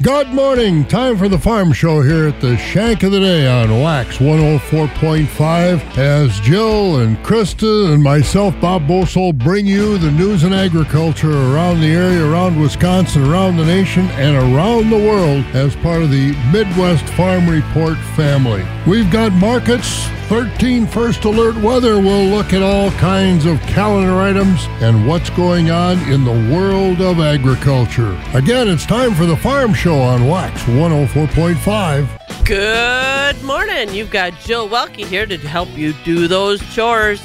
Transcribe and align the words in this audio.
Good 0.00 0.28
morning. 0.28 0.84
Time 0.84 1.18
for 1.18 1.28
the 1.28 1.40
farm 1.40 1.72
show 1.72 2.02
here 2.02 2.28
at 2.28 2.40
the 2.40 2.56
Shank 2.56 3.02
of 3.02 3.10
the 3.10 3.18
Day 3.18 3.48
on 3.48 3.82
Wax 3.82 4.18
104.5 4.18 5.98
as 5.98 6.38
Jill 6.38 7.00
and 7.00 7.16
Krista 7.24 7.92
and 7.92 8.00
myself, 8.00 8.54
Bob 8.60 8.86
Bosold, 8.86 9.38
bring 9.38 9.66
you 9.66 9.98
the 9.98 10.12
news 10.12 10.44
and 10.44 10.54
agriculture 10.54 11.32
around 11.32 11.80
the 11.80 11.88
area, 11.88 12.24
around 12.24 12.60
Wisconsin, 12.60 13.28
around 13.28 13.56
the 13.56 13.64
nation, 13.64 14.06
and 14.10 14.36
around 14.36 14.88
the 14.88 14.96
world 14.96 15.44
as 15.46 15.74
part 15.74 16.02
of 16.02 16.12
the 16.12 16.32
Midwest 16.52 17.08
Farm 17.14 17.48
Report 17.50 17.98
family. 18.14 18.64
We've 18.86 19.10
got 19.10 19.32
markets, 19.32 20.08
13 20.28 20.86
first 20.86 21.24
alert 21.24 21.56
weather. 21.56 21.98
We'll 21.98 22.26
look 22.26 22.52
at 22.52 22.60
all 22.62 22.90
kinds 22.92 23.46
of 23.46 23.58
calendar 23.62 24.20
items 24.20 24.66
and 24.82 25.08
what's 25.08 25.30
going 25.30 25.70
on 25.70 25.98
in 26.00 26.22
the 26.22 26.54
world 26.54 27.00
of 27.00 27.18
agriculture. 27.18 28.12
Again, 28.34 28.68
it's 28.68 28.84
time 28.84 29.14
for 29.14 29.24
the 29.24 29.38
farm 29.38 29.72
show 29.72 29.98
on 29.98 30.28
Wax 30.28 30.62
104.5. 30.64 32.44
Good 32.44 33.42
morning. 33.42 33.94
You've 33.94 34.10
got 34.10 34.38
Jill 34.40 34.68
Welke 34.68 35.06
here 35.06 35.24
to 35.24 35.38
help 35.38 35.70
you 35.70 35.94
do 36.04 36.28
those 36.28 36.60
chores. 36.74 37.22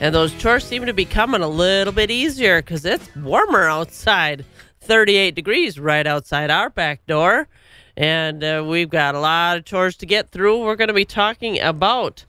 And 0.00 0.14
those 0.14 0.32
chores 0.34 0.62
seem 0.62 0.86
to 0.86 0.92
be 0.92 1.04
coming 1.04 1.42
a 1.42 1.48
little 1.48 1.92
bit 1.92 2.12
easier 2.12 2.62
because 2.62 2.84
it's 2.84 3.08
warmer 3.16 3.64
outside. 3.64 4.44
38 4.80 5.34
degrees 5.34 5.80
right 5.80 6.06
outside 6.06 6.50
our 6.50 6.70
back 6.70 7.04
door. 7.06 7.48
And 7.96 8.42
uh, 8.42 8.64
we've 8.66 8.90
got 8.90 9.14
a 9.14 9.20
lot 9.20 9.58
of 9.58 9.64
chores 9.64 9.96
to 9.98 10.06
get 10.06 10.30
through. 10.30 10.64
We're 10.64 10.76
going 10.76 10.88
to 10.88 10.94
be 10.94 11.04
talking 11.04 11.60
about 11.60 12.24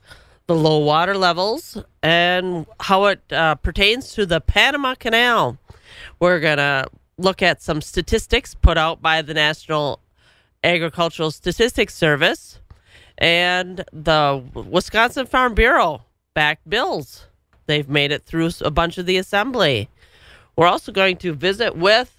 the 0.46 0.54
low 0.54 0.78
water 0.78 1.16
levels 1.16 1.76
and 2.02 2.66
how 2.80 3.06
it 3.06 3.20
uh, 3.32 3.56
pertains 3.56 4.12
to 4.12 4.26
the 4.26 4.40
Panama 4.40 4.94
Canal. 4.94 5.58
We're 6.20 6.40
going 6.40 6.58
to 6.58 6.86
look 7.18 7.42
at 7.42 7.62
some 7.62 7.80
statistics 7.80 8.54
put 8.54 8.78
out 8.78 9.02
by 9.02 9.22
the 9.22 9.34
National 9.34 10.00
Agricultural 10.62 11.30
Statistics 11.30 11.94
Service 11.94 12.60
and 13.18 13.84
the 13.92 14.44
Wisconsin 14.54 15.26
Farm 15.26 15.54
Bureau 15.54 16.02
backed 16.34 16.68
bills. 16.68 17.26
They've 17.66 17.88
made 17.88 18.12
it 18.12 18.24
through 18.24 18.50
a 18.60 18.70
bunch 18.70 18.98
of 18.98 19.06
the 19.06 19.16
assembly. 19.16 19.88
We're 20.54 20.66
also 20.66 20.92
going 20.92 21.16
to 21.18 21.34
visit 21.34 21.76
with 21.76 22.15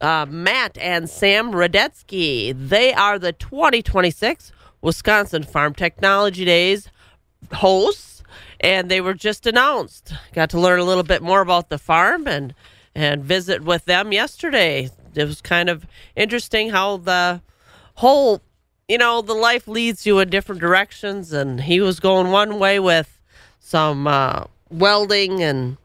uh, 0.00 0.26
Matt 0.28 0.76
and 0.78 1.08
Sam 1.08 1.52
Redetzke. 1.52 2.54
They 2.56 2.92
are 2.92 3.18
the 3.18 3.32
2026 3.32 4.52
Wisconsin 4.82 5.42
Farm 5.42 5.74
Technology 5.74 6.44
Days 6.44 6.88
hosts, 7.52 8.22
and 8.60 8.90
they 8.90 9.00
were 9.00 9.14
just 9.14 9.46
announced. 9.46 10.12
Got 10.32 10.50
to 10.50 10.60
learn 10.60 10.80
a 10.80 10.84
little 10.84 11.02
bit 11.02 11.22
more 11.22 11.40
about 11.40 11.68
the 11.68 11.78
farm 11.78 12.26
and 12.26 12.54
and 12.94 13.22
visit 13.22 13.62
with 13.62 13.84
them 13.84 14.12
yesterday. 14.12 14.88
It 15.14 15.24
was 15.24 15.42
kind 15.42 15.68
of 15.68 15.86
interesting 16.14 16.70
how 16.70 16.96
the 16.96 17.42
whole, 17.96 18.40
you 18.88 18.96
know, 18.96 19.20
the 19.20 19.34
life 19.34 19.68
leads 19.68 20.06
you 20.06 20.18
in 20.18 20.30
different 20.30 20.62
directions, 20.62 21.32
and 21.32 21.60
he 21.60 21.80
was 21.80 22.00
going 22.00 22.30
one 22.30 22.58
way 22.58 22.78
with 22.80 23.18
some 23.60 24.06
uh, 24.06 24.44
welding, 24.70 25.42
and 25.42 25.76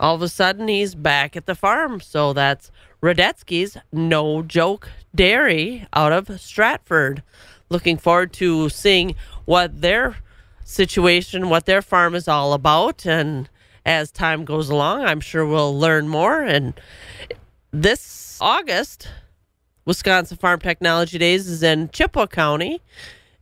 all 0.00 0.16
of 0.16 0.22
a 0.22 0.28
sudden 0.28 0.66
he's 0.66 0.96
back 0.96 1.36
at 1.36 1.46
the 1.46 1.54
farm. 1.54 2.00
So 2.00 2.32
that's 2.32 2.70
Redetzke's 3.02 3.76
No 3.92 4.42
Joke 4.42 4.88
Dairy 5.14 5.86
out 5.92 6.12
of 6.12 6.40
Stratford. 6.40 7.22
Looking 7.68 7.96
forward 7.96 8.32
to 8.34 8.68
seeing 8.68 9.14
what 9.44 9.80
their 9.80 10.16
situation, 10.64 11.48
what 11.48 11.66
their 11.66 11.82
farm 11.82 12.14
is 12.14 12.28
all 12.28 12.52
about, 12.52 13.06
and 13.06 13.48
as 13.84 14.10
time 14.10 14.44
goes 14.44 14.68
along. 14.68 15.04
I'm 15.04 15.20
sure 15.20 15.46
we'll 15.46 15.78
learn 15.78 16.08
more. 16.08 16.42
And 16.42 16.74
this 17.70 18.38
August, 18.40 19.08
Wisconsin 19.84 20.36
Farm 20.36 20.60
Technology 20.60 21.18
Days 21.18 21.48
is 21.48 21.62
in 21.62 21.88
Chippewa 21.90 22.26
County, 22.26 22.80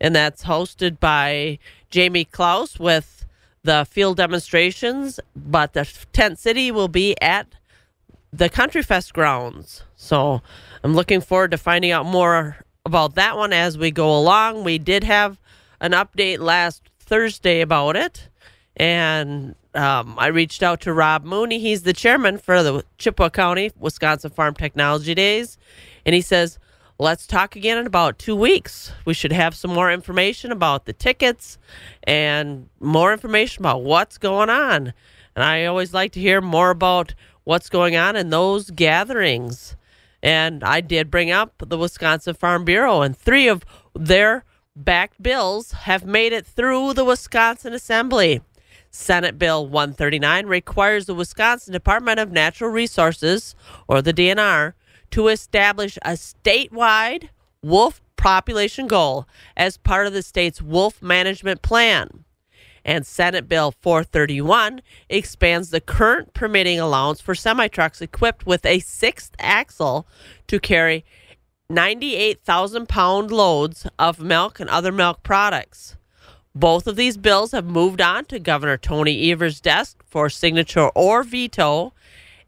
and 0.00 0.14
that's 0.14 0.44
hosted 0.44 1.00
by 1.00 1.58
Jamie 1.90 2.26
Klaus 2.26 2.78
with 2.78 3.24
the 3.62 3.86
field 3.90 4.18
demonstrations. 4.18 5.18
But 5.34 5.72
the 5.72 5.90
tent 6.12 6.38
city 6.38 6.70
will 6.70 6.88
be 6.88 7.16
at 7.22 7.46
the 8.36 8.48
Country 8.48 8.82
Fest 8.82 9.14
grounds. 9.14 9.84
So 9.96 10.42
I'm 10.82 10.94
looking 10.94 11.20
forward 11.20 11.52
to 11.52 11.58
finding 11.58 11.92
out 11.92 12.06
more 12.06 12.56
about 12.84 13.14
that 13.14 13.36
one 13.36 13.52
as 13.52 13.78
we 13.78 13.90
go 13.90 14.16
along. 14.16 14.64
We 14.64 14.78
did 14.78 15.04
have 15.04 15.40
an 15.80 15.92
update 15.92 16.40
last 16.40 16.82
Thursday 16.98 17.60
about 17.60 17.96
it, 17.96 18.28
and 18.76 19.54
um, 19.74 20.16
I 20.18 20.28
reached 20.28 20.62
out 20.62 20.80
to 20.82 20.92
Rob 20.92 21.24
Mooney. 21.24 21.58
He's 21.58 21.82
the 21.82 21.92
chairman 21.92 22.38
for 22.38 22.62
the 22.62 22.84
Chippewa 22.98 23.30
County 23.30 23.72
Wisconsin 23.78 24.30
Farm 24.30 24.54
Technology 24.54 25.14
Days. 25.14 25.58
And 26.06 26.14
he 26.14 26.20
says, 26.20 26.58
let's 26.98 27.26
talk 27.26 27.56
again 27.56 27.78
in 27.78 27.86
about 27.86 28.18
two 28.18 28.36
weeks. 28.36 28.92
We 29.04 29.14
should 29.14 29.32
have 29.32 29.54
some 29.54 29.72
more 29.72 29.90
information 29.90 30.52
about 30.52 30.84
the 30.84 30.92
tickets 30.92 31.58
and 32.04 32.68
more 32.80 33.12
information 33.12 33.62
about 33.62 33.82
what's 33.82 34.18
going 34.18 34.50
on. 34.50 34.92
And 35.34 35.44
I 35.44 35.64
always 35.64 35.92
like 35.92 36.12
to 36.12 36.20
hear 36.20 36.40
more 36.40 36.70
about 36.70 37.14
what's 37.44 37.68
going 37.68 37.96
on 37.96 38.16
in 38.16 38.30
those 38.30 38.70
gatherings. 38.70 39.76
And 40.22 40.64
I 40.64 40.80
did 40.80 41.10
bring 41.10 41.30
up 41.30 41.62
the 41.66 41.78
Wisconsin 41.78 42.34
Farm 42.34 42.64
Bureau, 42.64 43.02
and 43.02 43.16
three 43.16 43.46
of 43.46 43.64
their 43.94 44.44
backed 44.74 45.22
bills 45.22 45.72
have 45.72 46.04
made 46.04 46.32
it 46.32 46.46
through 46.46 46.94
the 46.94 47.04
Wisconsin 47.04 47.72
Assembly. 47.72 48.40
Senate 48.90 49.38
Bill 49.38 49.66
139 49.66 50.46
requires 50.46 51.06
the 51.06 51.14
Wisconsin 51.14 51.72
Department 51.72 52.20
of 52.20 52.32
Natural 52.32 52.70
Resources, 52.70 53.54
or 53.88 54.00
the 54.00 54.14
DNR, 54.14 54.72
to 55.10 55.28
establish 55.28 55.98
a 56.02 56.12
statewide 56.12 57.28
wolf 57.62 58.00
population 58.16 58.86
goal 58.86 59.26
as 59.56 59.76
part 59.76 60.06
of 60.06 60.12
the 60.12 60.22
state's 60.22 60.62
wolf 60.62 61.02
management 61.02 61.60
plan. 61.60 62.23
And 62.84 63.06
Senate 63.06 63.48
Bill 63.48 63.72
431 63.80 64.82
expands 65.08 65.70
the 65.70 65.80
current 65.80 66.34
permitting 66.34 66.78
allowance 66.78 67.20
for 67.20 67.34
semi 67.34 67.68
trucks 67.68 68.02
equipped 68.02 68.46
with 68.46 68.66
a 68.66 68.80
sixth 68.80 69.34
axle 69.38 70.06
to 70.48 70.60
carry 70.60 71.04
98,000 71.70 72.86
pound 72.88 73.30
loads 73.30 73.86
of 73.98 74.20
milk 74.20 74.60
and 74.60 74.68
other 74.68 74.92
milk 74.92 75.22
products. 75.22 75.96
Both 76.54 76.86
of 76.86 76.96
these 76.96 77.16
bills 77.16 77.52
have 77.52 77.64
moved 77.64 78.00
on 78.00 78.26
to 78.26 78.38
Governor 78.38 78.76
Tony 78.76 79.32
Evers' 79.32 79.60
desk 79.60 80.04
for 80.06 80.28
signature 80.28 80.88
or 80.94 81.24
veto. 81.24 81.94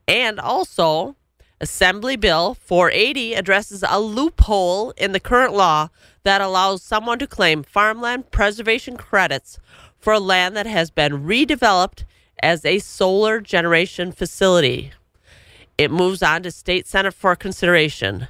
And 0.07 0.39
also, 0.39 1.17
Assembly 1.61 2.17
Bill 2.17 2.55
480 2.55 3.35
addresses 3.35 3.83
a 3.89 3.99
loophole 3.99 4.91
in 4.91 5.13
the 5.13 5.19
current 5.19 5.55
law 5.55 5.89
that 6.23 6.43
allows 6.43 6.83
someone 6.83 7.19
to 7.19 7.27
claim 7.27 7.63
farmland 7.63 8.31
preservation 8.31 8.97
credits 8.97 9.59
for 10.07 10.21
land 10.21 10.57
that 10.57 10.67
has 10.69 10.89
been 10.89 11.25
redeveloped 11.25 12.05
as 12.41 12.65
a 12.65 12.79
solar 12.79 13.41
generation 13.41 14.13
facility. 14.13 14.93
It 15.77 15.91
moves 15.91 16.23
on 16.23 16.45
to 16.45 16.53
State 16.53 16.87
Senate 16.87 17.13
for 17.13 17.35
consideration. 17.35 18.29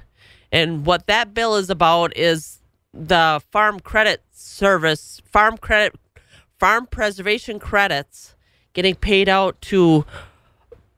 And 0.50 0.86
what 0.86 1.06
that 1.06 1.34
bill 1.34 1.54
is 1.54 1.68
about 1.68 2.16
is 2.16 2.60
the 2.94 3.42
farm 3.50 3.80
credit 3.80 4.22
service, 4.32 5.20
farm 5.26 5.58
credit, 5.58 5.94
farm 6.58 6.86
preservation 6.86 7.58
credits 7.58 8.34
getting 8.72 8.94
paid 8.94 9.28
out 9.28 9.60
to 9.60 10.06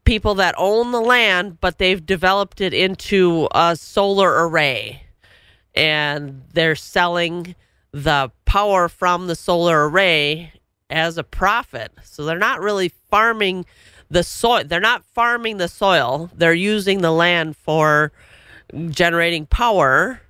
people 0.05 0.37
that 0.37 0.55
own 0.57 0.93
the 0.93 1.01
land, 1.01 1.61
but 1.61 1.79
they've 1.79 2.07
developed 2.07 2.61
it 2.61 2.73
into 2.73 3.49
a 3.53 3.75
solar 3.75 4.47
array. 4.47 5.03
And 5.75 6.45
they're 6.53 6.77
selling 6.77 7.57
the 7.91 8.31
power 8.45 8.89
from 8.89 9.27
the 9.27 9.35
solar 9.35 9.89
array 9.89 10.53
as 10.91 11.19
a 11.19 11.25
profit. 11.25 11.93
So 12.03 12.25
they're 12.25 12.39
not 12.39 12.61
really 12.61 12.91
farming 13.11 13.67
the 14.11 14.23
soil. 14.23 14.65
They're 14.65 14.81
not 14.81 15.05
farming 15.05 15.59
the 15.59 15.69
soil. 15.69 16.31
They're 16.35 16.55
using 16.55 17.03
the 17.03 17.13
land 17.13 17.57
for 17.57 18.13
generating 18.91 19.47
power 19.47 20.21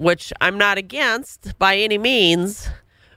which 0.00 0.32
I'm 0.40 0.56
not 0.56 0.78
against 0.78 1.58
by 1.58 1.76
any 1.76 1.98
means, 1.98 2.70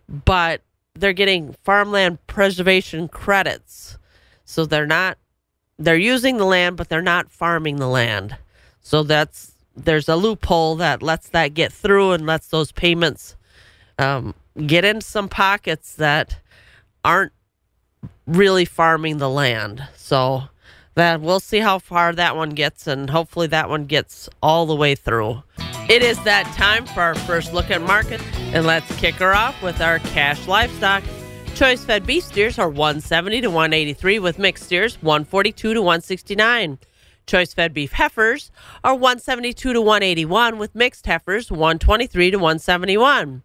but 0.09 0.61
they're 0.95 1.13
getting 1.13 1.55
farmland 1.63 2.19
preservation 2.27 3.07
credits. 3.07 3.97
So 4.43 4.65
they're 4.65 4.85
not 4.85 5.17
they're 5.79 5.95
using 5.95 6.37
the 6.37 6.45
land 6.45 6.75
but 6.75 6.89
they're 6.89 7.01
not 7.01 7.31
farming 7.31 7.77
the 7.77 7.87
land. 7.87 8.37
So 8.81 9.01
that's 9.01 9.53
there's 9.77 10.09
a 10.09 10.17
loophole 10.17 10.75
that 10.75 11.01
lets 11.01 11.29
that 11.29 11.53
get 11.53 11.71
through 11.71 12.11
and 12.11 12.25
lets 12.25 12.49
those 12.49 12.73
payments 12.73 13.37
um, 13.97 14.35
get 14.67 14.83
in 14.83 14.99
some 14.99 15.29
pockets 15.29 15.95
that 15.95 16.37
aren't 17.03 17.33
really 18.25 18.65
farming 18.65 19.17
the 19.17 19.29
land. 19.29 19.87
So 19.95 20.43
that 20.95 21.21
we'll 21.21 21.39
see 21.39 21.59
how 21.59 21.79
far 21.79 22.13
that 22.13 22.35
one 22.35 22.51
gets 22.51 22.87
and 22.87 23.09
hopefully 23.09 23.47
that 23.47 23.69
one 23.69 23.85
gets 23.85 24.29
all 24.41 24.65
the 24.65 24.75
way 24.75 24.95
through. 24.95 25.41
It 25.89 26.01
is 26.01 26.21
that 26.23 26.45
time 26.55 26.85
for 26.85 27.01
our 27.01 27.15
first 27.15 27.53
look 27.53 27.69
at 27.69 27.81
market, 27.81 28.21
and 28.53 28.65
let's 28.65 28.95
kick 28.99 29.15
her 29.15 29.33
off 29.33 29.61
with 29.61 29.81
our 29.81 29.99
cash 29.99 30.47
livestock. 30.47 31.03
Choice 31.55 31.83
fed 31.83 32.05
beef 32.05 32.23
steers 32.23 32.57
are 32.57 32.69
170 32.69 33.41
to 33.41 33.49
183, 33.49 34.19
with 34.19 34.39
mixed 34.39 34.63
steers 34.63 34.95
142 35.01 35.73
to 35.73 35.81
169. 35.81 36.79
Choice 37.27 37.53
fed 37.53 37.73
beef 37.73 37.91
heifers 37.91 38.49
are 38.83 38.95
172 38.95 39.73
to 39.73 39.81
181 39.81 40.57
with 40.57 40.73
mixed 40.73 41.05
heifers 41.05 41.51
123 41.51 42.31
to 42.31 42.37
171. 42.37 43.43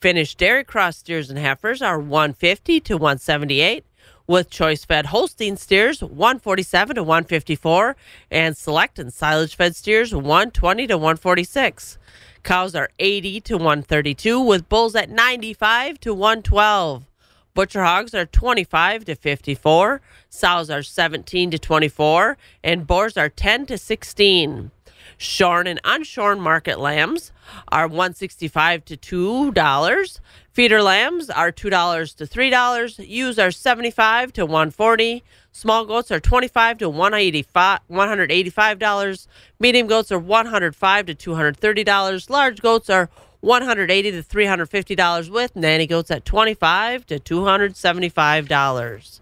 Finished 0.00 0.36
dairy 0.36 0.62
cross 0.62 0.98
steers 0.98 1.30
and 1.30 1.38
heifers 1.38 1.80
are 1.80 1.98
150 1.98 2.80
to 2.80 2.94
178 2.98 3.82
with 4.26 4.50
choice 4.50 4.84
fed 4.84 5.06
Holstein 5.06 5.56
steers 5.56 6.02
147 6.02 6.96
to 6.96 7.02
154 7.02 7.96
and 8.30 8.54
select 8.56 8.98
and 8.98 9.10
silage 9.10 9.56
fed 9.56 9.74
steers 9.74 10.14
120 10.14 10.86
to 10.88 10.98
146. 10.98 11.96
Cows 12.42 12.74
are 12.74 12.90
80 12.98 13.40
to 13.40 13.56
132 13.56 14.38
with 14.38 14.68
bulls 14.68 14.94
at 14.94 15.08
95 15.08 15.98
to 16.00 16.12
112. 16.12 17.06
Butcher 17.54 17.84
hogs 17.84 18.14
are 18.14 18.26
25 18.26 19.06
to 19.06 19.14
54, 19.14 20.02
sows 20.28 20.68
are 20.68 20.82
17 20.82 21.50
to 21.52 21.58
24, 21.58 22.36
and 22.62 22.86
boars 22.86 23.16
are 23.16 23.30
10 23.30 23.64
to 23.64 23.78
16. 23.78 24.70
Shorn 25.18 25.66
and 25.66 25.82
unshorn 25.82 26.40
market 26.40 26.78
lambs 26.78 27.32
are 27.68 27.86
165 27.86 28.84
to 28.84 28.96
$2. 28.96 30.20
Feeder 30.52 30.82
lambs 30.82 31.30
are 31.30 31.50
$2 31.52 32.16
to 32.16 32.26
$3. 32.26 33.08
Ewes 33.08 33.38
are 33.38 33.50
75 33.50 34.32
to 34.34 34.44
140. 34.44 35.22
Small 35.52 35.86
goats 35.86 36.10
are 36.10 36.20
25 36.20 36.78
to 36.78 36.88
185 36.88 37.80
$185. 37.90 39.26
Medium 39.58 39.86
goats 39.86 40.12
are 40.12 40.18
105 40.18 41.06
to 41.06 41.14
$230. 41.14 42.30
Large 42.30 42.60
goats 42.60 42.90
are 42.90 43.08
180 43.40 44.10
to 44.10 44.22
350 44.22 44.94
dollars 44.94 45.30
with 45.30 45.54
nanny 45.54 45.86
goats 45.86 46.10
at 46.10 46.24
25 46.24 47.06
to 47.06 47.18
275 47.18 48.48
dollars 48.48 49.20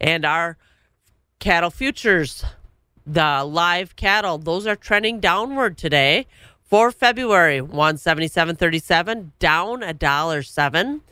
and 0.00 0.24
our 0.24 0.56
cattle 1.38 1.70
futures 1.70 2.44
the 3.06 3.44
live 3.44 3.96
cattle. 3.96 4.38
Those 4.38 4.66
are 4.66 4.76
trending 4.76 5.20
downward 5.20 5.76
today. 5.76 6.26
For 6.62 6.90
february 6.90 7.60
177.37 7.60 9.32
down 9.38 9.82
a 9.82 9.92
dollar 9.92 10.42
seven. 10.42 11.02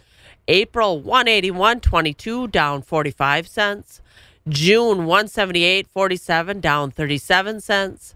April 0.48 1.02
181.22 1.02 2.50
down 2.50 2.82
45 2.82 3.46
cents. 3.46 4.00
June 4.48 5.00
178.47 5.00 6.60
down 6.60 6.90
37 6.90 7.60
cents. 7.60 8.14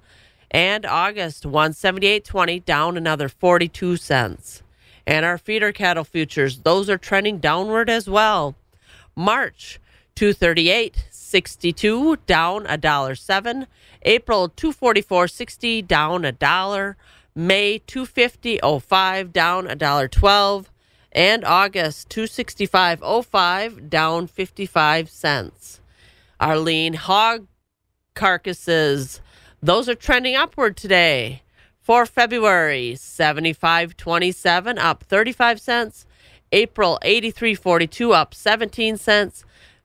And 0.50 0.86
August 0.86 1.44
178.20 1.44 2.64
down 2.64 2.96
another 2.96 3.28
42 3.28 3.96
cents. 3.98 4.62
And 5.06 5.26
our 5.26 5.36
feeder 5.36 5.72
cattle 5.72 6.04
futures, 6.04 6.60
those 6.60 6.88
are 6.88 6.96
trending 6.96 7.38
downward 7.38 7.90
as 7.90 8.08
well. 8.08 8.54
March 9.14 9.78
238.62 11.24 12.18
down 12.26 12.66
a 12.66 12.76
dollar 12.76 13.14
7. 13.14 13.66
April 14.02 14.48
244.60 14.50 15.86
down 15.86 16.24
a 16.24 16.32
dollar. 16.32 16.96
May 17.34 17.80
250.05 17.80 19.32
down 19.32 19.66
a 19.66 19.74
dollar 19.74 20.08
12 20.08 20.70
and 21.12 21.44
August 21.44 22.08
265.05 22.10 23.88
down 23.88 24.26
55 24.26 25.10
cents. 25.10 25.80
our 26.40 26.58
lean 26.58 26.94
hog 26.94 27.46
carcasses 28.14 29.20
those 29.64 29.88
are 29.88 29.94
trending 29.94 30.36
upward 30.36 30.76
today. 30.76 31.42
For 31.80 32.04
February, 32.04 32.92
75.27 32.96 34.78
up 34.78 35.04
35 35.04 35.58
cents. 35.58 36.04
April 36.52 36.98
83.42 37.02 38.12
up 38.12 38.34
17 38.34 38.98
cents. 38.98 39.44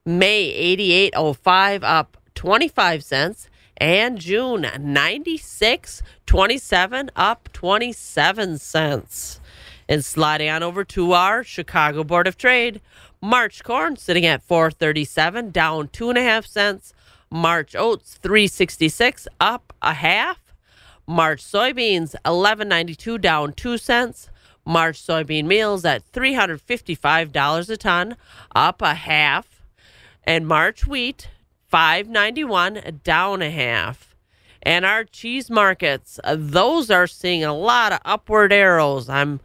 May 0.09 1.11
88.05 1.13 1.83
up 1.83 2.17
25 2.33 3.03
cents. 3.03 3.47
And 3.77 4.17
June 4.17 4.63
96.27 4.63 7.09
up 7.15 7.49
27 7.53 8.57
cents. 8.57 9.39
And 9.87 10.03
sliding 10.03 10.49
on 10.49 10.63
over 10.63 10.83
to 10.83 11.11
our 11.11 11.43
Chicago 11.43 12.03
Board 12.03 12.25
of 12.25 12.37
Trade. 12.37 12.81
March 13.21 13.63
corn 13.63 13.97
sitting 13.97 14.25
at 14.25 14.41
437 14.41 15.51
down 15.51 15.89
two 15.89 16.09
and 16.09 16.17
a 16.17 16.23
half 16.23 16.47
cents. 16.47 16.91
March 17.29 17.75
oats 17.75 18.15
366 18.15 19.27
up 19.39 19.73
a 19.83 19.93
half. 19.93 20.55
March 21.05 21.43
soybeans 21.43 22.15
11.92 22.25 23.21
down 23.21 23.53
2 23.53 23.77
cents. 23.77 24.31
March 24.65 24.99
soybean 24.99 25.45
meals 25.45 25.85
at 25.85 26.01
$355 26.11 27.69
a 27.69 27.77
ton, 27.77 28.15
up 28.55 28.81
a 28.81 28.95
half. 28.95 29.58
And 30.29 30.47
March 30.47 30.85
wheat 30.85 31.27
591 31.69 32.99
down 33.03 33.41
a 33.41 33.49
half. 33.49 34.15
And 34.61 34.85
our 34.85 35.03
cheese 35.03 35.49
markets, 35.49 36.19
uh, 36.23 36.35
those 36.37 36.91
are 36.91 37.07
seeing 37.07 37.43
a 37.43 37.57
lot 37.57 37.93
of 37.93 37.99
upward 38.05 38.53
arrows. 38.53 39.09
I'm 39.09 39.39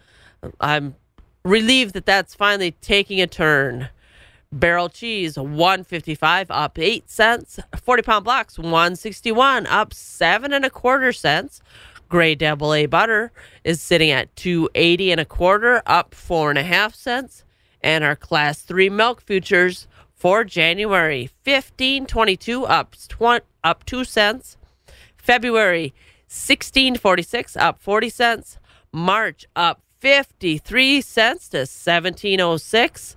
I'm 0.60 0.94
relieved 1.42 1.94
that 1.94 2.04
that's 2.04 2.34
finally 2.34 2.72
taking 2.82 3.18
a 3.22 3.26
turn. 3.26 3.88
Barrel 4.52 4.90
cheese 4.90 5.38
155 5.38 6.50
up 6.50 6.78
8 6.78 7.08
cents. 7.08 7.58
40 7.80 8.02
pound 8.02 8.24
blocks 8.26 8.58
161 8.58 9.66
up 9.68 9.94
7 9.94 10.52
and 10.52 10.66
a 10.66 10.70
quarter 10.70 11.14
cents. 11.14 11.62
Grade 12.10 12.40
double 12.40 12.74
A 12.74 12.84
butter 12.84 13.32
is 13.64 13.80
sitting 13.80 14.10
at 14.10 14.36
280 14.36 15.12
and 15.12 15.20
a 15.22 15.24
quarter 15.24 15.80
up 15.86 16.14
4 16.14 16.50
and 16.50 16.58
a 16.58 16.62
half 16.62 16.94
cents. 16.94 17.42
And 17.80 18.04
our 18.04 18.16
class 18.16 18.60
3 18.60 18.90
milk 18.90 19.22
futures 19.22 19.86
for 20.24 20.42
January 20.42 21.28
1522 21.44 22.64
up 22.64 22.96
20, 23.08 23.44
up 23.62 23.84
2 23.84 24.04
cents. 24.04 24.56
February 25.18 25.92
1646 26.28 27.54
up 27.58 27.82
40 27.82 28.08
cents. 28.08 28.58
March 28.90 29.44
up 29.54 29.82
53 29.98 31.02
cents 31.02 31.46
to 31.50 31.58
1706 31.58 33.16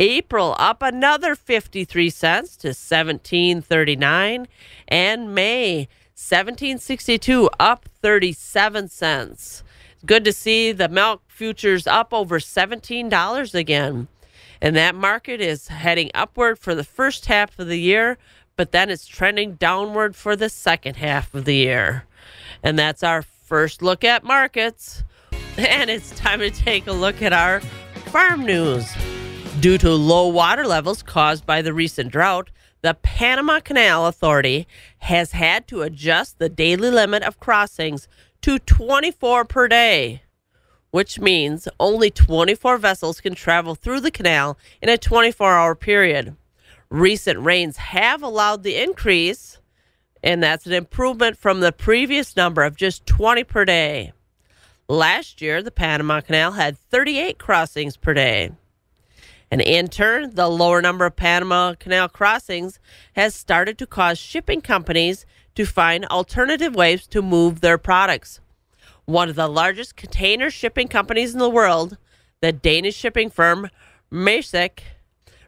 April 0.00 0.56
up 0.58 0.80
another 0.80 1.34
53 1.34 2.08
cents 2.08 2.56
to 2.56 2.68
1739 2.68 4.48
and 4.88 5.34
May 5.34 5.88
1762 6.14 7.50
up 7.60 7.86
37 8.00 8.88
cents. 8.88 9.62
Good 10.06 10.24
to 10.24 10.32
see 10.32 10.72
the 10.72 10.88
milk 10.88 11.20
futures 11.28 11.86
up 11.86 12.14
over 12.14 12.38
$17 12.38 13.54
again. 13.54 14.08
And 14.60 14.76
that 14.76 14.94
market 14.94 15.40
is 15.40 15.68
heading 15.68 16.10
upward 16.14 16.58
for 16.58 16.74
the 16.74 16.84
first 16.84 17.26
half 17.26 17.58
of 17.58 17.68
the 17.68 17.78
year, 17.78 18.18
but 18.56 18.72
then 18.72 18.90
it's 18.90 19.06
trending 19.06 19.54
downward 19.54 20.16
for 20.16 20.36
the 20.36 20.48
second 20.48 20.96
half 20.96 21.34
of 21.34 21.44
the 21.44 21.56
year. 21.56 22.04
And 22.62 22.78
that's 22.78 23.02
our 23.02 23.22
first 23.22 23.82
look 23.82 24.04
at 24.04 24.24
markets. 24.24 25.02
And 25.58 25.88
it's 25.88 26.10
time 26.10 26.40
to 26.40 26.50
take 26.50 26.86
a 26.86 26.92
look 26.92 27.22
at 27.22 27.32
our 27.32 27.60
farm 28.10 28.44
news. 28.44 28.86
Due 29.60 29.78
to 29.78 29.90
low 29.90 30.28
water 30.28 30.66
levels 30.66 31.02
caused 31.02 31.46
by 31.46 31.62
the 31.62 31.72
recent 31.72 32.12
drought, 32.12 32.50
the 32.82 32.92
Panama 32.92 33.60
Canal 33.60 34.06
Authority 34.06 34.68
has 34.98 35.32
had 35.32 35.66
to 35.68 35.80
adjust 35.80 36.38
the 36.38 36.50
daily 36.50 36.90
limit 36.90 37.22
of 37.22 37.40
crossings 37.40 38.06
to 38.42 38.58
24 38.58 39.46
per 39.46 39.66
day, 39.66 40.22
which 40.90 41.18
means 41.18 41.68
only 41.78 42.10
24 42.10 42.78
vessels 42.78 43.20
can 43.20 43.34
travel 43.34 43.74
through 43.74 44.00
the 44.00 44.10
canal 44.10 44.58
in 44.80 44.88
a 44.88 44.98
24 44.98 45.52
hour 45.52 45.74
period. 45.74 46.36
Recent 46.88 47.40
rains 47.40 47.76
have 47.76 48.22
allowed 48.22 48.62
the 48.62 48.80
increase, 48.80 49.58
and 50.22 50.42
that's 50.42 50.66
an 50.66 50.72
improvement 50.72 51.36
from 51.36 51.60
the 51.60 51.72
previous 51.72 52.36
number 52.36 52.62
of 52.62 52.76
just 52.76 53.06
20 53.06 53.44
per 53.44 53.64
day. 53.64 54.12
Last 54.88 55.42
year, 55.42 55.62
the 55.62 55.72
Panama 55.72 56.20
Canal 56.20 56.52
had 56.52 56.78
38 56.78 57.38
crossings 57.38 57.96
per 57.96 58.14
day. 58.14 58.52
And 59.50 59.60
in 59.60 59.88
turn, 59.88 60.34
the 60.34 60.48
lower 60.48 60.80
number 60.80 61.06
of 61.06 61.16
Panama 61.16 61.74
Canal 61.74 62.08
crossings 62.08 62.78
has 63.14 63.34
started 63.34 63.78
to 63.78 63.86
cause 63.86 64.18
shipping 64.18 64.60
companies 64.60 65.26
to 65.56 65.64
find 65.64 66.04
alternative 66.06 66.74
ways 66.74 67.06
to 67.08 67.22
move 67.22 67.60
their 67.60 67.78
products. 67.78 68.40
One 69.06 69.28
of 69.28 69.36
the 69.36 69.48
largest 69.48 69.94
container 69.94 70.50
shipping 70.50 70.88
companies 70.88 71.32
in 71.32 71.38
the 71.38 71.48
world, 71.48 71.96
the 72.40 72.52
Danish 72.52 72.96
shipping 72.96 73.30
firm 73.30 73.70
Maersk, 74.12 74.80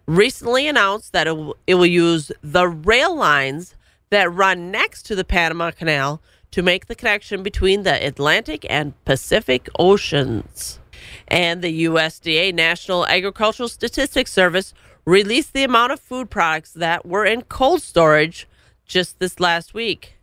recently 0.07 0.69
announced 0.69 1.13
that 1.13 1.27
it 1.27 1.37
will, 1.37 1.57
it 1.67 1.75
will 1.75 1.87
use 1.87 2.31
the 2.41 2.69
rail 2.69 3.15
lines 3.15 3.75
that 4.11 4.33
run 4.33 4.71
next 4.71 5.03
to 5.07 5.17
the 5.17 5.25
Panama 5.25 5.73
Canal 5.73 6.23
to 6.53 6.63
make 6.63 6.87
the 6.87 6.95
connection 6.95 7.43
between 7.43 7.83
the 7.83 8.07
Atlantic 8.07 8.65
and 8.71 8.95
Pacific 9.05 9.69
Oceans 9.79 10.79
and 11.27 11.61
the 11.61 11.85
USDA 11.85 12.55
National 12.55 13.07
Agricultural 13.07 13.69
Statistics 13.69 14.33
Service 14.33 14.73
released 15.05 15.53
the 15.53 15.65
amount 15.65 15.93
of 15.93 16.01
food 16.01 16.31
products 16.31 16.73
that 16.73 17.05
were 17.05 17.25
in 17.25 17.43
cold 17.43 17.83
storage 17.83 18.47
just 18.87 19.19
this 19.19 19.41
last 19.41 19.75
week. 19.75 20.18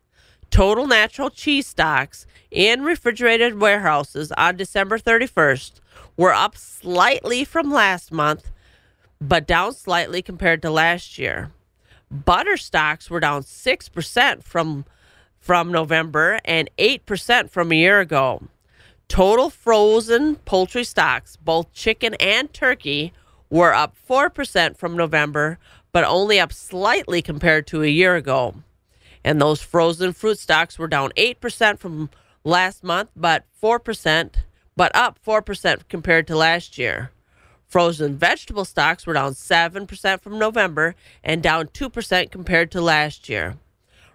Total 0.56 0.88
natural 0.88 1.30
cheese 1.30 1.68
stocks 1.68 2.26
in 2.50 2.84
refrigerated 2.84 3.60
warehouses 3.60 4.32
on 4.38 4.56
December 4.56 4.98
31st 4.98 5.82
were 6.16 6.32
up 6.32 6.56
slightly 6.56 7.44
from 7.44 7.74
last 7.74 8.10
month, 8.10 8.54
but 9.20 9.46
down 9.46 9.74
slightly 9.74 10.22
compared 10.22 10.62
to 10.62 10.72
last 10.72 11.20
year. 11.20 11.52
Butter 12.10 12.56
stocks 12.56 13.10
were 13.10 13.20
down 13.20 13.44
6% 13.44 14.44
from 14.46 14.86
from 15.42 15.74
November 15.74 16.40
and 16.46 16.70
8% 16.78 17.50
from 17.50 17.74
a 17.74 17.76
year 17.76 18.00
ago. 18.00 18.42
Total 19.10 19.50
frozen 19.50 20.38
poultry 20.38 20.86
stocks, 20.86 21.36
both 21.36 21.74
chicken 21.74 22.14
and 22.14 22.54
turkey, 22.54 23.12
were 23.50 23.74
up 23.74 23.94
4% 24.10 24.78
from 24.78 24.96
November, 24.96 25.60
but 25.92 26.06
only 26.06 26.40
up 26.40 26.54
slightly 26.54 27.22
compared 27.22 27.68
to 27.68 27.84
a 27.84 27.88
year 27.88 28.16
ago. 28.16 28.56
And 29.26 29.42
those 29.42 29.60
frozen 29.60 30.14
fruit 30.14 30.38
stocks 30.38 30.78
were 30.78 30.88
down 30.88 31.12
8% 31.18 31.80
from 31.80 32.12
last 32.44 32.84
month, 32.84 33.10
but 33.16 33.44
4%, 33.60 34.36
but 34.78 34.96
up 34.96 35.18
4% 35.26 35.88
compared 35.90 36.28
to 36.28 36.36
last 36.36 36.78
year. 36.78 37.10
Frozen 37.68 38.18
vegetable 38.18 38.66
stocks 38.66 39.08
were 39.08 39.16
down 39.16 39.34
7% 39.34 40.22
from 40.22 40.38
November 40.38 40.94
and 41.24 41.42
down 41.42 41.66
2% 41.70 42.30
compared 42.30 42.70
to 42.70 42.80
last 42.80 43.28
year. 43.28 43.58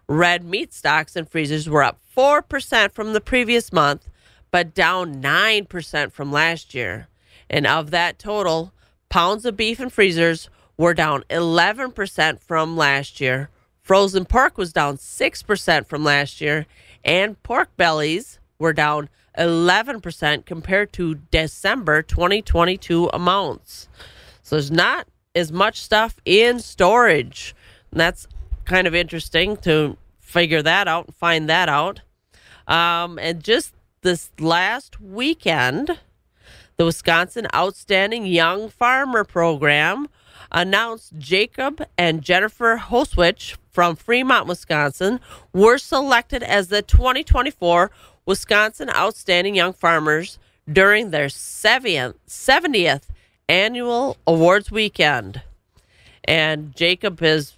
Red 0.07 0.45
meat 0.45 0.73
stocks 0.73 1.17
and 1.17 1.29
freezers 1.29 1.69
were 1.69 1.83
up 1.83 1.99
4% 2.17 2.93
from 2.93 3.13
the 3.13 3.21
previous 3.21 3.73
month, 3.73 4.09
but 4.53 4.75
down 4.75 5.21
9% 5.21 6.13
from 6.13 6.31
last 6.31 6.73
year. 6.73 7.09
And 7.51 7.67
of 7.67 7.91
that 7.91 8.21
total, 8.21 8.73
pounds 9.09 9.45
of 9.45 9.57
beef 9.57 9.81
and 9.81 9.93
freezers 9.93 10.49
were 10.77 10.95
down 10.95 11.25
11% 11.31 12.41
from 12.41 12.77
last 12.77 13.21
year. 13.21 13.51
Frozen 13.91 14.27
pork 14.27 14.57
was 14.57 14.73
down 14.73 14.99
6% 14.99 15.87
from 15.89 16.05
last 16.05 16.41
year, 16.41 16.67
and 17.05 17.43
pork 17.43 17.77
bellies 17.77 18.39
were 18.57 18.73
down 18.73 19.09
11% 19.37 20.47
compared 20.47 20.93
to 20.93 21.17
December 21.33 22.01
2022 22.01 23.11
amounts. 23.13 23.89
So 24.45 24.55
there's 24.55 24.71
not 24.71 25.09
as 25.35 25.51
much 25.51 25.81
stuff 25.81 26.21
in 26.25 26.61
storage. 26.61 27.53
And 27.91 27.99
that's 27.99 28.29
kind 28.65 28.87
of 28.87 28.95
interesting 28.95 29.57
to 29.57 29.97
figure 30.21 30.63
that 30.63 30.87
out 30.87 31.07
and 31.07 31.17
find 31.17 31.51
that 31.51 31.69
out. 31.69 32.03
Um, 32.69 33.19
and 33.19 33.43
just 33.43 33.75
this 34.03 34.31
last 34.39 35.01
weekend, 35.01 35.99
the 36.77 36.85
Wisconsin 36.85 37.49
Outstanding 37.53 38.25
Young 38.25 38.69
Farmer 38.69 39.25
Program 39.25 40.07
announced 40.53 41.13
Jacob 41.19 41.85
and 41.97 42.23
Jennifer 42.23 42.77
Hoswich 42.77 43.57
from 43.71 43.97
Fremont, 43.97 44.47
Wisconsin, 44.47 45.21
were 45.53 45.79
selected 45.79 46.43
as 46.43 46.69
the 46.69 46.83
2024 46.83 47.91
Wisconsin 48.27 48.91
Outstanding 48.91 49.55
Young 49.55 49.73
Farmers 49.73 50.39
during 50.71 51.11
their 51.11 51.27
70th, 51.27 52.15
70th 52.29 53.03
annual 53.49 54.17
awards 54.27 54.71
weekend. 54.71 55.43
And 56.25 56.75
Jacob 56.77 57.21
has 57.21 57.57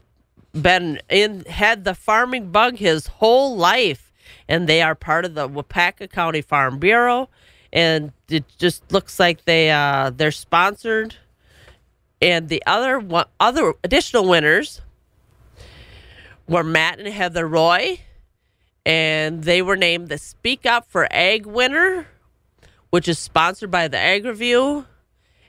been 0.52 1.00
in 1.08 1.44
had 1.46 1.84
the 1.84 1.94
farming 1.94 2.50
bug 2.50 2.76
his 2.76 3.06
whole 3.06 3.56
life 3.56 4.12
and 4.48 4.68
they 4.68 4.82
are 4.82 4.94
part 4.94 5.24
of 5.24 5.34
the 5.34 5.48
Waupaca 5.48 6.10
County 6.10 6.42
Farm 6.42 6.78
Bureau 6.78 7.28
and 7.72 8.12
it 8.28 8.44
just 8.58 8.92
looks 8.92 9.18
like 9.18 9.44
they 9.46 9.70
uh, 9.70 10.10
they're 10.14 10.30
sponsored 10.30 11.16
and 12.22 12.48
the 12.48 12.62
other 12.66 12.98
one, 12.98 13.26
other 13.38 13.74
additional 13.84 14.26
winners 14.26 14.80
were 16.48 16.64
Matt 16.64 16.98
and 16.98 17.08
Heather 17.08 17.46
Roy 17.46 18.00
and 18.84 19.44
they 19.44 19.62
were 19.62 19.76
named 19.76 20.08
the 20.08 20.18
Speak 20.18 20.66
Up 20.66 20.86
for 20.88 21.06
Ag 21.12 21.46
winner, 21.46 22.08
which 22.90 23.06
is 23.06 23.18
sponsored 23.18 23.70
by 23.70 23.88
the 23.88 23.98
Ag 23.98 24.24
Review. 24.24 24.86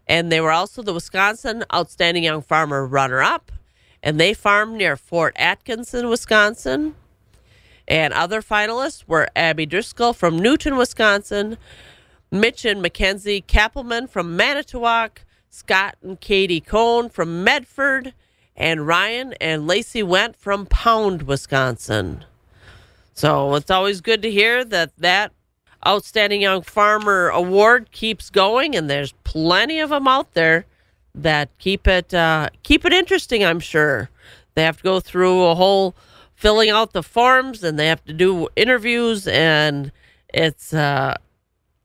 And 0.07 0.31
they 0.31 0.41
were 0.41 0.51
also 0.51 0.81
the 0.81 0.93
Wisconsin 0.93 1.63
Outstanding 1.73 2.23
Young 2.23 2.41
Farmer 2.41 2.85
runner 2.85 3.21
up. 3.21 3.51
And 4.03 4.19
they 4.19 4.33
farmed 4.33 4.75
near 4.75 4.97
Fort 4.97 5.33
Atkinson, 5.37 6.09
Wisconsin. 6.09 6.95
And 7.87 8.13
other 8.13 8.41
finalists 8.41 9.05
were 9.07 9.29
Abby 9.35 9.65
Driscoll 9.65 10.13
from 10.13 10.37
Newton, 10.37 10.75
Wisconsin, 10.77 11.57
Mitch 12.29 12.65
and 12.65 12.81
Mackenzie 12.81 13.43
Kappelman 13.47 14.09
from 14.09 14.35
Manitowoc, 14.35 15.22
Scott 15.53 15.97
and 16.01 16.19
Katie 16.19 16.59
Cohn 16.59 17.09
from 17.09 17.43
Medford, 17.43 18.15
and 18.55 18.87
Ryan 18.87 19.33
and 19.33 19.67
Lacey 19.67 20.01
Went 20.01 20.35
from 20.35 20.65
Pound, 20.65 21.23
Wisconsin. 21.23 22.25
So 23.13 23.53
it's 23.53 23.69
always 23.69 24.01
good 24.01 24.23
to 24.23 24.31
hear 24.31 24.65
that 24.65 24.97
that 24.97 25.31
Outstanding 25.85 26.41
Young 26.41 26.63
Farmer 26.63 27.29
Award 27.29 27.91
keeps 27.91 28.31
going, 28.31 28.75
and 28.75 28.89
there's 28.89 29.13
plenty 29.23 29.79
of 29.79 29.91
them 29.91 30.07
out 30.07 30.33
there 30.33 30.65
that 31.13 31.55
keep 31.59 31.87
it 31.87 32.15
uh, 32.15 32.49
keep 32.63 32.83
it 32.83 32.91
interesting. 32.91 33.45
I'm 33.45 33.59
sure 33.59 34.09
they 34.55 34.63
have 34.63 34.77
to 34.77 34.83
go 34.83 34.99
through 34.99 35.43
a 35.43 35.53
whole 35.53 35.93
filling 36.33 36.71
out 36.71 36.93
the 36.93 37.03
forms, 37.03 37.63
and 37.63 37.77
they 37.77 37.87
have 37.87 38.03
to 38.05 38.13
do 38.13 38.47
interviews, 38.55 39.27
and 39.27 39.91
it's 40.33 40.73
uh, 40.73 41.15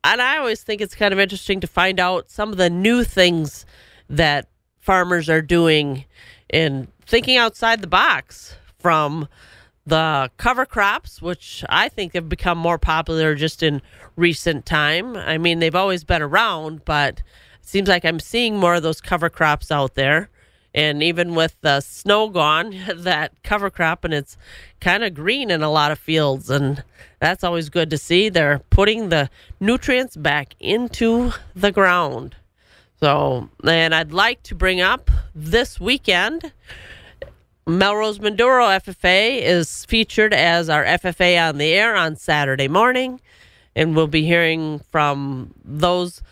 and 0.04 0.22
I 0.22 0.38
always 0.38 0.62
think 0.62 0.80
it's 0.80 0.94
kind 0.94 1.12
of 1.12 1.18
interesting 1.18 1.60
to 1.60 1.66
find 1.66 2.00
out 2.00 2.30
some 2.30 2.50
of 2.50 2.58
the 2.58 2.70
new 2.70 3.04
things 3.04 3.66
that 4.08 4.48
farmers 4.80 5.28
are 5.28 5.42
doing 5.42 6.04
and 6.50 6.88
thinking 7.06 7.36
outside 7.36 7.80
the 7.80 7.86
box 7.86 8.56
from 8.78 9.28
the 9.86 10.30
cover 10.36 10.66
crops, 10.66 11.20
which 11.22 11.64
I 11.68 11.88
think 11.88 12.14
have 12.14 12.28
become 12.28 12.58
more 12.58 12.78
popular 12.78 13.34
just 13.34 13.62
in 13.62 13.82
recent 14.16 14.66
time. 14.66 15.16
I 15.16 15.38
mean, 15.38 15.58
they've 15.58 15.74
always 15.74 16.04
been 16.04 16.22
around, 16.22 16.84
but 16.84 17.18
it 17.60 17.66
seems 17.66 17.88
like 17.88 18.04
I'm 18.04 18.20
seeing 18.20 18.58
more 18.58 18.76
of 18.76 18.82
those 18.82 19.00
cover 19.00 19.30
crops 19.30 19.72
out 19.72 19.94
there. 19.94 20.30
And 20.78 21.02
even 21.02 21.34
with 21.34 21.56
the 21.60 21.80
snow 21.80 22.28
gone, 22.28 22.72
that 22.94 23.32
cover 23.42 23.68
crop 23.68 24.04
and 24.04 24.14
it's 24.14 24.36
kind 24.80 25.02
of 25.02 25.12
green 25.12 25.50
in 25.50 25.60
a 25.60 25.72
lot 25.72 25.90
of 25.90 25.98
fields. 25.98 26.48
And 26.50 26.84
that's 27.18 27.42
always 27.42 27.68
good 27.68 27.90
to 27.90 27.98
see. 27.98 28.28
They're 28.28 28.60
putting 28.70 29.08
the 29.08 29.28
nutrients 29.58 30.16
back 30.16 30.54
into 30.60 31.32
the 31.56 31.72
ground. 31.72 32.36
So, 33.00 33.48
and 33.66 33.92
I'd 33.92 34.12
like 34.12 34.44
to 34.44 34.54
bring 34.54 34.80
up 34.80 35.10
this 35.34 35.80
weekend 35.80 36.52
Melrose 37.66 38.20
Mindoro 38.20 38.80
FFA 38.80 39.42
is 39.42 39.84
featured 39.84 40.32
as 40.32 40.70
our 40.70 40.84
FFA 40.84 41.48
on 41.48 41.58
the 41.58 41.72
air 41.72 41.96
on 41.96 42.14
Saturday 42.16 42.68
morning, 42.68 43.20
and 43.76 43.94
we'll 43.94 44.06
be 44.06 44.24
hearing 44.24 44.78
from 44.90 45.52
those 45.64 46.22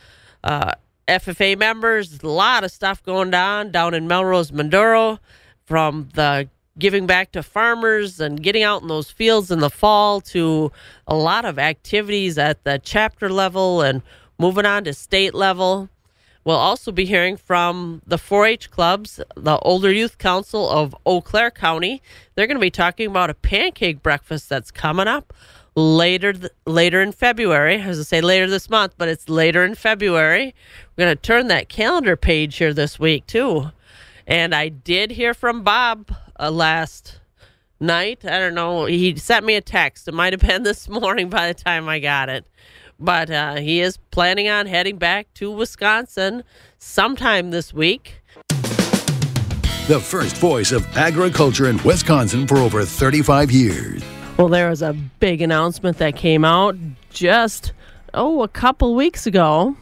uh, 0.45 0.73
FFA 1.09 1.57
members. 1.59 2.23
A 2.23 2.29
lot 2.29 2.65
of 2.65 2.71
stuff 2.71 3.03
going 3.03 3.33
on 3.35 3.71
down 3.71 3.95
in 3.95 4.09
Melrose 4.09 4.51
Mindoro 4.51 5.19
from 5.65 6.09
the 6.15 6.49
giving 6.79 7.07
back 7.07 7.33
to 7.33 7.43
farmers 7.43 8.21
and 8.21 8.43
getting 8.43 8.63
out 8.63 8.83
in 8.83 8.89
those 8.89 9.11
fields 9.11 9.51
in 9.51 9.61
the 9.61 9.71
fall 9.71 10.21
to 10.21 10.71
a 11.07 11.15
lot 11.15 11.45
of 11.45 11.59
activities 11.59 12.37
at 12.37 12.63
the 12.65 12.81
chapter 12.83 13.31
level 13.31 13.81
and 13.81 14.03
moving 14.39 14.67
on 14.67 14.85
to 14.85 14.93
state 14.93 15.35
level. 15.35 15.89
We'll 16.45 16.57
also 16.57 16.93
be 16.93 17.07
hearing 17.07 17.37
from 17.37 18.03
the 18.07 18.19
4 18.19 18.47
H 18.47 18.71
clubs, 18.71 19.21
the 19.37 19.59
Older 19.59 19.91
Youth 19.91 20.19
Council 20.19 20.69
of 20.69 20.95
Eau 21.05 21.21
Claire 21.21 21.51
County. 21.51 22.03
They're 22.35 22.47
going 22.47 22.57
to 22.57 22.61
be 22.61 22.71
talking 22.71 23.09
about 23.09 23.31
a 23.31 23.35
pancake 23.35 24.03
breakfast 24.03 24.49
that's 24.49 24.71
coming 24.71 25.09
up 25.09 25.33
later 25.77 26.33
th- 26.33 26.53
later 26.67 27.01
in 27.01 27.13
February. 27.13 27.77
I 27.77 27.85
As 27.85 28.01
I 28.01 28.03
say, 28.03 28.21
later 28.21 28.49
this 28.49 28.69
month, 28.69 28.95
but 28.99 29.09
it's 29.09 29.29
later 29.29 29.65
in 29.65 29.75
February. 29.75 30.55
We're 30.97 31.05
going 31.05 31.17
to 31.17 31.23
turn 31.23 31.47
that 31.49 31.69
calendar 31.69 32.17
page 32.17 32.57
here 32.57 32.75
this 32.75 32.99
week, 32.99 33.27
too. 33.27 33.71
And 34.27 34.55
I 34.55 34.69
did 34.69 35.13
hear 35.13 35.35
from 35.35 35.63
Bob 35.63 36.13
uh, 36.41 36.51
last 36.51 37.21
night. 37.79 38.25
I 38.25 38.39
don't 38.39 38.55
know. 38.55 38.87
He 38.87 39.15
sent 39.17 39.47
me 39.47 39.55
a 39.55 39.61
text. 39.61 40.09
It 40.09 40.15
might 40.15 40.33
have 40.33 40.41
been 40.41 40.63
this 40.65 40.89
morning 40.89 41.29
by 41.29 41.49
the 41.49 41.55
time 41.55 41.89
I 41.89 42.01
got 42.01 42.29
it 42.29 42.45
but 42.99 43.31
uh, 43.31 43.57
he 43.57 43.81
is 43.81 43.99
planning 44.11 44.49
on 44.49 44.67
heading 44.67 44.97
back 44.97 45.33
to 45.35 45.51
Wisconsin 45.51 46.45
sometime 46.79 47.51
this 47.51 47.73
week. 47.73 48.23
The 49.89 50.01
first 50.03 50.37
voice 50.39 50.73
of 50.73 50.85
agriculture 50.97 51.69
in 51.69 51.83
Wisconsin 51.85 52.47
for 52.47 52.57
over 52.57 52.85
35 52.85 53.53
years. 53.53 54.03
Well, 54.37 54.49
there 54.49 54.69
was 54.69 54.83
a 54.83 54.93
big 54.93 55.41
announcement 55.41 55.97
that 55.97 56.15
came 56.15 56.45
out 56.45 56.77
just, 57.09 57.73
oh, 58.13 58.43
a 58.43 58.49
couple 58.49 58.95
weeks 58.95 59.27
ago 59.27 59.75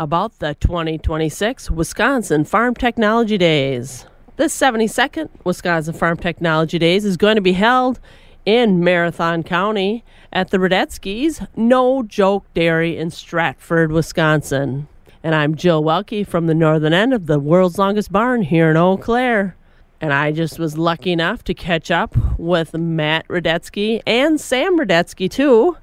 about 0.00 0.40
the 0.40 0.56
2026 0.56 1.70
Wisconsin 1.70 2.44
Farm 2.44 2.74
Technology 2.74 3.38
Days. 3.38 4.06
This 4.34 4.58
72nd 4.58 5.28
Wisconsin 5.44 5.94
Farm 5.94 6.16
Technology 6.16 6.76
Days 6.76 7.04
is 7.04 7.16
going 7.16 7.36
to 7.36 7.40
be 7.40 7.52
held 7.52 8.00
in 8.44 8.82
Marathon 8.82 9.44
County 9.44 10.02
at 10.32 10.50
the 10.50 10.58
Redetzke's 10.58 11.40
No 11.54 12.02
Joke 12.02 12.52
Dairy 12.52 12.96
in 12.96 13.12
Stratford, 13.12 13.92
Wisconsin. 13.92 14.88
And 15.22 15.36
I'm 15.36 15.54
Jill 15.54 15.84
Welke 15.84 16.26
from 16.26 16.48
the 16.48 16.54
northern 16.54 16.92
end 16.92 17.14
of 17.14 17.26
the 17.26 17.38
world's 17.38 17.78
longest 17.78 18.10
barn 18.10 18.42
here 18.42 18.72
in 18.72 18.76
Eau 18.76 18.96
Claire. 18.96 19.54
And 20.00 20.12
I 20.14 20.32
just 20.32 20.58
was 20.58 20.78
lucky 20.78 21.12
enough 21.12 21.44
to 21.44 21.54
catch 21.54 21.90
up 21.90 22.16
with 22.38 22.74
Matt 22.74 23.28
Redetzke 23.28 24.00
and 24.06 24.40
Sam 24.40 24.78
Redetzke, 24.78 25.30
too. 25.30 25.76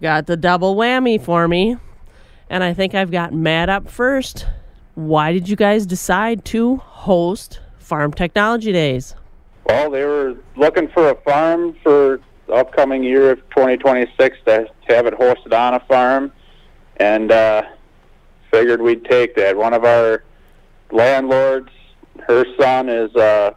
Got 0.00 0.26
the 0.26 0.36
double 0.36 0.74
whammy 0.74 1.22
for 1.22 1.46
me. 1.46 1.76
And 2.50 2.64
I 2.64 2.74
think 2.74 2.94
I've 2.94 3.12
got 3.12 3.32
Matt 3.32 3.68
up 3.68 3.88
first. 3.88 4.46
Why 4.94 5.32
did 5.32 5.48
you 5.48 5.56
guys 5.56 5.86
decide 5.86 6.44
to 6.46 6.76
host 6.76 7.60
Farm 7.78 8.12
Technology 8.12 8.72
Days? 8.72 9.14
Well, 9.66 9.90
they 9.90 10.04
were 10.04 10.36
looking 10.56 10.88
for 10.88 11.10
a 11.10 11.14
farm 11.22 11.76
for 11.82 12.20
the 12.48 12.54
upcoming 12.54 13.04
year 13.04 13.30
of 13.30 13.38
2026 13.50 14.38
to 14.46 14.68
have 14.88 15.06
it 15.06 15.14
hosted 15.14 15.56
on 15.56 15.74
a 15.74 15.80
farm, 15.80 16.32
and 16.96 17.30
uh, 17.30 17.62
figured 18.50 18.82
we'd 18.82 19.04
take 19.04 19.34
that. 19.36 19.56
One 19.56 19.72
of 19.72 19.84
our 19.84 20.24
landlords, 20.90 21.70
her 22.20 22.44
son 22.58 22.88
is 22.88 23.14
uh, 23.16 23.52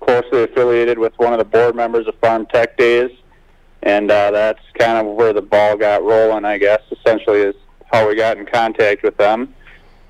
closely 0.00 0.42
affiliated 0.42 0.98
with 0.98 1.12
one 1.16 1.32
of 1.32 1.38
the 1.38 1.44
board 1.44 1.74
members 1.74 2.06
of 2.06 2.14
Farm 2.16 2.46
Tech 2.46 2.76
Days, 2.76 3.10
and 3.82 4.10
uh, 4.10 4.30
that's 4.30 4.60
kind 4.78 5.06
of 5.06 5.14
where 5.14 5.32
the 5.32 5.42
ball 5.42 5.76
got 5.76 6.02
rolling. 6.02 6.44
I 6.44 6.58
guess 6.58 6.80
essentially 6.90 7.40
is 7.40 7.54
how 7.92 8.08
we 8.08 8.16
got 8.16 8.36
in 8.38 8.46
contact 8.46 9.02
with 9.02 9.16
them, 9.16 9.54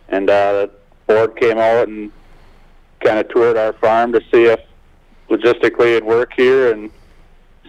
and 0.09 0.29
uh, 0.29 0.53
the 0.53 0.71
board 1.07 1.37
came 1.37 1.59
out 1.59 1.89
and 1.89 2.11
kind 3.05 3.19
of 3.19 3.29
toured 3.29 3.57
our 3.57 3.73
farm 3.75 4.13
to 4.13 4.21
see 4.33 4.45
if 4.45 4.61
logistically 5.29 5.97
it'd 5.97 6.05
work 6.05 6.33
here, 6.37 6.73
and 6.73 6.91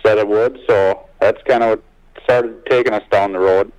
said 0.05 0.17
it 0.17 0.27
would. 0.27 0.60
So 0.67 1.08
that's 1.20 1.41
kind 1.44 1.63
of 1.63 1.70
what 1.70 1.84
started 2.24 2.65
taking 2.65 2.94
us 2.94 3.03
down 3.12 3.34
the 3.34 3.39
road. 3.39 3.72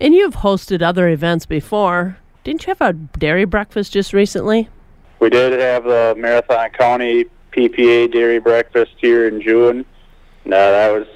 And 0.00 0.14
you've 0.14 0.36
hosted 0.36 0.82
other 0.82 1.08
events 1.08 1.46
before. 1.46 2.16
Didn't 2.42 2.66
you 2.66 2.70
have 2.70 2.80
a 2.80 2.92
dairy 2.94 3.44
breakfast 3.44 3.92
just 3.92 4.12
recently? 4.12 4.68
We 5.20 5.28
did 5.28 5.58
have 5.60 5.84
the 5.84 6.14
Marathon 6.18 6.70
County 6.70 7.26
PPA 7.52 8.10
dairy 8.10 8.38
breakfast 8.40 8.92
here 8.96 9.28
in 9.28 9.42
June. 9.42 9.84
And, 10.44 10.54
uh, 10.54 10.70
that 10.70 10.92
was 10.92 11.06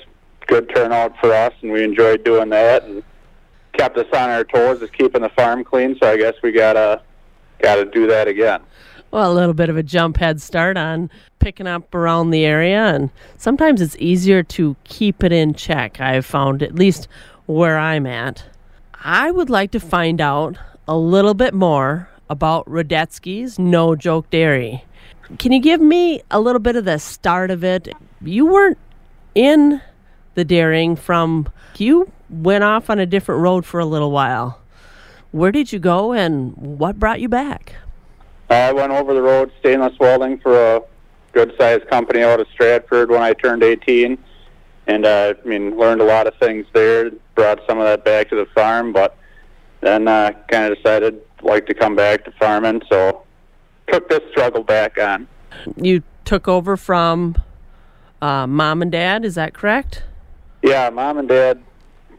good 0.46 0.70
turnout 0.74 1.16
for 1.18 1.32
us, 1.32 1.54
and 1.62 1.72
we 1.72 1.82
enjoyed 1.82 2.22
doing 2.22 2.50
that. 2.50 2.84
And 2.84 3.02
kept 3.72 3.96
us 3.96 4.06
on 4.12 4.30
our 4.30 4.44
toes, 4.44 4.82
is 4.82 4.90
keeping 4.90 5.22
the 5.22 5.30
farm 5.30 5.64
clean. 5.64 5.96
So 6.00 6.08
I 6.08 6.16
guess 6.16 6.34
we 6.42 6.52
gotta 6.52 7.00
gotta 7.58 7.84
do 7.86 8.06
that 8.06 8.28
again. 8.28 8.60
Well, 9.10 9.30
a 9.30 9.34
little 9.34 9.54
bit 9.54 9.68
of 9.68 9.76
a 9.76 9.82
jump 9.82 10.16
head 10.16 10.42
start 10.42 10.76
on 10.76 11.08
picking 11.38 11.66
up 11.66 11.94
around 11.94 12.30
the 12.30 12.44
area, 12.44 12.86
and 12.86 13.10
sometimes 13.36 13.80
it's 13.80 13.96
easier 13.98 14.42
to 14.42 14.76
keep 14.84 15.22
it 15.22 15.32
in 15.32 15.54
check. 15.54 16.00
I've 16.00 16.26
found, 16.26 16.62
at 16.62 16.74
least 16.74 17.08
where 17.46 17.78
I'm 17.78 18.06
at. 18.06 18.44
I 19.04 19.30
would 19.30 19.50
like 19.50 19.70
to 19.72 19.80
find 19.80 20.20
out 20.20 20.56
a 20.88 20.96
little 20.96 21.34
bit 21.34 21.54
more 21.54 22.08
about 22.28 22.66
Redetzke's 22.66 23.58
No 23.58 23.94
Joke 23.94 24.30
Dairy. 24.30 24.84
Can 25.38 25.52
you 25.52 25.60
give 25.60 25.80
me 25.80 26.22
a 26.30 26.40
little 26.40 26.60
bit 26.60 26.76
of 26.76 26.84
the 26.84 26.98
start 26.98 27.50
of 27.50 27.64
it? 27.64 27.88
You 28.20 28.46
weren't 28.46 28.78
in 29.34 29.80
the 30.34 30.44
dairying 30.44 30.96
from, 30.96 31.48
you 31.76 32.10
went 32.28 32.64
off 32.64 32.90
on 32.90 32.98
a 32.98 33.06
different 33.06 33.40
road 33.40 33.64
for 33.64 33.80
a 33.80 33.84
little 33.84 34.10
while. 34.10 34.60
Where 35.30 35.52
did 35.52 35.72
you 35.72 35.78
go 35.78 36.12
and 36.12 36.56
what 36.56 36.98
brought 36.98 37.20
you 37.20 37.28
back? 37.28 37.74
I 38.50 38.72
went 38.72 38.92
over 38.92 39.14
the 39.14 39.22
road, 39.22 39.50
stainless 39.60 39.98
welding 39.98 40.38
for 40.38 40.76
a 40.76 40.82
good 41.32 41.54
sized 41.58 41.88
company 41.88 42.22
out 42.22 42.40
of 42.40 42.46
Stratford 42.52 43.10
when 43.10 43.22
I 43.22 43.32
turned 43.32 43.62
18. 43.62 44.18
And 44.86 45.06
uh, 45.06 45.34
I 45.42 45.48
mean, 45.48 45.78
learned 45.78 46.00
a 46.00 46.04
lot 46.04 46.26
of 46.26 46.34
things 46.36 46.66
there. 46.72 47.10
Brought 47.34 47.60
some 47.66 47.78
of 47.78 47.84
that 47.84 48.04
back 48.04 48.28
to 48.30 48.36
the 48.36 48.46
farm, 48.54 48.92
but 48.92 49.16
then 49.80 50.06
uh, 50.06 50.32
kind 50.48 50.70
of 50.70 50.76
decided 50.76 51.20
like 51.44 51.66
to 51.66 51.74
come 51.74 51.94
back 51.94 52.24
to 52.24 52.32
farming. 52.32 52.82
So 52.90 53.24
took 53.88 54.08
this 54.08 54.20
struggle 54.30 54.62
back 54.62 54.98
on. 54.98 55.28
You 55.76 56.02
took 56.24 56.48
over 56.48 56.76
from 56.76 57.36
uh, 58.20 58.46
mom 58.46 58.82
and 58.82 58.90
dad, 58.90 59.24
is 59.24 59.34
that 59.34 59.54
correct? 59.54 60.02
Yeah, 60.62 60.90
mom 60.90 61.18
and 61.18 61.28
dad 61.28 61.62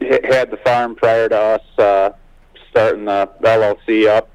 had 0.00 0.50
the 0.50 0.58
farm 0.64 0.94
prior 0.94 1.28
to 1.28 1.36
us 1.36 1.78
uh, 1.78 2.10
starting 2.70 3.06
the 3.06 3.28
LLC 3.42 4.06
up, 4.06 4.30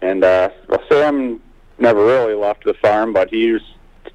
and 0.00 0.24
uh, 0.24 0.48
Sam 0.88 1.40
never 1.78 2.04
really 2.04 2.34
left 2.34 2.64
the 2.64 2.74
farm, 2.74 3.12
but 3.12 3.30
he 3.30 3.52
was 3.52 3.62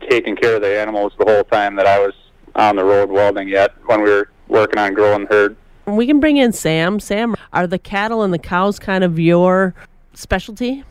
taking 0.09 0.35
care 0.35 0.55
of 0.55 0.61
the 0.61 0.79
animals 0.79 1.13
the 1.19 1.25
whole 1.25 1.43
time 1.43 1.75
that 1.75 1.85
I 1.85 1.99
was 1.99 2.13
on 2.55 2.75
the 2.75 2.83
road 2.83 3.09
welding 3.09 3.47
yet 3.47 3.73
when 3.85 4.01
we 4.01 4.09
were 4.09 4.29
working 4.47 4.79
on 4.79 4.93
growing 4.93 5.25
the 5.25 5.33
herd. 5.33 5.55
We 5.85 6.07
can 6.07 6.19
bring 6.19 6.37
in 6.37 6.53
Sam. 6.53 6.99
Sam, 6.99 7.35
are 7.51 7.67
the 7.67 7.79
cattle 7.79 8.23
and 8.23 8.33
the 8.33 8.39
cows 8.39 8.79
kind 8.79 9.03
of 9.03 9.19
your 9.19 9.73
specialty? 10.13 10.83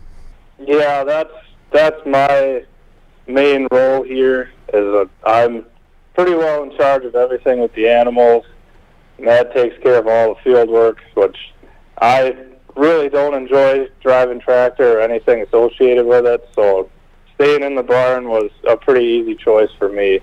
Yeah, 0.58 1.04
that's 1.04 1.32
that's 1.71 2.00
my 2.06 2.64
main 3.26 3.69
role 3.71 4.02
here. 4.02 4.50
Is 4.73 4.84
a, 4.84 5.08
I'm 5.25 5.64
pretty 6.14 6.34
well 6.34 6.62
in 6.64 6.76
charge 6.76 7.04
of 7.04 7.14
everything 7.14 7.60
with 7.60 7.73
the 7.75 7.88
animals. 7.88 8.45
Matt 9.19 9.54
takes 9.54 9.80
care 9.82 9.99
of 9.99 10.06
all 10.06 10.34
the 10.34 10.40
field 10.43 10.69
work, 10.69 10.99
which 11.14 11.36
I 12.00 12.36
really 12.76 13.08
don't 13.08 13.34
enjoy 13.34 13.88
driving 14.00 14.40
tractor 14.40 14.99
or 14.99 15.00
anything 15.00 15.43
associated 15.43 16.06
with 16.06 16.26
it. 16.26 16.49
So 16.54 16.88
staying 17.34 17.62
in 17.62 17.75
the 17.75 17.82
barn 17.82 18.28
was 18.28 18.50
a 18.69 18.76
pretty 18.76 19.04
easy 19.04 19.34
choice 19.34 19.71
for 19.78 19.88
me. 19.88 20.21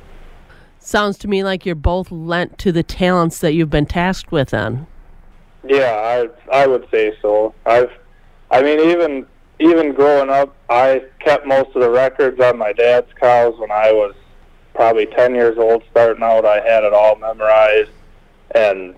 Sounds 0.79 1.17
to 1.19 1.27
me 1.27 1.43
like 1.43 1.65
you're 1.65 1.75
both 1.75 2.11
lent 2.11 2.57
to 2.59 2.71
the 2.71 2.83
talents 2.83 3.39
that 3.39 3.53
you've 3.53 3.69
been 3.69 3.87
tasked 3.87 4.31
with 4.31 4.51
then. 4.51 4.87
Yeah, 5.67 6.29
I 6.51 6.63
I 6.63 6.67
would 6.67 6.87
say 6.91 7.17
so. 7.21 7.55
I've 7.65 7.89
I 8.51 8.61
mean 8.61 8.79
even 8.79 9.25
even 9.59 9.93
growing 9.93 10.29
up, 10.29 10.55
I 10.69 11.03
kept 11.19 11.47
most 11.47 11.75
of 11.75 11.81
the 11.81 11.89
records 11.89 12.39
on 12.41 12.57
my 12.57 12.73
dad's 12.73 13.11
cows 13.19 13.57
when 13.57 13.71
I 13.71 13.91
was 13.93 14.13
probably 14.73 15.05
10 15.05 15.33
years 15.33 15.57
old 15.57 15.81
starting 15.89 16.23
out. 16.23 16.45
I 16.45 16.59
had 16.59 16.83
it 16.83 16.93
all 16.93 17.15
memorized 17.15 17.91
and 18.53 18.95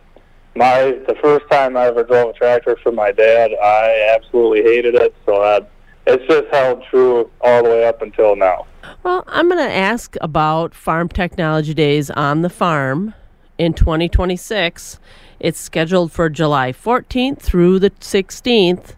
my 0.58 0.98
the 1.08 1.16
first 1.22 1.50
time 1.50 1.78
I 1.78 1.86
ever 1.86 2.04
drove 2.04 2.32
a 2.32 2.34
tractor 2.34 2.78
for 2.82 2.92
my 2.92 3.12
dad, 3.12 3.52
I 3.62 4.14
absolutely 4.16 4.64
hated 4.64 4.96
it, 4.96 5.16
so 5.26 5.42
that 5.42 5.70
it's 6.06 6.26
just 6.28 6.48
held 6.52 6.84
true 6.90 7.30
all 7.42 7.64
the 7.64 7.70
way 7.70 7.86
up 7.86 8.02
until 8.02 8.36
now. 8.36 8.66
Well, 9.04 9.24
I'm 9.28 9.50
going 9.50 9.66
to 9.66 9.76
ask 9.76 10.16
about 10.22 10.74
Farm 10.74 11.10
Technology 11.10 11.74
Days 11.74 12.10
on 12.10 12.42
the 12.42 12.50
farm 12.50 13.14
in 13.58 13.74
2026. 13.74 15.00
It's 15.40 15.60
scheduled 15.60 16.12
for 16.12 16.30
July 16.30 16.72
14th 16.72 17.40
through 17.40 17.80
the 17.80 17.92
16th. 17.92 18.96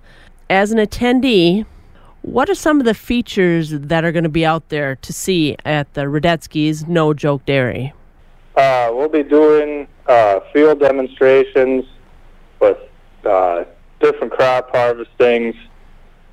As 0.50 0.72
an 0.72 0.80
attendee, 0.80 1.68
what 2.24 2.50
are 2.50 2.56
some 2.56 2.80
of 2.80 2.86
the 2.86 2.96
features 2.96 3.70
that 3.70 4.04
are 4.04 4.12
going 4.12 4.24
to 4.24 4.30
be 4.30 4.48
out 4.48 4.70
there 4.70 4.96
to 4.96 5.14
see 5.14 5.56
at 5.64 5.94
the 5.94 6.06
Redetzke's 6.06 6.88
No 6.88 7.14
Joke 7.14 7.46
Dairy? 7.46 7.94
Uh, 8.56 8.90
we'll 8.92 9.10
be 9.10 9.22
doing 9.22 9.88
uh, 10.08 10.40
field 10.52 10.80
demonstrations 10.80 11.86
with 12.60 12.80
uh, 13.26 13.64
different 14.00 14.34
crop 14.34 14.72
harvestings, 14.72 15.54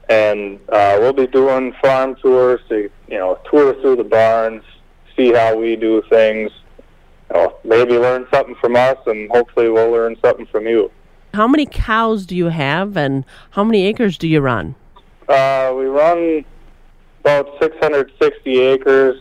and 0.08 0.60
uh, 0.70 0.96
we'll 0.98 1.12
be 1.12 1.26
doing 1.26 1.74
farm 1.82 2.16
tours 2.16 2.60
to 2.70 2.90
you 3.08 3.18
know 3.18 3.38
tour 3.50 3.74
through 3.82 3.96
the 3.96 4.04
barns, 4.04 4.64
see 5.14 5.34
how 5.34 5.54
we 5.54 5.76
do 5.76 6.02
things. 6.08 6.50
You 7.30 7.36
know, 7.36 7.56
maybe 7.64 7.98
learn 7.98 8.26
something 8.32 8.54
from 8.62 8.76
us, 8.76 8.96
and 9.04 9.30
hopefully 9.30 9.68
we'll 9.68 9.90
learn 9.90 10.16
something 10.22 10.46
from 10.46 10.66
you. 10.66 10.90
How 11.36 11.46
many 11.46 11.66
cows 11.66 12.24
do 12.24 12.34
you 12.34 12.46
have, 12.46 12.96
and 12.96 13.22
how 13.50 13.62
many 13.62 13.84
acres 13.84 14.16
do 14.16 14.26
you 14.26 14.40
run? 14.40 14.74
Uh, 15.28 15.70
we 15.76 15.84
run 15.84 16.46
about 17.20 17.50
660 17.60 18.58
acres. 18.58 19.20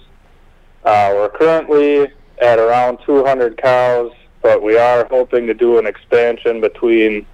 Uh, 0.85 1.11
we're 1.13 1.27
currently 1.27 2.07
at 2.41 2.57
around 2.57 2.99
200 3.05 3.61
cows, 3.61 4.13
but 4.41 4.63
we 4.63 4.77
are 4.77 5.05
hoping 5.09 5.45
to 5.47 5.53
do 5.53 5.77
an 5.77 5.85
expansion 5.85 6.61
between 6.61 7.25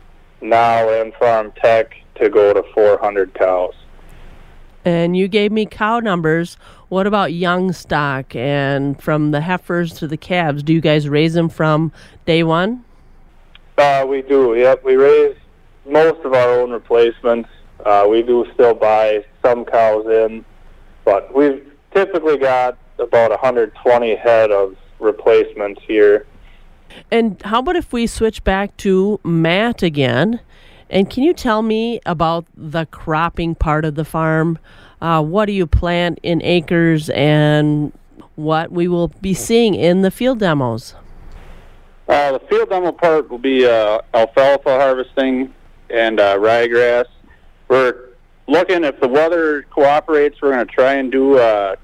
now 0.41 0.89
and 0.89 1.13
Farm 1.13 1.53
Tech 1.61 1.93
to 2.15 2.27
go 2.31 2.51
to 2.51 2.63
400 2.73 3.35
cows. 3.35 3.75
And 4.83 5.15
you 5.15 5.27
gave 5.27 5.51
me 5.51 5.67
cow 5.67 5.99
numbers. 5.99 6.57
What 6.89 7.05
about 7.05 7.33
young 7.33 7.71
stock 7.71 8.35
and 8.35 8.99
from 8.99 9.29
the 9.29 9.41
heifers 9.41 9.93
to 9.99 10.07
the 10.07 10.17
calves? 10.17 10.63
Do 10.63 10.73
you 10.73 10.81
guys 10.81 11.07
raise 11.07 11.35
them 11.35 11.49
from 11.49 11.91
day 12.25 12.41
one? 12.41 12.83
Uh, 13.77 14.05
we 14.07 14.21
do, 14.21 14.55
yep. 14.55 14.84
We 14.84 14.95
raise 14.95 15.36
most 15.86 16.23
of 16.25 16.34
our 16.34 16.60
own 16.60 16.71
replacements. 16.71 17.49
Uh, 17.86 18.05
we 18.10 18.21
do 18.21 18.45
still 18.53 18.73
buy 18.73 19.25
some 19.43 19.65
cows 19.65 20.05
in, 20.05 20.45
but 21.03 21.34
we've 21.34 21.71
typically 21.93 22.38
got 22.38 22.77
about 22.99 23.31
120 23.31 24.15
head 24.15 24.51
of 24.51 24.75
replacements 24.99 25.81
here. 25.88 26.27
And 27.10 27.41
how 27.43 27.60
about 27.60 27.75
if 27.75 27.91
we 27.91 28.05
switch 28.05 28.43
back 28.43 28.75
to 28.77 29.19
Matt 29.23 29.81
again? 29.81 30.41
And 30.89 31.10
can 31.10 31.23
you 31.23 31.34
tell 31.34 31.62
me 31.62 32.01
about 32.05 32.45
the 32.55 32.86
cropping 32.88 33.55
part 33.55 33.86
of 33.86 33.95
the 33.95 34.05
farm? 34.05 34.60
Uh, 35.01 35.23
what 35.23 35.45
do 35.45 35.53
you 35.53 35.65
plant 35.65 36.19
in 36.21 36.41
acres 36.43 37.10
and 37.12 37.91
what 38.36 38.71
we 38.71 38.88
will 38.88 39.07
be 39.07 39.34
seeing 39.34 39.73
in 39.73 40.01
the 40.01 40.12
field 40.12 40.39
demos? 40.39 40.93
Uh, 42.12 42.34
the 42.34 42.39
field 42.47 42.69
demo 42.69 42.91
part 42.91 43.30
will 43.30 43.38
be 43.38 43.65
uh, 43.65 44.02
alfalfa 44.13 44.69
harvesting 44.69 45.54
and 45.89 46.19
uh, 46.19 46.36
ryegrass. 46.36 47.06
We're 47.69 48.10
looking 48.50 48.84
if 48.84 49.00
the 49.00 49.08
weather 49.08 49.62
cooperates. 49.69 50.41
We're 50.41 50.52
going 50.52 50.67
to 50.67 50.74
try 50.74 50.95
and 50.95 51.10
do 51.10 51.38
uh, 51.38 51.78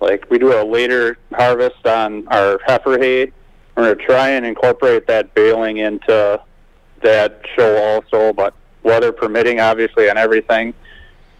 like 0.00 0.24
we 0.30 0.38
do 0.38 0.58
a 0.58 0.64
later 0.64 1.18
harvest 1.34 1.86
on 1.86 2.26
our 2.28 2.58
heifer 2.66 2.98
hay. 2.98 3.30
We're 3.76 3.84
going 3.84 3.98
to 3.98 4.04
try 4.06 4.30
and 4.30 4.46
incorporate 4.46 5.06
that 5.08 5.34
baling 5.34 5.76
into 5.76 6.40
that 7.02 7.42
show 7.54 7.76
also, 7.76 8.32
but 8.32 8.54
weather 8.84 9.12
permitting, 9.12 9.60
obviously, 9.60 10.08
on 10.08 10.16
everything. 10.16 10.72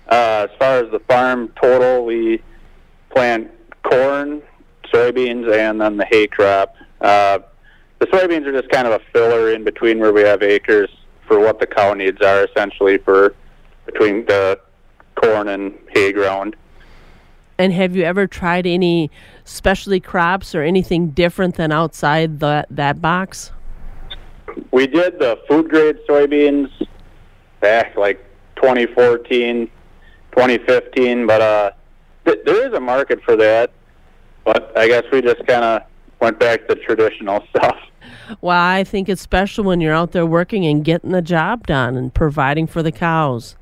Uh, 0.07 0.47
as 0.51 0.59
far 0.59 0.85
as 0.85 0.91
the 0.91 1.01
farm 1.09 1.51
total, 1.59 2.05
we 2.05 2.43
plant 3.09 3.51
corn, 3.85 4.43
soybeans, 4.93 5.51
and 5.51 5.81
then 5.81 5.97
the 5.97 6.05
hay 6.05 6.27
crop 6.27 6.77
Uh, 7.01 7.39
the 8.11 8.17
soybeans 8.17 8.47
are 8.47 8.53
just 8.53 8.71
kind 8.71 8.87
of 8.87 9.01
a 9.01 9.05
filler 9.13 9.53
in 9.53 9.65
between 9.65 9.99
where 9.99 10.13
we 10.13 10.23
have 10.23 10.43
acres 10.43 10.91
for 11.27 11.41
what 11.41 11.61
the 11.61 11.67
cow 11.67 11.93
needs 11.95 12.21
are 12.23 12.45
essentially 12.45 12.99
for 12.99 13.35
between 13.85 14.25
the 14.27 14.59
corn 15.17 15.49
and 15.49 15.77
hay 15.95 16.13
ground. 16.13 16.57
And 17.59 17.73
have 17.73 17.97
you 17.97 18.05
ever 18.05 18.27
tried 18.27 18.67
any 18.67 19.11
specialty 19.45 20.01
crops 20.01 20.55
or 20.55 20.63
anything 20.63 21.11
different 21.11 21.57
than 21.57 21.73
outside 21.73 22.41
that 22.41 22.67
that 22.71 23.01
box? 23.01 23.51
We 24.73 24.87
did 24.87 25.19
the 25.19 25.41
food 25.49 25.71
grade 25.71 25.99
soybeans 26.09 26.71
back 27.61 27.97
like 27.97 28.23
2014, 28.57 29.71
2015, 30.33 31.27
but 31.27 31.41
uh, 31.41 31.71
th- 32.27 32.41
there 32.45 32.69
is 32.69 32.75
a 32.75 32.81
market 32.81 33.23
for 33.23 33.37
that. 33.37 33.71
But 34.45 34.77
I 34.77 34.87
guess 34.87 35.05
we 35.11 35.23
just 35.23 35.45
kind 35.47 35.65
of 35.65 35.83
went 36.21 36.39
back 36.39 36.69
to 36.69 36.75
traditional 36.75 37.43
stuff. 37.51 37.77
Well, 38.41 38.59
I 38.59 38.85
think 38.85 39.09
it's 39.09 39.23
special 39.23 39.65
when 39.65 39.81
you're 39.81 39.95
out 39.95 40.13
there 40.13 40.27
working 40.27 40.67
and 40.67 40.85
getting 40.85 41.11
the 41.13 41.23
job 41.23 41.67
done 41.67 41.97
and 41.97 42.13
providing 42.13 42.67
for 42.67 42.83
the 42.83 42.93
cows. 42.93 43.57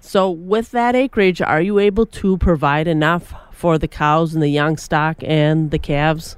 So, 0.00 0.30
with 0.30 0.70
that 0.70 0.96
acreage, 0.96 1.42
are 1.42 1.60
you 1.60 1.78
able 1.78 2.06
to 2.06 2.38
provide 2.38 2.88
enough 2.88 3.34
for 3.50 3.78
the 3.78 3.88
cows 3.88 4.34
and 4.34 4.42
the 4.42 4.48
young 4.48 4.76
stock 4.76 5.18
and 5.22 5.70
the 5.70 5.78
calves? 5.78 6.36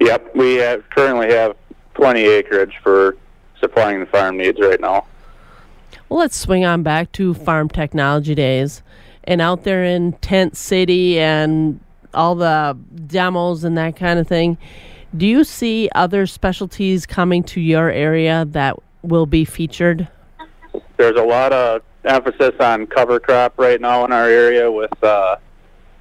Yep, 0.00 0.34
we 0.36 0.54
have, 0.54 0.88
currently 0.90 1.32
have 1.32 1.56
plenty 1.94 2.22
acreage 2.22 2.74
for 2.82 3.16
supplying 3.60 4.00
the 4.00 4.06
farm 4.06 4.36
needs 4.36 4.58
right 4.60 4.80
now. 4.80 5.06
Well, 6.08 6.20
let's 6.20 6.36
swing 6.36 6.64
on 6.64 6.82
back 6.82 7.12
to 7.12 7.34
farm 7.34 7.68
technology 7.68 8.34
days. 8.34 8.82
And 9.24 9.40
out 9.40 9.64
there 9.64 9.84
in 9.84 10.12
Tent 10.14 10.56
City 10.56 11.18
and 11.18 11.80
all 12.14 12.34
the 12.34 12.76
demos 13.06 13.64
and 13.64 13.78
that 13.78 13.96
kind 13.96 14.18
of 14.18 14.26
thing, 14.26 14.58
do 15.16 15.26
you 15.26 15.44
see 15.44 15.90
other 15.94 16.26
specialties 16.26 17.06
coming 17.06 17.42
to 17.44 17.60
your 17.60 17.90
area 17.90 18.46
that 18.50 18.76
will 19.02 19.26
be 19.26 19.44
featured? 19.44 20.08
There's 20.96 21.18
a 21.18 21.24
lot 21.24 21.52
of 21.52 21.82
emphasis 22.04 22.52
on 22.60 22.86
cover 22.86 23.20
crop 23.20 23.58
right 23.58 23.80
now 23.80 24.04
in 24.04 24.12
our 24.12 24.26
area 24.26 24.70
with 24.70 25.02
uh, 25.04 25.36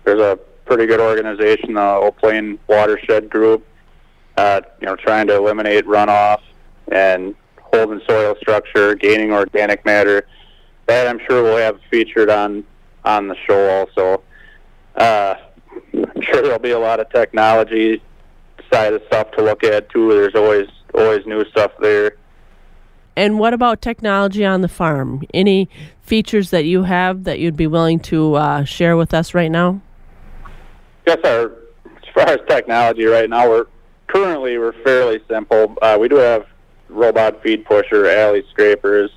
there's 0.03 0.21
a 0.21 0.39
pretty 0.65 0.85
good 0.85 0.99
organization, 0.99 1.73
the 1.73 1.81
Eau 1.81 2.11
Pleine 2.11 2.57
Watershed 2.67 3.29
Group, 3.29 3.65
uh, 4.37 4.61
you 4.79 4.87
know, 4.87 4.95
trying 4.95 5.27
to 5.27 5.35
eliminate 5.35 5.85
runoff 5.85 6.41
and 6.91 7.35
holding 7.61 8.01
soil 8.07 8.35
structure, 8.39 8.95
gaining 8.95 9.33
organic 9.33 9.83
matter. 9.85 10.25
That 10.85 11.07
I'm 11.07 11.19
sure 11.27 11.43
we'll 11.43 11.57
have 11.57 11.79
featured 11.89 12.29
on 12.29 12.63
on 13.03 13.27
the 13.27 13.35
show 13.47 13.69
also. 13.69 14.23
Uh, 14.95 15.35
I'm 15.93 16.21
sure 16.21 16.41
there'll 16.41 16.59
be 16.59 16.71
a 16.71 16.79
lot 16.79 16.99
of 16.99 17.09
technology 17.09 18.01
side 18.71 18.93
of 18.93 19.01
stuff 19.07 19.31
to 19.31 19.43
look 19.43 19.63
at 19.63 19.89
too. 19.89 20.09
There's 20.13 20.35
always 20.35 20.67
always 20.93 21.25
new 21.25 21.45
stuff 21.45 21.71
there. 21.79 22.17
And 23.15 23.39
what 23.39 23.53
about 23.53 23.81
technology 23.81 24.45
on 24.45 24.61
the 24.61 24.67
farm? 24.69 25.23
Any 25.33 25.69
features 26.01 26.49
that 26.51 26.65
you 26.65 26.83
have 26.83 27.25
that 27.25 27.39
you'd 27.39 27.57
be 27.57 27.67
willing 27.67 27.99
to 27.99 28.35
uh, 28.35 28.63
share 28.63 28.95
with 28.95 29.13
us 29.13 29.33
right 29.33 29.51
now? 29.51 29.81
Yes, 31.05 31.17
our 31.23 31.51
as 31.85 32.13
far 32.13 32.27
as 32.27 32.39
technology 32.47 33.05
right 33.05 33.29
now, 33.29 33.49
we're 33.49 33.67
currently 34.07 34.57
we're 34.57 34.73
fairly 34.83 35.21
simple. 35.29 35.75
Uh, 35.81 35.97
we 35.99 36.07
do 36.07 36.15
have 36.15 36.45
robot 36.89 37.41
feed 37.43 37.65
pusher, 37.65 38.09
alley 38.09 38.43
scrapers. 38.51 39.11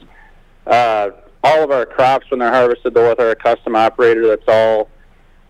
Uh, 0.67 1.11
all 1.43 1.63
of 1.63 1.71
our 1.71 1.85
crops 1.85 2.31
when 2.31 2.41
they're 2.41 2.51
harvested 2.51 2.95
though 2.95 3.11
with 3.11 3.21
our 3.21 3.35
custom 3.35 3.77
operator, 3.77 4.27
that's 4.29 4.49
all 4.49 4.91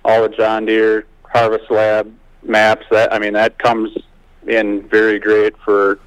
all 0.04 0.22
the 0.22 0.28
John 0.28 0.66
Deere 0.66 1.06
Harvest 1.22 1.70
Lab 1.70 2.12
maps. 2.44 2.86
That 2.90 3.12
I 3.12 3.18
mean 3.18 3.32
that 3.34 3.58
comes 3.58 3.90
in 4.46 4.86
very 4.88 5.18
great 5.18 5.54
for 5.64 5.98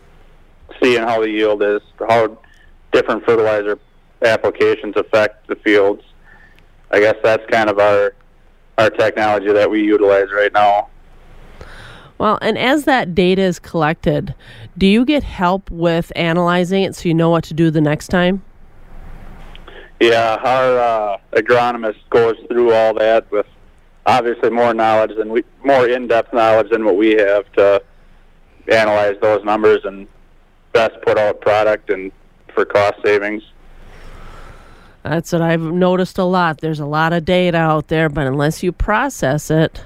seeing 0.82 1.04
how 1.04 1.22
the 1.22 1.30
yield 1.30 1.64
is, 1.64 1.82
how 2.08 2.38
different 2.92 3.26
fertilizer 3.26 3.80
applications 4.22 4.96
affect 4.96 5.48
the 5.48 5.56
fields. 5.56 6.04
I 6.92 7.00
guess 7.00 7.16
that's 7.24 7.46
kind 7.50 7.70
of 7.70 7.80
our 7.80 8.14
our 8.78 8.90
technology 8.90 9.52
that 9.52 9.70
we 9.70 9.84
utilize 9.84 10.32
right 10.32 10.54
now. 10.54 10.90
Well, 12.18 12.40
and 12.42 12.58
as 12.58 12.86
that 12.86 13.14
data 13.14 13.44
is 13.44 13.60
collected, 13.60 14.34
do 14.78 14.88
you 14.88 15.06
get 15.06 15.24
help 15.24 15.70
with 15.70 16.12
analyzing 16.16 16.84
it 16.84 16.96
so 16.96 17.08
you 17.08 17.14
know 17.14 17.30
what 17.30 17.44
to 17.46 17.54
do 17.54 17.70
the 17.70 17.82
next 17.82 18.08
time? 18.08 18.44
Yeah, 20.00 20.38
our 20.44 20.80
uh, 20.80 21.18
agronomist 21.34 21.98
goes 22.10 22.36
through 22.48 22.74
all 22.74 22.94
that 22.96 23.30
with 23.32 23.48
obviously 24.08 24.50
more 24.50 24.74
knowledge 24.74 25.16
than 25.18 25.30
we, 25.30 25.44
more 25.64 25.88
in-depth 25.88 26.34
knowledge 26.34 26.72
than 26.72 26.84
what 26.86 26.98
we 26.98 27.12
have 27.12 27.52
to 27.52 27.84
analyze 28.72 29.16
those 29.22 29.44
numbers 29.44 29.82
and 29.84 30.08
best 30.74 30.96
put 31.04 31.18
out 31.18 31.40
product 31.42 31.90
and 31.90 32.12
for 32.54 32.66
cost 32.66 32.96
savings. 33.04 33.44
That's 35.04 35.32
what 35.32 35.42
I've 35.42 35.62
noticed 35.62 36.18
a 36.18 36.24
lot. 36.24 36.60
There's 36.60 36.80
a 36.80 36.86
lot 36.86 37.14
of 37.14 37.24
data 37.24 37.58
out 37.58 37.88
there, 37.88 38.10
but 38.10 38.28
unless 38.28 38.64
you 38.64 38.72
process 38.72 39.52
it, 39.52 39.86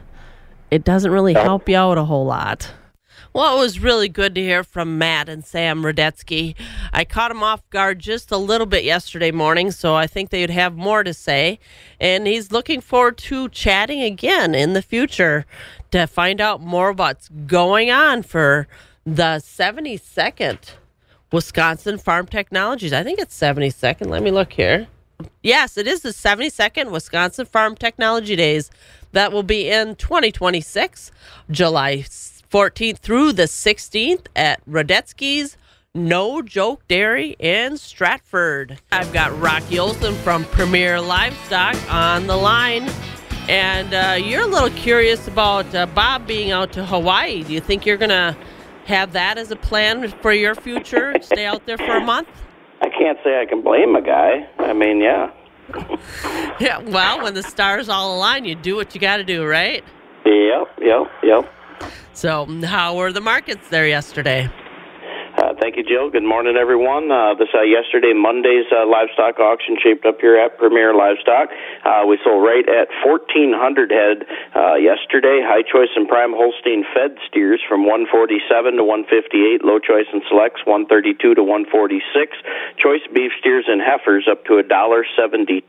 it 0.72 0.84
doesn't 0.84 1.12
really 1.12 1.34
help 1.34 1.68
you 1.68 1.78
out 1.78 1.98
a 1.98 2.06
whole 2.06 2.26
lot. 2.26 2.72
Well, 3.34 3.56
it 3.56 3.60
was 3.60 3.80
really 3.80 4.10
good 4.10 4.36
to 4.36 4.42
hear 4.42 4.62
from 4.62 4.98
Matt 4.98 5.30
and 5.30 5.46
Sam 5.46 5.84
Redetzke. 5.84 6.54
I 6.92 7.06
caught 7.06 7.30
them 7.30 7.44
off 7.44 7.68
guard 7.70 8.00
just 8.00 8.30
a 8.30 8.36
little 8.36 8.68
bit 8.68 8.84
yesterday 8.84 9.32
morning, 9.32 9.72
so 9.72 9.96
I 9.96 10.06
think 10.06 10.30
they'd 10.32 10.50
have 10.50 10.76
more 10.76 11.02
to 11.04 11.14
say. 11.14 11.58
And 11.98 12.28
he's 12.28 12.52
looking 12.52 12.82
forward 12.82 13.18
to 13.20 13.48
chatting 13.48 14.02
again 14.02 14.54
in 14.54 14.74
the 14.74 14.82
future 14.82 15.46
to 15.92 16.08
find 16.08 16.42
out 16.42 16.60
more 16.60 16.92
what's 16.92 17.30
going 17.30 17.90
on 17.90 18.24
for 18.24 18.68
the 19.06 19.40
72nd 19.40 20.58
Wisconsin 21.32 21.98
Farm 22.00 22.28
Technologies. 22.28 22.92
I 22.92 23.02
think 23.02 23.18
it's 23.18 23.40
72nd. 23.40 24.08
Let 24.08 24.24
me 24.24 24.32
look 24.32 24.52
here. 24.52 24.88
Yes, 25.42 25.78
it 25.78 25.88
is 25.88 26.02
the 26.02 26.10
72nd 26.10 26.92
Wisconsin 26.92 27.46
Farm 27.46 27.78
Technology 27.78 28.36
Days. 28.36 28.70
That 29.14 29.32
will 29.32 29.44
be 29.44 29.70
in 29.70 29.96
2026, 29.96 31.12
July 31.50 32.04
14th 32.52 32.98
through 32.98 33.32
the 33.32 33.44
16th 33.44 34.26
at 34.36 34.64
Redetzke's 34.70 35.56
No 35.96 36.42
Joke 36.42 36.86
Dairy 36.90 37.38
in 37.40 37.78
Stratford. 37.78 38.78
I've 38.92 39.14
got 39.14 39.38
Rocky 39.40 39.80
Olson 39.80 40.14
from 40.16 40.44
Premier 40.46 41.00
Livestock 41.00 41.78
on 41.90 42.28
the 42.28 42.36
line. 42.36 42.90
And 43.48 43.94
uh, 43.94 44.22
you're 44.22 44.44
a 44.44 44.48
little 44.48 44.70
curious 44.72 45.30
about 45.30 45.74
uh, 45.74 45.86
Bob 45.86 46.28
being 46.28 46.52
out 46.52 46.74
to 46.74 46.86
Hawaii. 46.86 47.44
Do 47.44 47.54
you 47.54 47.62
think 47.62 47.86
you're 47.86 47.96
going 47.98 48.10
to 48.10 48.36
have 48.84 49.14
that 49.14 49.38
as 49.38 49.50
a 49.52 49.56
plan 49.56 50.10
for 50.22 50.34
your 50.34 50.54
future? 50.54 51.16
Stay 51.22 51.46
out 51.46 51.66
there 51.66 51.78
for 51.78 51.96
a 51.96 52.06
month? 52.06 52.28
I 52.82 52.90
can't 52.90 53.18
say 53.24 53.40
I 53.40 53.46
can 53.46 53.62
blame 53.62 53.96
a 53.96 54.02
guy. 54.02 54.46
I 54.60 54.74
mean, 54.74 55.00
yeah. 55.00 55.32
yeah, 56.60 56.80
well, 56.80 57.24
when 57.24 57.34
the 57.34 57.44
stars 57.44 57.88
all 57.88 58.18
align, 58.18 58.44
you 58.44 58.56
do 58.56 58.76
what 58.76 58.94
you 58.94 59.00
got 59.00 59.18
to 59.18 59.24
do, 59.24 59.46
right? 59.46 59.86
Yep, 60.26 60.68
yep, 60.82 61.08
yep. 61.24 61.54
So, 62.14 62.46
how 62.64 62.96
were 62.98 63.12
the 63.12 63.22
markets 63.22 63.70
there 63.70 63.88
yesterday? 63.88 64.50
Uh, 65.42 65.58
thank 65.58 65.74
you, 65.74 65.82
Jill. 65.82 66.14
Good 66.14 66.22
morning, 66.22 66.54
everyone. 66.54 67.10
Uh, 67.10 67.34
this 67.34 67.50
uh, 67.50 67.66
yesterday, 67.66 68.14
Monday's 68.14 68.70
uh, 68.70 68.86
livestock 68.86 69.42
auction 69.42 69.74
shaped 69.82 70.06
up 70.06 70.22
here 70.22 70.38
at 70.38 70.62
Premier 70.62 70.94
Livestock. 70.94 71.50
Uh, 71.82 72.06
we 72.06 72.22
sold 72.22 72.46
right 72.46 72.62
at 72.70 72.94
1,400 73.02 73.90
head 73.90 74.22
uh, 74.54 74.78
yesterday. 74.78 75.42
High 75.42 75.66
choice 75.66 75.90
and 75.98 76.06
prime 76.06 76.30
Holstein 76.38 76.86
fed 76.94 77.18
steers 77.26 77.58
from 77.66 77.90
147 77.90 78.78
to 78.78 78.86
158. 78.86 79.66
Low 79.66 79.82
choice 79.82 80.06
and 80.14 80.22
selects 80.30 80.62
132 80.70 81.34
to 81.34 81.42
146. 81.42 82.38
Choice 82.78 83.02
beef 83.10 83.34
steers 83.42 83.66
and 83.66 83.82
heifers 83.82 84.30
up 84.30 84.46
to 84.46 84.62
a 84.62 84.64
dollar 84.64 85.10
72. 85.18 85.66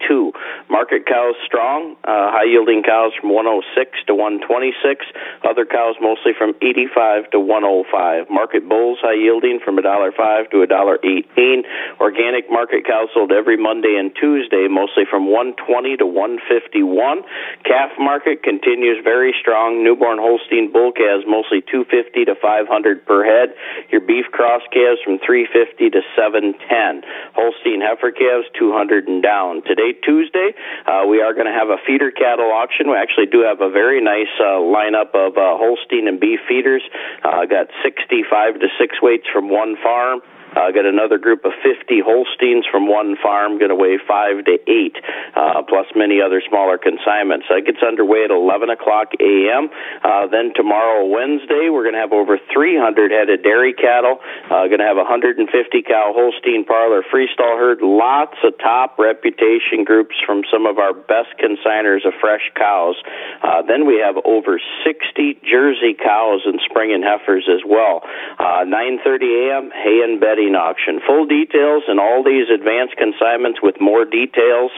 Market 0.69 1.09
cows 1.09 1.33
strong. 1.49 1.97
high 2.05 2.45
yielding 2.45 2.85
cows 2.85 3.17
from 3.17 3.33
106 3.33 3.65
to 4.05 4.13
126. 4.13 5.09
Other 5.49 5.65
cows 5.65 5.97
mostly 5.97 6.37
from 6.37 6.53
85 6.61 7.33
to 7.33 7.41
105. 7.41 8.29
Market 8.29 8.69
bulls 8.69 9.01
high 9.01 9.17
yielding 9.17 9.62
from 9.65 9.79
a 9.79 9.83
dollar 9.83 10.13
five 10.13 10.51
to 10.51 10.63
a 10.63 10.67
dollar 10.67 10.99
eighteen. 11.03 11.65
Organic 12.01 12.51
market 12.51 12.85
cows 12.87 13.09
sold 13.15 13.33
every 13.33 13.57
Monday 13.57 13.97
and 13.99 14.15
Tuesday, 14.15 14.67
mostly 14.69 15.05
from 15.09 15.31
one 15.31 15.55
twenty 15.67 15.97
to 15.97 16.07
one 16.07 16.39
fifty 16.49 16.83
one. 16.83 17.23
Calf 17.65 17.91
market 17.99 18.43
continues 18.43 18.99
very 19.03 19.35
strong. 19.41 19.83
Newborn 19.85 20.19
Holstein 20.19 20.73
bull 20.73 20.93
calves 20.93 21.25
mostly 21.27 21.63
two 21.63 21.85
fifty 21.91 22.25
to 22.25 22.35
five 22.41 22.67
hundred 22.67 23.07
per 23.07 23.25
head. 23.25 23.55
Your 23.91 24.01
beef 24.01 24.27
cross 24.33 24.63
calves 24.73 25.01
from 25.05 25.19
three 25.25 25.47
fifty 25.47 25.91
to 25.91 26.01
seven 26.17 26.55
ten. 26.69 27.03
Holstein 27.35 27.81
heifer 27.81 28.11
calves 28.11 28.47
two 28.59 28.73
hundred 28.73 29.09
and 29.09 29.23
down. 29.23 29.63
Today, 29.63 29.93
Tuesday, 30.03 30.55
uh, 30.87 31.07
we 31.07 31.23
are 31.23 31.33
going 31.33 31.47
to 31.47 31.55
have 31.55 31.69
a 31.69 31.79
feeder 31.87 32.11
cattle 32.11 32.51
auction. 32.51 32.91
We 32.91 32.97
actually 32.97 33.27
do 33.27 33.45
have 33.47 33.61
a 33.61 33.71
very 33.71 34.03
nice 34.03 34.33
uh, 34.41 34.59
lineup 34.59 35.15
of 35.15 35.39
uh, 35.39 35.57
Holstein 35.57 36.09
and 36.09 36.19
beef 36.19 36.41
feeders. 36.49 36.83
Uh, 37.23 37.47
got 37.47 37.69
65 37.85 38.61
to 38.61 38.69
6 38.79 39.03
weights 39.03 39.27
from 39.33 39.51
one 39.53 39.77
farm. 39.83 40.21
Uh, 40.53 40.71
got 40.71 40.85
another 40.85 41.19
group 41.19 41.45
of 41.45 41.53
50 41.65 42.01
Holsteins 42.05 42.65
from 42.71 42.89
one 42.89 43.17
farm, 43.17 43.59
going 43.59 43.73
to 43.73 43.79
weigh 43.79 43.99
five 44.07 44.45
to 44.45 44.57
eight, 44.69 44.97
uh, 45.35 45.63
plus 45.65 45.87
many 45.97 46.21
other 46.21 46.43
smaller 46.49 46.77
consignments. 46.77 47.47
That 47.49 47.65
gets 47.65 47.83
underway 47.83 48.25
at 48.25 48.31
11 48.31 48.69
o'clock 48.71 49.17
a.m. 49.21 49.71
Uh, 50.05 50.27
then 50.29 50.53
tomorrow, 50.55 51.07
Wednesday, 51.09 51.73
we're 51.73 51.85
going 51.89 51.97
to 51.97 52.05
have 52.05 52.13
over 52.13 52.37
300 52.53 53.11
head 53.11 53.31
of 53.31 53.43
dairy 53.43 53.73
cattle. 53.73 54.21
Uh, 54.51 54.69
going 54.69 54.85
to 54.85 54.89
have 54.89 55.01
150 55.01 55.49
cow 55.83 56.13
Holstein 56.13 56.65
parlor 56.65 57.03
freestall 57.03 57.57
herd. 57.57 57.81
Lots 57.81 58.37
of 58.45 58.59
top 58.59 58.99
reputation 58.99 59.85
groups 59.85 60.17
from 60.27 60.43
some 60.53 60.67
of 60.67 60.79
our 60.79 60.93
best 60.93 61.33
consigners 61.41 62.05
of 62.05 62.13
fresh 62.21 62.45
cows. 62.57 62.97
Uh, 63.43 63.63
then 63.63 63.87
we 63.87 63.99
have 64.05 64.17
over 64.25 64.61
60 64.85 65.41
Jersey 65.49 65.97
cows 65.97 66.43
and 66.45 66.61
spring 66.69 66.93
and 66.93 67.03
heifers 67.03 67.49
as 67.49 67.65
well. 67.65 68.03
Uh, 68.39 68.69
9:30 68.69 69.49
a.m. 69.49 69.71
hay 69.73 70.01
and 70.05 70.21
bedding 70.43 70.55
auction. 70.57 71.01
Full 71.07 71.27
details 71.27 71.85
and 71.89 71.99
all 72.01 72.23
these 72.25 72.49
advanced 72.53 72.97
consignments 72.97 73.61
with 73.63 73.77
more 73.81 74.05
details, 74.05 74.71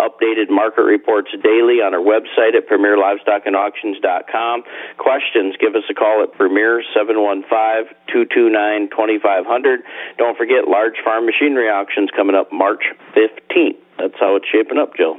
updated 0.00 0.48
market 0.50 0.82
reports 0.82 1.30
daily 1.42 1.80
on 1.84 1.92
our 1.94 2.00
website 2.00 2.54
at 2.56 2.66
premierlivestockandauctions.com. 2.68 4.62
Questions? 4.98 5.56
Give 5.60 5.74
us 5.74 5.82
a 5.90 5.94
call 5.94 6.22
at 6.22 6.32
Premier 6.32 6.82
715-229-2500. 6.96 9.76
Don't 10.18 10.36
forget 10.36 10.68
large 10.68 10.94
farm 11.04 11.26
machinery 11.26 11.68
auctions 11.68 12.10
coming 12.16 12.34
up 12.36 12.52
March 12.52 12.82
15th. 13.14 13.76
That's 13.98 14.14
how 14.18 14.36
it's 14.36 14.46
shaping 14.50 14.78
up, 14.78 14.96
Joe. 14.96 15.18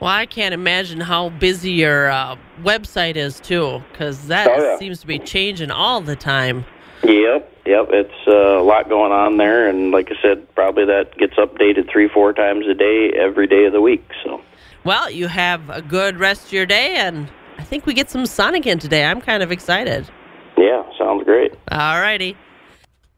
Well, 0.00 0.10
I 0.10 0.26
can't 0.26 0.52
imagine 0.52 0.98
how 1.00 1.28
busy 1.28 1.70
your 1.70 2.10
uh, 2.10 2.34
website 2.62 3.14
is 3.14 3.38
too, 3.38 3.80
because 3.92 4.26
that 4.26 4.48
Oh, 4.50 4.60
yeah. 4.60 4.76
seems 4.78 4.98
to 5.00 5.06
be 5.06 5.20
changing 5.20 5.70
all 5.70 6.00
the 6.00 6.16
time. 6.16 6.64
Yep, 7.04 7.51
yep. 7.66 7.86
It's 7.90 8.26
uh, 8.28 8.60
a 8.60 8.62
lot 8.62 8.88
going 8.88 9.12
on 9.12 9.36
there, 9.36 9.68
and 9.68 9.90
like 9.90 10.10
I 10.10 10.20
said, 10.22 10.52
probably 10.54 10.84
that 10.86 11.16
gets 11.18 11.34
updated 11.34 11.90
three, 11.90 12.08
four 12.08 12.32
times 12.32 12.66
a 12.66 12.74
day, 12.74 13.10
every 13.18 13.46
day 13.46 13.64
of 13.66 13.72
the 13.72 13.80
week. 13.80 14.04
So, 14.24 14.40
Well, 14.84 15.10
you 15.10 15.28
have 15.28 15.68
a 15.70 15.82
good 15.82 16.16
rest 16.18 16.46
of 16.46 16.52
your 16.52 16.66
day, 16.66 16.96
and 16.96 17.28
I 17.58 17.62
think 17.64 17.86
we 17.86 17.94
get 17.94 18.10
some 18.10 18.26
sun 18.26 18.54
again 18.54 18.78
today. 18.78 19.04
I'm 19.04 19.20
kind 19.20 19.42
of 19.42 19.52
excited. 19.52 20.08
yeah, 20.56 20.82
sounds 20.98 21.24
great. 21.24 21.52
All 21.70 22.00
righty. 22.00 22.36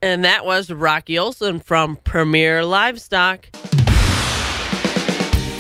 And 0.03 0.23
that 0.25 0.45
was 0.45 0.71
Rocky 0.71 1.19
Olson 1.19 1.61
from 1.61 1.97
Premier 1.97 2.63
Livestock. 2.65 3.49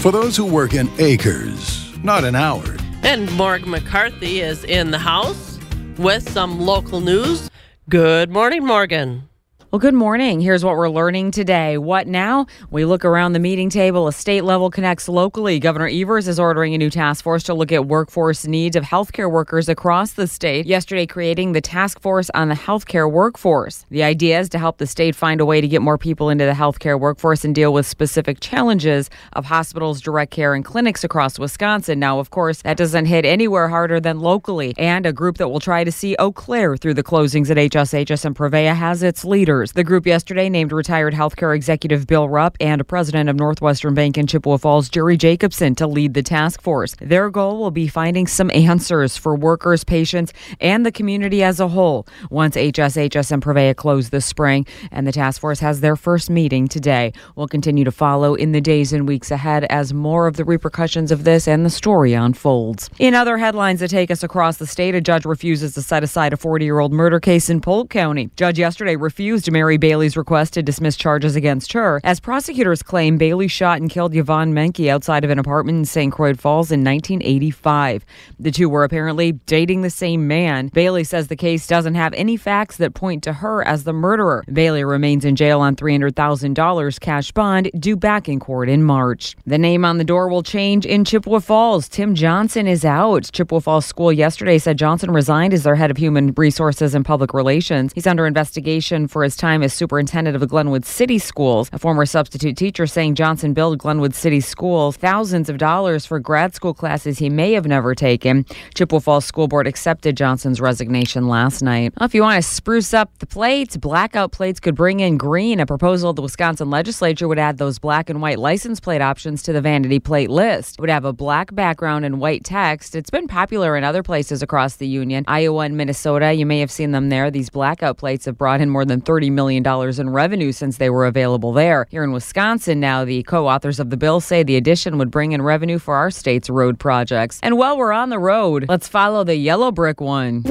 For 0.01 0.13
those 0.13 0.37
who 0.37 0.45
work 0.45 0.75
in 0.75 0.91
acres, 0.99 1.97
not 2.05 2.25
an 2.25 2.35
hour. 2.35 2.63
And 3.03 3.31
Morgan 3.33 3.71
McCarthy 3.71 4.41
is 4.41 4.63
in 4.65 4.91
the 4.91 4.99
house 4.99 5.59
with 5.97 6.29
some 6.29 6.61
local 6.61 7.01
news. 7.01 7.49
Good 7.87 8.31
morning, 8.31 8.65
Morgan. 8.65 9.29
Well, 9.75 9.81
good 9.81 9.93
morning. 9.93 10.41
Here's 10.41 10.65
what 10.65 10.77
we're 10.77 10.89
learning 10.89 11.33
today. 11.33 11.79
What 11.79 12.07
now? 12.07 12.47
We 12.71 12.85
look 12.85 13.05
around 13.05 13.33
the 13.33 13.41
meeting 13.41 13.71
table. 13.71 14.07
A 14.07 14.13
state 14.13 14.45
level 14.45 14.71
connects 14.71 15.09
locally. 15.09 15.59
Governor 15.59 15.89
Evers 15.89 16.29
is 16.29 16.39
ordering 16.39 16.75
a 16.75 16.79
new 16.79 16.91
task 16.91 17.25
force 17.25 17.43
to 17.43 17.55
look 17.55 17.73
at 17.73 17.87
workforce 17.87 18.47
needs 18.47 18.77
of 18.77 18.85
healthcare 18.85 19.29
workers 19.29 19.69
across 19.69 20.13
the 20.13 20.29
state. 20.29 20.65
Yesterday, 20.65 21.07
creating 21.07 21.55
the 21.55 21.61
task 21.61 22.01
force 22.01 22.31
on 22.35 22.51
the 22.51 22.55
healthcare 22.55 23.11
workforce. 23.11 23.85
The 23.91 24.05
idea 24.05 24.39
is 24.39 24.49
to 24.51 24.61
help 24.61 24.79
the 24.79 24.87
state 24.87 25.17
find 25.17 25.41
a 25.41 25.45
way 25.45 25.61
to 25.61 25.67
get 25.67 25.83
more 25.83 25.99
people 25.99 26.31
into 26.31 26.45
the 26.45 26.53
healthcare 26.53 27.01
workforce 27.01 27.45
and 27.45 27.53
deal 27.53 27.73
with 27.73 27.85
specific 27.85 28.39
challenges 28.39 29.11
of 29.33 29.47
hospitals, 29.47 30.01
direct 30.01 30.31
care, 30.31 30.55
and 30.55 30.65
clinics 30.65 31.03
across 31.03 31.37
Wisconsin. 31.37 31.99
Now, 31.99 32.21
of 32.21 32.31
course, 32.31 32.63
that 32.63 32.77
doesn't 32.77 33.07
hit 33.07 33.25
anywhere 33.25 33.67
harder 33.67 33.99
than 33.99 34.21
locally. 34.21 34.73
And 34.79 35.05
a 35.05 35.13
group 35.13 35.39
that 35.39 35.49
will 35.49 35.59
try 35.59 35.83
to 35.83 35.91
see 35.91 36.15
Eau 36.21 36.31
Claire 36.31 36.77
through 36.77 36.95
the 36.95 37.03
closings 37.03 37.51
at 37.51 37.57
HSHS 37.57 38.25
and 38.25 38.37
Prevea 38.37 38.77
has 38.77 39.03
its 39.03 39.25
leaders. 39.25 39.64
The 39.73 39.85
group 39.85 40.07
yesterday 40.07 40.49
named 40.49 40.73
retired 40.73 41.15
healthcare 41.15 41.55
executive 41.55 42.07
Bill 42.07 42.29
Rupp 42.29 42.57
and 42.61 42.87
president 42.87 43.29
of 43.29 43.37
Northwestern 43.37 43.95
Bank 43.95 44.19
in 44.19 44.27
Chippewa 44.27 44.59
Falls, 44.59 44.89
Jerry 44.89 45.17
Jacobson, 45.17 45.75
to 45.77 45.87
lead 45.87 46.15
the 46.15 46.23
task 46.23 46.61
force. 46.61 46.95
Their 47.01 47.31
goal 47.31 47.59
will 47.59 47.71
be 47.71 47.89
finding 47.89 48.27
some 48.27 48.51
answers 48.53 49.17
for 49.17 49.35
workers, 49.35 49.85
patients, 49.85 50.33
and 50.61 50.85
the 50.85 50.93
community 50.93 51.43
as 51.43 51.61
a 51.61 51.69
whole 51.69 52.07
once 52.31 52.57
HSHS 52.57 53.33
and 53.33 53.43
Prevea 53.43 53.75
close 53.75 54.11
this 54.11 54.27
spring. 54.27 54.67
And 54.91 55.07
the 55.07 55.13
task 55.13 55.41
force 55.41 55.61
has 55.61 55.81
their 55.81 55.97
first 55.97 56.31
meeting 56.31 56.69
today. 56.69 57.13
We'll 57.37 57.49
continue 57.49 57.85
to 57.85 57.93
follow 57.93 58.35
in 58.35 58.53
the 58.53 58.61
days 58.61 58.93
and 58.93 59.09
weeks 59.09 59.31
ahead 59.31 59.65
as 59.65 59.95
more 59.95 60.27
of 60.27 60.37
the 60.37 60.45
repercussions 60.45 61.11
of 61.11 61.25
this 61.25 61.49
and 61.49 61.65
the 61.65 61.71
story 61.71 62.13
unfolds. 62.13 62.91
In 62.99 63.15
other 63.15 63.39
headlines 63.39 63.81
that 63.81 63.89
take 63.89 64.11
us 64.11 64.23
across 64.23 64.59
the 64.59 64.67
state, 64.67 64.95
a 64.95 65.01
judge 65.01 65.25
refuses 65.25 65.75
to 65.75 65.83
set 65.83 66.03
aside 66.03 66.33
a 66.33 66.37
40 66.37 66.65
year 66.65 66.81
old 66.81 66.93
murder 66.93 67.21
case 67.21 67.49
in 67.49 67.61
Polk 67.61 67.91
County. 67.91 68.31
Judge 68.37 68.59
yesterday 68.59 68.97
refused 68.97 69.49
Mary 69.55 69.77
Bailey's 69.77 70.17
request 70.17 70.53
to 70.55 70.65
dismiss 70.65 70.97
charges 70.97 71.37
against 71.37 71.73
her, 71.75 72.01
as 72.03 72.19
prosecutors 72.19 72.83
claim 72.83 73.17
Bailey 73.19 73.47
shot 73.47 73.81
and 73.81 73.89
killed 73.89 74.13
Yvonne 74.13 74.53
Menke 74.53 74.89
outside 74.89 75.23
of 75.23 75.31
an 75.31 75.39
apartment 75.39 75.79
in 75.79 75.85
St. 75.85 76.13
Croix 76.13 76.35
Falls 76.35 76.73
in 76.73 76.83
1985. 76.83 78.05
The 78.41 78.51
two 78.51 78.69
were 78.69 78.83
apparently 78.83 79.31
dating 79.33 79.83
the 79.83 79.91
same 79.91 80.27
man. 80.27 80.71
Bailey 80.75 81.05
says 81.05 81.29
the 81.29 81.37
case 81.37 81.69
doesn't 81.69 81.95
have 81.95 82.13
any 82.15 82.37
facts 82.37 82.79
that 82.79 82.95
point 82.95 83.23
to 83.23 83.33
her 83.35 83.65
as 83.65 83.85
the 83.85 83.93
murderer. 83.93 84.43
Bailey 84.53 84.83
remains 84.83 85.25
in 85.25 85.37
jail 85.37 85.61
on 85.61 85.77
$300,000 85.77 87.01
cash 87.01 87.31
bond 87.31 87.71
due 87.79 87.97
back 87.97 88.29
in 88.29 88.41
court 88.41 88.69
in 88.69 88.83
March. 88.83 89.37
The 89.47 89.57
name 89.57 89.85
on 89.85 89.99
the 89.99 90.05
door 90.05 90.29
will 90.29 90.43
change 90.43 90.85
in 90.85 91.05
Chippewa 91.05 91.39
Falls. 91.39 91.89
Tim 91.89 92.17
Johnson 92.17 92.67
is 92.67 92.85
out. 92.85 93.31
Chippewa 93.33 93.61
Falls 93.61 93.87
School 93.87 94.13
yesterday 94.13 94.59
said 94.59 94.79
Johnson 94.79 95.13
resigned 95.13 95.55
as 95.55 95.63
their 95.63 95.77
head 95.77 95.93
of 95.93 95.97
human 95.97 96.33
resources 96.37 96.93
and 96.93 97.05
public 97.05 97.33
relations. 97.33 97.93
He's 97.95 98.09
under 98.09 98.27
investigation 98.27 99.07
for 99.07 99.23
his 99.23 99.34
time 99.37 99.63
as 99.63 99.73
superintendent 99.73 100.35
of 100.35 100.41
the 100.41 100.47
Glenwood 100.47 100.85
City 100.85 101.19
Schools. 101.19 101.69
A 101.73 101.79
former 101.79 102.07
substitute 102.07 102.57
teacher 102.57 102.87
saying 102.87 103.15
Johnson 103.15 103.53
billed 103.53 103.79
Glenwood 103.79 104.15
City 104.15 104.41
Schools 104.41 104.97
thousands 104.97 105.49
of 105.49 105.59
dollars 105.59 106.07
for 106.07 106.19
grad 106.19 106.55
school 106.55 106.75
classes 106.75 107.19
he 107.19 107.29
may 107.31 107.53
have 107.53 107.67
never 107.67 107.95
taken. 107.95 108.45
Chippewa 108.75 109.01
Falls 109.01 109.25
School 109.25 109.49
Board 109.49 109.67
accepted 109.67 110.17
Johnson's 110.17 110.61
resignation 110.61 111.29
last 111.29 111.63
night. 111.63 111.93
Well, 111.99 112.07
if 112.07 112.15
you 112.15 112.23
want 112.23 112.43
to 112.43 112.49
spruce 112.49 112.95
up 112.95 113.19
the 113.19 113.27
plates, 113.27 113.77
blackout 113.77 114.33
plates 114.33 114.61
could 114.61 114.75
bring 114.75 115.01
in 115.01 115.17
green. 115.17 115.61
A 115.61 115.67
proposal 115.67 116.11
of 116.11 116.17
the 116.17 116.23
Wisconsin 116.23 116.71
legislature 116.71 117.29
would 117.29 117.39
add 117.39 117.59
those 117.59 117.79
black 117.79 118.11
and 118.11 118.23
white 118.23 118.39
license 118.39 118.81
plate 118.81 119.01
options 119.01 119.43
to 119.43 119.53
the 119.53 119.61
vanity 119.61 119.99
plate 120.01 120.31
list. 120.31 120.75
It 120.79 120.81
would 120.81 120.91
have 120.91 121.05
a 121.05 121.13
black 121.13 121.55
background 121.55 122.05
and 122.05 122.21
white 122.21 122.45
text. 122.45 122.95
It's 122.95 123.11
been 123.11 123.29
popular 123.29 123.77
in 123.77 123.85
other 123.85 124.03
places 124.03 124.43
across 124.43 124.77
the 124.77 124.87
union. 124.87 125.25
Iowa 125.27 125.65
and 125.65 125.77
Minnesota, 125.77 126.33
you 126.33 126.47
may 126.47 126.61
have 126.61 126.71
seen 126.71 126.93
them 126.93 127.09
there. 127.09 127.31
These 127.31 127.51
blackout 127.51 127.97
plates 127.97 128.25
have 128.27 128.39
brought 128.39 128.61
in 128.61 128.71
more 128.71 128.85
than 128.85 129.01
$30 129.01 129.24
million 129.31 129.65
in 129.65 130.11
revenue 130.11 130.53
since 130.53 130.77
they 130.79 130.91
were 130.91 131.07
available 131.07 131.53
there. 131.53 131.87
Here 131.91 132.05
in 132.05 132.13
Wisconsin 132.13 132.81
now, 132.81 133.05
the 133.05 133.23
co-authors 133.25 133.81
of 133.81 133.91
the 133.91 133.97
bill 133.97 134.21
say 134.21 134.43
the 134.43 134.57
addition 134.57 134.99
would 134.99 135.11
bring 135.11 135.33
in 135.33 135.43
revenue 135.43 135.79
for 135.79 135.95
our 135.95 136.11
state's 136.11 136.51
road 136.51 136.79
projects. 136.79 137.41
And 137.43 137.57
while 137.59 137.77
we're 137.77 137.93
on 137.93 138.11
the 138.11 138.19
road, 138.19 138.67
let's 138.69 138.89
follow 138.89 139.25
the 139.25 139.37
yellow 139.37 139.71
brick 139.71 140.01
one. 140.01 140.43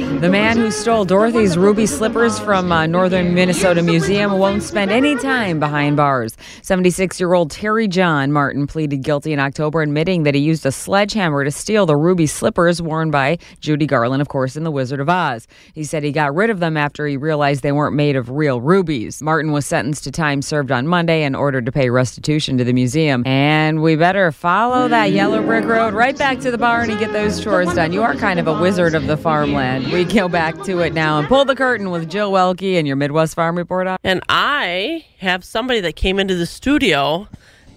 The 0.00 0.30
man 0.30 0.56
who 0.56 0.70
stole 0.70 1.04
Dorothy's 1.04 1.58
ruby 1.58 1.84
slippers 1.84 2.38
from 2.38 2.72
uh, 2.72 2.86
Northern 2.86 3.34
Minnesota 3.34 3.82
Museum 3.82 4.38
won't 4.38 4.62
spend 4.62 4.90
any 4.90 5.14
time 5.14 5.60
behind 5.60 5.96
bars. 5.98 6.36
76 6.62 7.20
year 7.20 7.34
old 7.34 7.50
Terry 7.50 7.86
John 7.86 8.32
Martin 8.32 8.66
pleaded 8.66 9.02
guilty 9.02 9.32
in 9.34 9.38
October, 9.38 9.82
admitting 9.82 10.22
that 10.22 10.34
he 10.34 10.40
used 10.40 10.64
a 10.64 10.72
sledgehammer 10.72 11.44
to 11.44 11.50
steal 11.50 11.84
the 11.84 11.96
ruby 11.96 12.26
slippers 12.26 12.80
worn 12.80 13.10
by 13.10 13.36
Judy 13.60 13.86
Garland, 13.86 14.22
of 14.22 14.28
course, 14.28 14.56
in 14.56 14.64
The 14.64 14.70
Wizard 14.70 15.00
of 15.00 15.10
Oz. 15.10 15.46
He 15.74 15.84
said 15.84 16.02
he 16.02 16.12
got 16.12 16.34
rid 16.34 16.48
of 16.48 16.60
them 16.60 16.78
after 16.78 17.06
he 17.06 17.18
realized 17.18 17.62
they 17.62 17.72
weren't 17.72 17.94
made 17.94 18.16
of 18.16 18.30
real 18.30 18.60
rubies. 18.60 19.20
Martin 19.20 19.52
was 19.52 19.66
sentenced 19.66 20.04
to 20.04 20.10
time 20.10 20.40
served 20.40 20.72
on 20.72 20.86
Monday 20.86 21.24
and 21.24 21.36
ordered 21.36 21.66
to 21.66 21.72
pay 21.72 21.90
restitution 21.90 22.56
to 22.56 22.64
the 22.64 22.72
museum. 22.72 23.22
And 23.26 23.82
we 23.82 23.96
better 23.96 24.32
follow 24.32 24.88
that 24.88 25.12
yellow 25.12 25.42
brick 25.42 25.66
road 25.66 25.92
right 25.92 26.16
back 26.16 26.40
to 26.40 26.50
the 26.50 26.58
barn 26.58 26.90
and 26.90 26.98
get 26.98 27.12
those 27.12 27.42
chores 27.42 27.72
done. 27.74 27.92
You 27.92 28.02
are 28.02 28.14
kind 28.14 28.40
of 28.40 28.46
a 28.46 28.60
wizard 28.60 28.94
of 28.94 29.06
the 29.06 29.16
farmland. 29.18 29.89
We 29.92 30.04
go 30.04 30.28
back 30.28 30.62
to 30.62 30.78
it 30.80 30.94
now 30.94 31.18
and 31.18 31.26
pull 31.26 31.44
the 31.44 31.56
curtain 31.56 31.90
with 31.90 32.08
Jill 32.08 32.30
Welke 32.30 32.78
and 32.78 32.86
your 32.86 32.94
Midwest 32.94 33.34
Farm 33.34 33.58
Report 33.58 33.88
on. 33.88 33.98
And 34.04 34.22
I 34.28 35.04
have 35.18 35.44
somebody 35.44 35.80
that 35.80 35.96
came 35.96 36.20
into 36.20 36.36
the 36.36 36.46
studio 36.46 37.26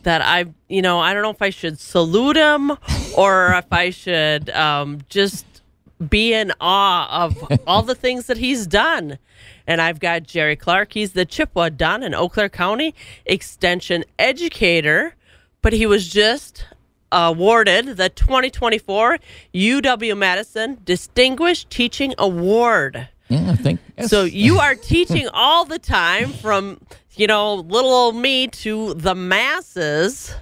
that 0.04 0.22
I, 0.22 0.46
you 0.70 0.84
know, 0.84 1.00
I 1.00 1.14
don't 1.14 1.24
know 1.24 1.32
if 1.32 1.42
I 1.42 1.50
should 1.50 1.80
salute 1.80 2.38
him 2.38 2.72
or 3.18 3.54
if 3.56 3.66
I 3.74 3.90
should 3.90 4.52
um, 4.52 5.00
just 5.10 5.46
be 6.08 6.34
in 6.36 6.54
awe 6.62 7.24
of 7.26 7.36
all 7.68 7.82
the 7.82 7.96
things 7.96 8.28
that 8.28 8.38
he's 8.38 8.68
done. 8.68 9.18
And 9.66 9.82
I've 9.82 10.00
got 10.00 10.22
Jerry 10.22 10.56
Clark. 10.56 10.94
He's 10.94 11.14
the 11.14 11.26
Chippewa 11.26 11.70
Dunn 11.70 12.04
in 12.04 12.14
Eau 12.14 12.30
Claire 12.30 12.48
County 12.48 12.94
Extension 13.26 14.06
Educator, 14.20 15.16
but 15.64 15.74
he 15.74 15.88
was 15.88 16.08
just 16.08 16.66
awarded 17.14 17.98
the 17.98 18.10
2024 18.10 19.20
UW 19.54 20.18
Madison 20.18 20.80
Distinguished 20.84 21.70
Teaching 21.70 22.14
Award. 22.18 23.08
Yeah, 23.30 23.52
I 23.52 23.56
think. 23.56 23.80
yes. 23.98 24.10
So 24.10 24.24
you 24.24 24.60
are 24.60 24.76
teaching 24.76 25.28
all 25.34 25.66
the 25.66 25.80
time 25.80 26.32
from, 26.34 26.80
you 27.16 27.28
know, 27.28 27.56
little 27.56 27.92
old 27.92 28.16
me 28.16 28.48
to 28.48 28.94
the 28.96 29.16
masses. 29.16 30.34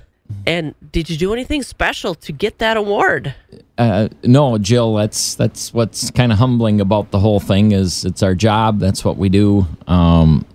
And 0.48 0.74
did 0.92 1.10
you 1.10 1.18
do 1.18 1.34
anything 1.34 1.62
special 1.62 2.16
to 2.16 2.32
get 2.32 2.60
that 2.60 2.78
award? 2.78 3.36
Uh, 3.78 4.08
no, 4.24 4.58
Jill. 4.58 4.96
That's 4.96 5.36
that's 5.36 5.74
what's 5.74 6.10
kind 6.12 6.32
of 6.32 6.38
humbling 6.38 6.80
about 6.80 7.12
the 7.12 7.20
whole 7.20 7.40
thing 7.42 7.74
is 7.74 8.06
it's 8.06 8.24
our 8.24 8.34
job. 8.34 8.80
That's 8.80 9.04
what 9.04 9.18
we 9.18 9.28
do. 9.28 9.68
Um, 9.88 10.46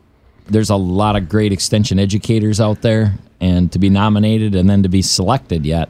there's 0.48 0.70
a 0.70 0.76
lot 0.76 1.16
of 1.16 1.28
great 1.28 1.52
extension 1.52 1.98
educators 1.98 2.60
out 2.60 2.82
there, 2.82 3.14
and 3.40 3.70
to 3.72 3.78
be 3.78 3.90
nominated 3.90 4.54
and 4.54 4.68
then 4.70 4.82
to 4.82 4.88
be 4.88 5.02
selected 5.02 5.66
yet, 5.66 5.88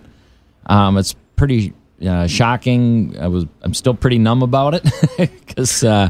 um, 0.66 0.98
it's 0.98 1.14
pretty 1.36 1.72
uh, 2.06 2.26
shocking. 2.26 3.16
I 3.18 3.28
was 3.28 3.46
I'm 3.62 3.74
still 3.74 3.94
pretty 3.94 4.18
numb 4.18 4.42
about 4.42 4.74
it 4.74 4.84
because 5.46 5.84
uh, 5.84 6.08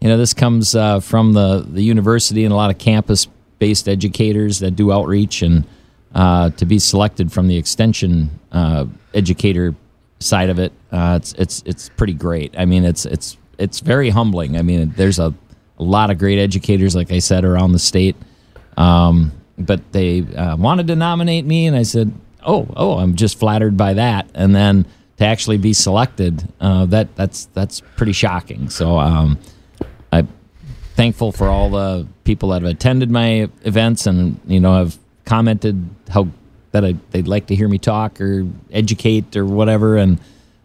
you 0.00 0.08
know 0.08 0.16
this 0.16 0.34
comes 0.34 0.74
uh, 0.74 1.00
from 1.00 1.32
the 1.32 1.66
the 1.68 1.82
university 1.82 2.44
and 2.44 2.52
a 2.52 2.56
lot 2.56 2.70
of 2.70 2.78
campus 2.78 3.28
based 3.58 3.88
educators 3.88 4.60
that 4.60 4.72
do 4.72 4.92
outreach 4.92 5.42
and 5.42 5.66
uh, 6.14 6.50
to 6.50 6.64
be 6.64 6.78
selected 6.78 7.30
from 7.30 7.48
the 7.48 7.56
extension 7.56 8.30
uh, 8.52 8.86
educator 9.14 9.74
side 10.20 10.48
of 10.48 10.58
it, 10.58 10.72
uh, 10.90 11.18
it's 11.20 11.32
it's 11.34 11.62
it's 11.66 11.88
pretty 11.90 12.14
great. 12.14 12.54
I 12.58 12.64
mean, 12.64 12.84
it's 12.84 13.04
it's 13.04 13.36
it's 13.58 13.80
very 13.80 14.10
humbling. 14.10 14.56
I 14.56 14.62
mean, 14.62 14.92
there's 14.96 15.18
a, 15.18 15.34
a 15.78 15.82
lot 15.82 16.10
of 16.10 16.18
great 16.18 16.38
educators, 16.38 16.96
like 16.96 17.12
I 17.12 17.18
said, 17.18 17.44
around 17.44 17.72
the 17.72 17.78
state. 17.78 18.16
Um, 18.76 19.32
but 19.58 19.92
they 19.92 20.20
wanted 20.20 20.86
to 20.86 20.96
nominate 20.96 21.44
me, 21.44 21.66
and 21.66 21.76
I 21.76 21.82
said, 21.82 22.12
"Oh, 22.44 22.68
oh, 22.76 22.98
I'm 22.98 23.14
just 23.14 23.38
flattered 23.38 23.76
by 23.76 23.94
that." 23.94 24.28
And 24.34 24.54
then 24.54 24.86
to 25.18 25.24
actually 25.24 25.58
be 25.58 25.72
selected, 25.72 26.48
uh, 26.60 26.86
that 26.86 27.14
that's 27.16 27.46
that's 27.46 27.80
pretty 27.96 28.12
shocking. 28.12 28.70
So 28.70 28.98
um, 28.98 29.38
I'm 30.12 30.28
thankful 30.94 31.32
for 31.32 31.48
all 31.48 31.70
the 31.70 32.06
people 32.24 32.50
that 32.50 32.62
have 32.62 32.70
attended 32.70 33.10
my 33.10 33.48
events, 33.62 34.06
and 34.06 34.40
you 34.46 34.60
know 34.60 34.74
have 34.74 34.98
commented 35.24 35.88
how 36.08 36.28
that 36.72 36.84
I, 36.84 36.94
they'd 37.10 37.28
like 37.28 37.46
to 37.46 37.54
hear 37.54 37.68
me 37.68 37.78
talk 37.78 38.20
or 38.20 38.46
educate 38.70 39.36
or 39.36 39.44
whatever, 39.44 39.96
and 39.96 40.18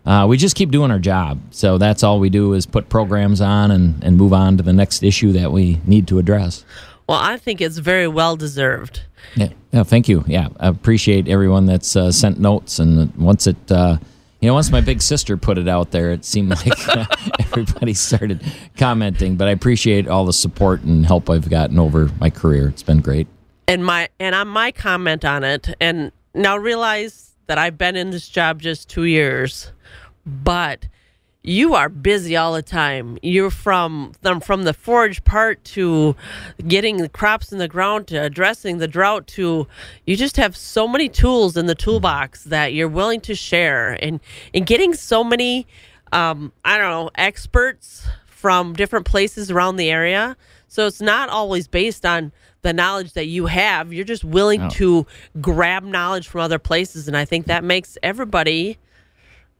uh, 0.05 0.25
we 0.27 0.37
just 0.37 0.55
keep 0.55 0.69
doing 0.69 0.91
our 0.91 0.99
job. 0.99 1.39
So 1.51 1.77
that's 1.77 2.03
all 2.03 2.19
we 2.19 2.29
do 2.29 2.53
is 2.53 2.65
put 2.65 2.89
programs 2.89 3.39
on 3.41 3.71
and, 3.71 4.03
and 4.03 4.17
move 4.17 4.33
on 4.33 4.57
to 4.57 4.63
the 4.63 4.73
next 4.73 5.01
issue 5.01 5.31
that 5.33 5.51
we 5.51 5.79
need 5.85 6.07
to 6.09 6.19
address. 6.19 6.65
Well, 7.07 7.19
I 7.21 7.37
think 7.37 7.61
it's 7.61 7.77
very 7.77 8.07
well 8.07 8.35
deserved. 8.35 9.01
Yeah, 9.35 9.49
yeah 9.71 9.83
thank 9.83 10.07
you. 10.07 10.23
Yeah, 10.27 10.49
I 10.59 10.67
appreciate 10.67 11.27
everyone 11.27 11.65
that's 11.65 11.95
uh, 11.95 12.11
sent 12.11 12.39
notes, 12.39 12.79
and 12.79 13.13
once 13.15 13.47
it. 13.47 13.71
Uh, 13.71 13.97
you 14.41 14.47
know, 14.47 14.55
once 14.55 14.71
my 14.71 14.81
big 14.81 15.01
sister 15.01 15.37
put 15.37 15.57
it 15.57 15.69
out 15.69 15.91
there, 15.91 16.11
it 16.11 16.25
seemed 16.25 16.49
like 16.49 16.89
uh, 16.89 17.05
everybody 17.39 17.93
started 17.93 18.43
commenting. 18.75 19.37
But 19.37 19.47
I 19.47 19.51
appreciate 19.51 20.09
all 20.09 20.25
the 20.25 20.33
support 20.33 20.81
and 20.81 21.05
help 21.05 21.29
I've 21.29 21.49
gotten 21.49 21.79
over 21.79 22.09
my 22.19 22.29
career. 22.29 22.67
It's 22.67 22.83
been 22.83 22.99
great 22.99 23.27
and 23.67 23.85
my 23.85 24.09
and 24.19 24.35
on 24.35 24.47
my 24.47 24.71
comment 24.71 25.25
on 25.25 25.43
it 25.43 25.73
and 25.79 26.11
now 26.33 26.57
realize 26.57 27.31
that 27.47 27.57
I've 27.57 27.77
been 27.77 27.95
in 27.95 28.09
this 28.11 28.27
job 28.27 28.61
just 28.61 28.89
2 28.89 29.05
years 29.05 29.71
but 30.25 30.87
you 31.43 31.75
are 31.75 31.89
busy 31.89 32.37
all 32.37 32.53
the 32.53 32.61
time. 32.61 33.17
You're 33.21 33.51
from 33.51 34.13
from 34.41 34.63
the 34.63 34.73
forage 34.73 35.23
part 35.25 35.63
to 35.65 36.15
getting 36.67 36.97
the 36.97 37.09
crops 37.09 37.51
in 37.51 37.57
the 37.57 37.67
ground 37.67 38.07
to 38.07 38.15
addressing 38.15 38.77
the 38.77 38.87
drought 38.87 39.27
to 39.27 39.67
you 40.05 40.15
just 40.15 40.37
have 40.37 40.55
so 40.55 40.87
many 40.87 41.09
tools 41.09 41.57
in 41.57 41.65
the 41.65 41.75
toolbox 41.75 42.45
that 42.45 42.73
you're 42.73 42.87
willing 42.87 43.19
to 43.21 43.35
share 43.35 43.97
and 44.01 44.21
and 44.53 44.65
getting 44.65 44.93
so 44.93 45.23
many 45.23 45.67
um, 46.13 46.53
I 46.63 46.77
don't 46.77 46.89
know 46.89 47.11
experts 47.15 48.07
from 48.27 48.73
different 48.73 49.05
places 49.05 49.51
around 49.51 49.75
the 49.75 49.89
area. 49.89 50.37
So 50.69 50.87
it's 50.87 51.01
not 51.01 51.29
always 51.29 51.67
based 51.67 52.05
on 52.05 52.31
the 52.61 52.73
knowledge 52.73 53.13
that 53.13 53.27
you 53.27 53.47
have. 53.47 53.91
You're 53.91 54.05
just 54.05 54.23
willing 54.23 54.61
oh. 54.61 54.69
to 54.69 55.05
grab 55.41 55.83
knowledge 55.83 56.27
from 56.27 56.41
other 56.41 56.59
places, 56.59 57.07
and 57.07 57.17
I 57.17 57.25
think 57.25 57.47
that 57.47 57.63
makes 57.63 57.97
everybody 58.01 58.77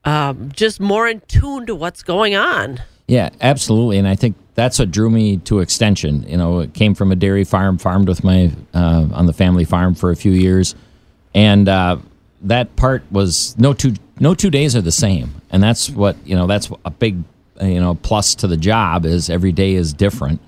um, 0.06 0.52
just 0.54 0.80
more 0.80 1.08
in 1.08 1.22
tune 1.28 1.66
to 1.66 1.76
what's 1.76 2.04
going 2.04 2.36
on. 2.36 2.82
Yeah, 3.08 3.30
absolutely, 3.42 3.98
and 3.98 4.08
I 4.08 4.16
think 4.16 4.36
that's 4.56 4.80
what 4.80 4.92
drew 4.92 5.10
me 5.10 5.38
to 5.38 5.60
Extension. 5.60 6.24
You 6.28 6.38
know, 6.38 6.60
it 6.60 6.74
came 6.74 6.96
from 6.96 7.12
a 7.12 7.16
dairy 7.16 7.44
farm, 7.44 7.78
farmed 7.78 8.08
with 8.08 8.24
my 8.24 8.52
uh, 8.74 9.08
on 9.12 9.26
the 9.26 9.34
family 9.34 9.66
farm 9.66 9.96
for 9.96 10.12
a 10.12 10.16
few 10.16 10.32
years, 10.32 10.76
and 11.34 11.68
uh, 11.68 11.98
that 12.44 12.76
part 12.76 13.04
was 13.12 13.58
no 13.58 13.74
two 13.74 13.94
no 14.20 14.34
two 14.34 14.50
days 14.50 14.76
are 14.76 14.82
the 14.82 14.92
same, 14.92 15.42
and 15.50 15.62
that's 15.62 15.90
what 15.90 16.16
you 16.26 16.36
know. 16.36 16.48
That's 16.48 16.70
a 16.86 16.92
big 16.92 17.24
you 17.62 17.80
know 17.80 17.96
plus 17.96 18.36
to 18.36 18.48
the 18.48 18.58
job 18.58 19.06
is 19.06 19.30
every 19.30 19.52
day 19.52 19.74
is 19.74 19.94
different 19.94 20.42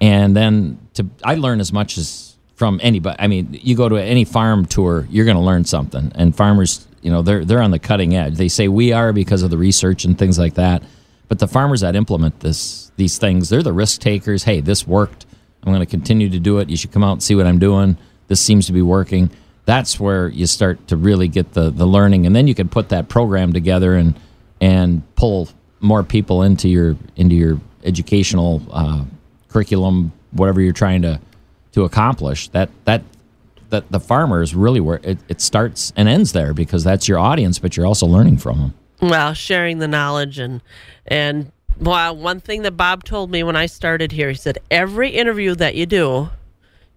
and 0.00 0.34
then 0.34 0.78
to 0.94 1.06
I 1.22 1.34
learn 1.34 1.60
as 1.60 1.72
much 1.72 1.98
as 1.98 2.29
from 2.60 2.78
anybody. 2.82 3.16
I 3.18 3.26
mean, 3.26 3.58
you 3.62 3.74
go 3.74 3.88
to 3.88 3.96
any 3.96 4.26
farm 4.26 4.66
tour, 4.66 5.08
you're 5.08 5.24
going 5.24 5.38
to 5.38 5.42
learn 5.42 5.64
something. 5.64 6.12
And 6.14 6.36
farmers, 6.36 6.86
you 7.00 7.10
know, 7.10 7.22
they're 7.22 7.42
they're 7.42 7.62
on 7.62 7.70
the 7.70 7.78
cutting 7.78 8.14
edge. 8.14 8.34
They 8.36 8.48
say 8.48 8.68
we 8.68 8.92
are 8.92 9.14
because 9.14 9.42
of 9.42 9.48
the 9.48 9.56
research 9.56 10.04
and 10.04 10.18
things 10.18 10.38
like 10.38 10.56
that. 10.56 10.82
But 11.28 11.38
the 11.38 11.48
farmers 11.48 11.80
that 11.80 11.96
implement 11.96 12.40
this 12.40 12.92
these 12.96 13.16
things, 13.16 13.48
they're 13.48 13.62
the 13.62 13.72
risk 13.72 14.02
takers. 14.02 14.44
Hey, 14.44 14.60
this 14.60 14.86
worked. 14.86 15.24
I'm 15.62 15.72
going 15.72 15.80
to 15.80 15.86
continue 15.86 16.28
to 16.28 16.38
do 16.38 16.58
it. 16.58 16.68
You 16.68 16.76
should 16.76 16.92
come 16.92 17.02
out 17.02 17.12
and 17.12 17.22
see 17.22 17.34
what 17.34 17.46
I'm 17.46 17.58
doing. 17.58 17.96
This 18.28 18.42
seems 18.42 18.66
to 18.66 18.74
be 18.74 18.82
working. 18.82 19.30
That's 19.64 19.98
where 19.98 20.28
you 20.28 20.46
start 20.46 20.86
to 20.88 20.98
really 20.98 21.28
get 21.28 21.54
the 21.54 21.70
the 21.70 21.86
learning, 21.86 22.26
and 22.26 22.36
then 22.36 22.46
you 22.46 22.54
can 22.54 22.68
put 22.68 22.90
that 22.90 23.08
program 23.08 23.54
together 23.54 23.94
and 23.94 24.20
and 24.60 25.02
pull 25.14 25.48
more 25.80 26.02
people 26.02 26.42
into 26.42 26.68
your 26.68 26.94
into 27.16 27.36
your 27.36 27.58
educational 27.84 28.60
uh, 28.70 29.04
curriculum, 29.48 30.12
whatever 30.32 30.60
you're 30.60 30.74
trying 30.74 31.00
to 31.00 31.18
to 31.72 31.84
accomplish. 31.84 32.48
That 32.48 32.70
that 32.84 33.02
that 33.70 33.90
the 33.90 34.00
farmer 34.00 34.42
is 34.42 34.54
really 34.54 34.80
where 34.80 35.00
it, 35.02 35.18
it 35.28 35.40
starts 35.40 35.92
and 35.96 36.08
ends 36.08 36.32
there 36.32 36.52
because 36.52 36.84
that's 36.84 37.08
your 37.08 37.18
audience, 37.18 37.58
but 37.58 37.76
you're 37.76 37.86
also 37.86 38.06
learning 38.06 38.38
from 38.38 38.58
them. 38.58 38.74
Well, 39.00 39.32
sharing 39.34 39.78
the 39.78 39.88
knowledge 39.88 40.38
and 40.38 40.60
and 41.06 41.52
well, 41.78 42.14
one 42.14 42.40
thing 42.40 42.62
that 42.62 42.72
Bob 42.72 43.04
told 43.04 43.30
me 43.30 43.42
when 43.42 43.56
I 43.56 43.66
started 43.66 44.12
here, 44.12 44.28
he 44.28 44.34
said 44.34 44.58
every 44.70 45.10
interview 45.10 45.54
that 45.54 45.74
you 45.74 45.86
do, 45.86 46.28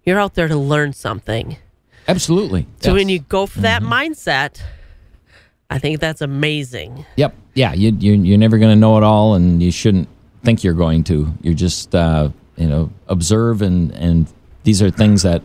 you're 0.04 0.20
out 0.20 0.34
there 0.34 0.48
to 0.48 0.56
learn 0.56 0.92
something. 0.92 1.56
Absolutely. 2.06 2.66
So 2.80 2.90
yes. 2.90 2.98
when 2.98 3.08
you 3.08 3.20
go 3.20 3.46
for 3.46 3.60
that 3.60 3.82
mm-hmm. 3.82 3.92
mindset, 3.92 4.60
I 5.70 5.78
think 5.78 6.00
that's 6.00 6.20
amazing. 6.20 7.06
Yep. 7.16 7.34
Yeah. 7.54 7.72
You, 7.72 7.92
you 7.98 8.12
you're 8.12 8.38
never 8.38 8.58
going 8.58 8.72
to 8.72 8.78
know 8.78 8.98
it 8.98 9.02
all, 9.02 9.34
and 9.34 9.62
you 9.62 9.70
shouldn't 9.70 10.08
think 10.42 10.62
you're 10.62 10.74
going 10.74 11.04
to. 11.04 11.32
You're 11.40 11.54
just 11.54 11.94
uh, 11.94 12.28
you 12.56 12.68
know 12.68 12.90
observe 13.08 13.62
and 13.62 13.90
and 13.92 14.30
these 14.64 14.82
are 14.82 14.90
things 14.90 15.22
that 15.22 15.42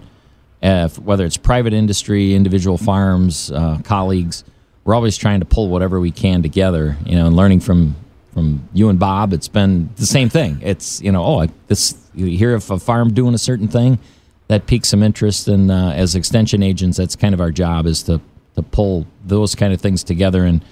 whether 0.62 1.26
it's 1.26 1.38
private 1.38 1.74
industry, 1.74 2.34
individual 2.34 2.78
farms, 2.78 3.52
uh, 3.52 3.80
colleagues, 3.84 4.44
we're 4.84 4.96
always 4.96 5.18
trying 5.18 5.40
to 5.40 5.46
pull 5.46 5.70
whatever 5.70 6.00
we 6.00 6.12
can 6.12 6.42
together. 6.42 6.98
You 7.06 7.16
know, 7.16 7.28
and 7.28 7.36
learning 7.36 7.60
from 7.60 7.96
from 8.34 8.68
you 8.74 8.90
and 8.90 9.00
Bob, 9.00 9.34
it's 9.34 9.48
been 9.48 9.90
the 9.96 10.06
same 10.06 10.30
thing. 10.30 10.60
It's 10.62 11.02
you 11.02 11.12
know, 11.12 11.24
oh, 11.24 11.48
this 11.68 11.96
you 12.14 12.26
hear 12.38 12.56
of 12.56 12.70
a 12.72 12.80
farm 12.80 13.14
doing 13.14 13.34
a 13.34 13.40
certain 13.40 13.68
thing 13.68 14.00
that 14.48 14.66
piques 14.66 14.90
some 14.90 15.04
interest, 15.04 15.48
and 15.48 15.72
uh, 15.72 15.92
as 15.92 16.16
extension 16.16 16.64
agents, 16.64 16.98
that's 16.98 17.16
kind 17.16 17.34
of 17.34 17.42
our 17.42 17.52
job 17.52 17.86
is 17.86 18.04
to 18.04 18.20
to 18.56 18.64
pull 18.64 19.06
those 19.26 19.56
kind 19.56 19.74
of 19.74 19.82
things 19.82 20.04
together 20.04 20.44
and 20.44 20.64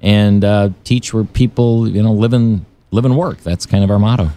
and 0.00 0.44
uh, 0.44 0.70
teach 0.84 1.12
where 1.12 1.24
people 1.24 1.88
you 1.88 2.02
know 2.02 2.12
live 2.12 2.32
and 2.32 2.64
live 2.90 3.04
and 3.04 3.16
work. 3.16 3.38
That's 3.42 3.66
kind 3.66 3.84
of 3.84 3.90
our 3.90 3.98
motto. 3.98 4.30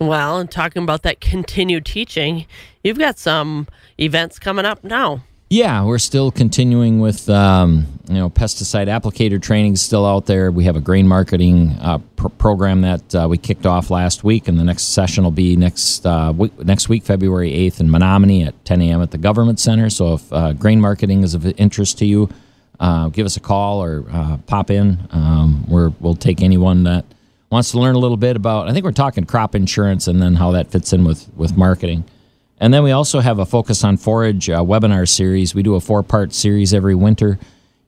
Well, 0.00 0.38
and 0.38 0.50
talking 0.50 0.82
about 0.82 1.02
that 1.02 1.20
continued 1.20 1.86
teaching, 1.86 2.46
you've 2.82 2.98
got 2.98 3.18
some 3.18 3.68
events 3.98 4.38
coming 4.38 4.64
up 4.64 4.82
now. 4.82 5.22
Yeah, 5.50 5.84
we're 5.84 5.98
still 5.98 6.32
continuing 6.32 6.98
with 6.98 7.28
um, 7.30 7.86
you 8.08 8.14
know 8.14 8.28
pesticide 8.28 8.88
applicator 8.88 9.40
training 9.40 9.76
still 9.76 10.04
out 10.04 10.26
there. 10.26 10.50
We 10.50 10.64
have 10.64 10.74
a 10.74 10.80
grain 10.80 11.06
marketing 11.06 11.76
uh, 11.80 11.98
pr- 12.16 12.28
program 12.28 12.80
that 12.80 13.14
uh, 13.14 13.28
we 13.28 13.38
kicked 13.38 13.64
off 13.64 13.90
last 13.90 14.24
week, 14.24 14.48
and 14.48 14.58
the 14.58 14.64
next 14.64 14.94
session 14.94 15.22
will 15.22 15.30
be 15.30 15.54
next 15.54 16.04
uh, 16.04 16.32
next 16.58 16.88
week, 16.88 17.04
February 17.04 17.52
eighth, 17.52 17.78
in 17.78 17.88
Menomonie 17.88 18.44
at 18.44 18.64
10 18.64 18.82
a.m. 18.82 19.00
at 19.00 19.12
the 19.12 19.18
Government 19.18 19.60
Center. 19.60 19.90
So 19.90 20.14
if 20.14 20.32
uh, 20.32 20.54
grain 20.54 20.80
marketing 20.80 21.22
is 21.22 21.34
of 21.34 21.46
interest 21.46 21.98
to 21.98 22.06
you, 22.06 22.30
uh, 22.80 23.08
give 23.08 23.26
us 23.26 23.36
a 23.36 23.40
call 23.40 23.82
or 23.82 24.04
uh, 24.10 24.38
pop 24.46 24.70
in. 24.70 24.98
Um, 25.10 25.66
we're, 25.68 25.90
we'll 26.00 26.16
take 26.16 26.42
anyone 26.42 26.84
that 26.84 27.04
wants 27.54 27.70
to 27.70 27.78
learn 27.78 27.94
a 27.94 27.98
little 28.00 28.16
bit 28.16 28.34
about, 28.34 28.68
I 28.68 28.72
think 28.72 28.84
we're 28.84 28.90
talking 28.90 29.24
crop 29.26 29.54
insurance 29.54 30.08
and 30.08 30.20
then 30.20 30.34
how 30.34 30.50
that 30.50 30.72
fits 30.72 30.92
in 30.92 31.04
with, 31.04 31.32
with 31.36 31.56
marketing. 31.56 32.02
And 32.58 32.74
then 32.74 32.82
we 32.82 32.90
also 32.90 33.20
have 33.20 33.38
a 33.38 33.46
Focus 33.46 33.84
on 33.84 33.96
Forage 33.96 34.50
uh, 34.50 34.58
webinar 34.58 35.08
series. 35.08 35.54
We 35.54 35.62
do 35.62 35.76
a 35.76 35.80
four 35.80 36.02
part 36.02 36.32
series 36.32 36.74
every 36.74 36.96
winter, 36.96 37.38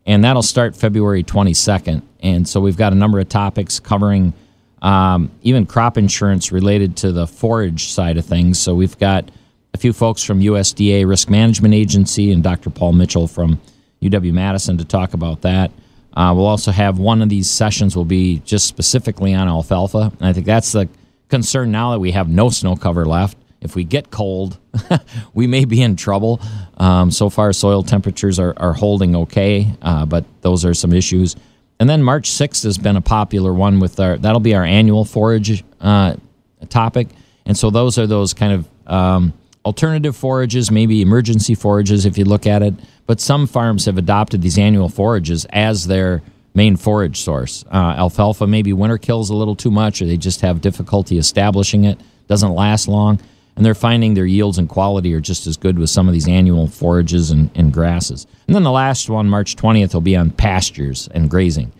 and 0.06 0.22
that'll 0.22 0.44
start 0.44 0.76
February 0.76 1.24
22nd. 1.24 2.02
And 2.20 2.48
so 2.48 2.60
we've 2.60 2.76
got 2.76 2.92
a 2.92 2.94
number 2.94 3.18
of 3.18 3.28
topics 3.28 3.80
covering 3.80 4.34
um, 4.82 5.32
even 5.42 5.66
crop 5.66 5.98
insurance 5.98 6.52
related 6.52 6.96
to 6.98 7.10
the 7.10 7.26
forage 7.26 7.88
side 7.88 8.18
of 8.18 8.24
things. 8.24 8.60
So 8.60 8.72
we've 8.72 8.96
got 8.98 9.32
a 9.74 9.78
few 9.78 9.92
folks 9.92 10.22
from 10.22 10.38
USDA 10.42 11.08
Risk 11.08 11.28
Management 11.28 11.74
Agency 11.74 12.30
and 12.30 12.40
Dr. 12.40 12.70
Paul 12.70 12.92
Mitchell 12.92 13.26
from 13.26 13.60
UW 14.00 14.32
Madison 14.32 14.78
to 14.78 14.84
talk 14.84 15.12
about 15.12 15.42
that. 15.42 15.72
Uh, 16.16 16.32
we'll 16.34 16.46
also 16.46 16.72
have 16.72 16.98
one 16.98 17.22
of 17.22 17.28
these 17.28 17.48
sessions 17.48 17.94
will 17.94 18.04
be 18.06 18.40
just 18.40 18.66
specifically 18.66 19.34
on 19.34 19.46
alfalfa. 19.46 20.12
And 20.18 20.26
I 20.26 20.32
think 20.32 20.46
that's 20.46 20.72
the 20.72 20.88
concern 21.28 21.70
now 21.70 21.92
that 21.92 22.00
we 22.00 22.12
have 22.12 22.28
no 22.28 22.48
snow 22.50 22.74
cover 22.74 23.04
left 23.04 23.36
if 23.60 23.74
we 23.74 23.84
get 23.84 24.10
cold, 24.10 24.58
we 25.34 25.46
may 25.46 25.64
be 25.64 25.82
in 25.82 25.96
trouble. 25.96 26.40
Um, 26.76 27.10
so 27.10 27.28
far, 27.28 27.52
soil 27.52 27.82
temperatures 27.82 28.38
are, 28.38 28.54
are 28.56 28.72
holding 28.72 29.16
okay, 29.16 29.72
uh, 29.82 30.06
but 30.06 30.24
those 30.42 30.64
are 30.64 30.74
some 30.74 30.92
issues. 30.92 31.36
And 31.80 31.88
then 31.88 32.02
March 32.02 32.30
6th 32.30 32.64
has 32.64 32.78
been 32.78 32.96
a 32.96 33.00
popular 33.00 33.52
one 33.52 33.80
with 33.80 33.98
our, 34.00 34.16
that'll 34.16 34.40
be 34.40 34.54
our 34.54 34.64
annual 34.64 35.04
forage 35.04 35.64
uh, 35.80 36.16
topic. 36.68 37.08
And 37.44 37.56
so 37.56 37.70
those 37.70 37.98
are 37.98 38.06
those 38.06 38.34
kind 38.34 38.52
of 38.52 38.68
um, 38.86 39.32
alternative 39.66 40.16
forages, 40.16 40.70
maybe 40.70 41.02
emergency 41.02 41.54
forages 41.54 42.06
if 42.06 42.16
you 42.16 42.24
look 42.24 42.46
at 42.46 42.62
it. 42.62 42.74
But 43.06 43.20
some 43.20 43.46
farms 43.46 43.84
have 43.84 43.98
adopted 43.98 44.40
these 44.40 44.58
annual 44.58 44.88
forages 44.88 45.44
as 45.50 45.86
their 45.86 46.22
main 46.54 46.76
forage 46.76 47.20
source. 47.20 47.64
Uh, 47.70 47.94
alfalfa 47.98 48.46
maybe 48.46 48.72
winter 48.72 48.96
kills 48.96 49.28
a 49.28 49.34
little 49.34 49.54
too 49.54 49.70
much, 49.70 50.00
or 50.00 50.06
they 50.06 50.16
just 50.16 50.40
have 50.40 50.62
difficulty 50.62 51.18
establishing 51.18 51.84
it, 51.84 52.00
doesn't 52.28 52.54
last 52.54 52.88
long 52.88 53.20
and 53.56 53.64
they're 53.64 53.74
finding 53.74 54.14
their 54.14 54.26
yields 54.26 54.58
and 54.58 54.68
quality 54.68 55.14
are 55.14 55.20
just 55.20 55.46
as 55.46 55.56
good 55.56 55.78
with 55.78 55.88
some 55.88 56.06
of 56.06 56.14
these 56.14 56.28
annual 56.28 56.66
forages 56.66 57.30
and, 57.30 57.50
and 57.54 57.72
grasses. 57.72 58.26
And 58.46 58.54
then 58.54 58.62
the 58.62 58.70
last 58.70 59.08
one, 59.08 59.28
March 59.28 59.56
20th, 59.56 59.94
will 59.94 60.02
be 60.02 60.14
on 60.14 60.30
pastures 60.30 61.08
and 61.08 61.30
grazing. 61.30 61.72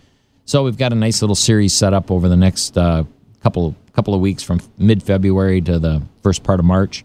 So 0.46 0.64
we've 0.64 0.78
got 0.78 0.92
a 0.92 0.96
nice 0.96 1.20
little 1.20 1.36
series 1.36 1.74
set 1.74 1.92
up 1.92 2.10
over 2.10 2.28
the 2.28 2.36
next 2.36 2.78
uh, 2.78 3.04
couple 3.42 3.76
couple 3.92 4.14
of 4.14 4.20
weeks 4.20 4.42
from 4.42 4.60
mid 4.78 5.02
February 5.02 5.60
to 5.62 5.78
the 5.78 6.02
first 6.22 6.42
part 6.44 6.60
of 6.60 6.66
March, 6.66 7.04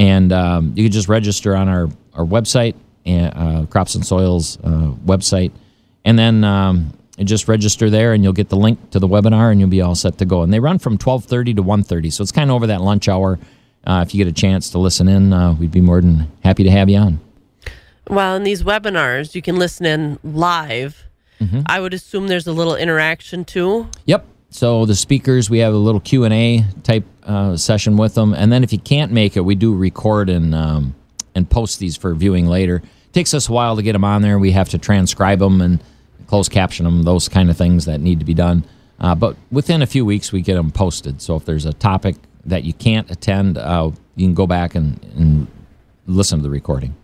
and 0.00 0.32
um, 0.32 0.72
you 0.74 0.84
can 0.84 0.92
just 0.92 1.08
register 1.08 1.54
on 1.54 1.68
our 1.68 1.88
our 2.14 2.24
website, 2.24 2.74
uh, 3.06 3.66
Crops 3.66 3.94
and 3.94 4.04
Soils 4.04 4.58
uh, 4.64 4.92
website, 5.04 5.52
and 6.04 6.18
then 6.18 6.42
um, 6.42 6.92
just 7.18 7.46
register 7.46 7.90
there, 7.90 8.14
and 8.14 8.24
you'll 8.24 8.32
get 8.32 8.48
the 8.48 8.56
link 8.56 8.90
to 8.90 8.98
the 8.98 9.06
webinar, 9.06 9.52
and 9.52 9.60
you'll 9.60 9.68
be 9.68 9.82
all 9.82 9.94
set 9.94 10.18
to 10.18 10.24
go. 10.24 10.42
And 10.42 10.52
they 10.52 10.58
run 10.58 10.78
from 10.78 10.96
12:30 10.96 11.56
to 11.56 11.62
1:30, 11.62 12.12
so 12.12 12.22
it's 12.22 12.32
kind 12.32 12.50
of 12.50 12.56
over 12.56 12.66
that 12.68 12.80
lunch 12.80 13.08
hour 13.08 13.38
uh, 13.86 14.04
if 14.06 14.14
you 14.14 14.24
get 14.24 14.30
a 14.30 14.34
chance 14.34 14.70
to 14.70 14.78
listen 14.78 15.08
in, 15.08 15.32
uh, 15.32 15.54
we'd 15.54 15.70
be 15.70 15.80
more 15.80 16.00
than 16.00 16.30
happy 16.42 16.64
to 16.64 16.70
have 16.70 16.88
you 16.88 16.98
on. 16.98 17.20
Well, 18.08 18.36
in 18.36 18.42
these 18.42 18.62
webinars, 18.62 19.34
you 19.34 19.42
can 19.42 19.56
listen 19.56 19.86
in 19.86 20.18
live. 20.24 21.04
Mm-hmm. 21.40 21.62
I 21.66 21.80
would 21.80 21.94
assume 21.94 22.28
there's 22.28 22.46
a 22.46 22.52
little 22.52 22.74
interaction 22.74 23.44
too. 23.44 23.88
Yep. 24.04 24.26
So 24.50 24.84
the 24.84 24.96
speakers, 24.96 25.48
we 25.48 25.58
have 25.58 25.72
a 25.72 25.76
little 25.76 26.00
Q 26.00 26.24
and 26.24 26.34
A 26.34 26.64
type 26.82 27.04
uh, 27.22 27.56
session 27.56 27.96
with 27.96 28.14
them, 28.14 28.34
and 28.34 28.52
then 28.52 28.64
if 28.64 28.72
you 28.72 28.78
can't 28.78 29.12
make 29.12 29.36
it, 29.36 29.40
we 29.40 29.54
do 29.54 29.74
record 29.74 30.28
and 30.28 30.54
um, 30.54 30.94
and 31.34 31.48
post 31.48 31.78
these 31.78 31.96
for 31.96 32.14
viewing 32.14 32.46
later. 32.46 32.76
It 32.76 33.12
takes 33.12 33.32
us 33.32 33.48
a 33.48 33.52
while 33.52 33.76
to 33.76 33.82
get 33.82 33.92
them 33.92 34.04
on 34.04 34.22
there. 34.22 34.38
We 34.38 34.52
have 34.52 34.68
to 34.70 34.78
transcribe 34.78 35.38
them 35.38 35.60
and 35.60 35.82
closed 36.26 36.50
caption 36.50 36.84
them, 36.84 37.04
those 37.04 37.28
kind 37.28 37.48
of 37.48 37.56
things 37.56 37.84
that 37.84 38.00
need 38.00 38.18
to 38.18 38.24
be 38.24 38.34
done. 38.34 38.64
Uh, 38.98 39.14
but 39.14 39.36
within 39.50 39.82
a 39.82 39.86
few 39.86 40.04
weeks, 40.04 40.32
we 40.32 40.42
get 40.42 40.56
them 40.56 40.70
posted. 40.70 41.22
So 41.22 41.36
if 41.36 41.44
there's 41.44 41.64
a 41.64 41.72
topic 41.72 42.16
that 42.44 42.64
you 42.64 42.72
can't 42.72 43.10
attend, 43.10 43.56
uh, 43.56 43.90
you 44.16 44.26
can 44.26 44.34
go 44.34 44.46
back 44.46 44.74
and, 44.74 45.02
and 45.16 45.46
listen 46.06 46.38
to 46.38 46.42
the 46.42 46.50
recording. 46.50 46.96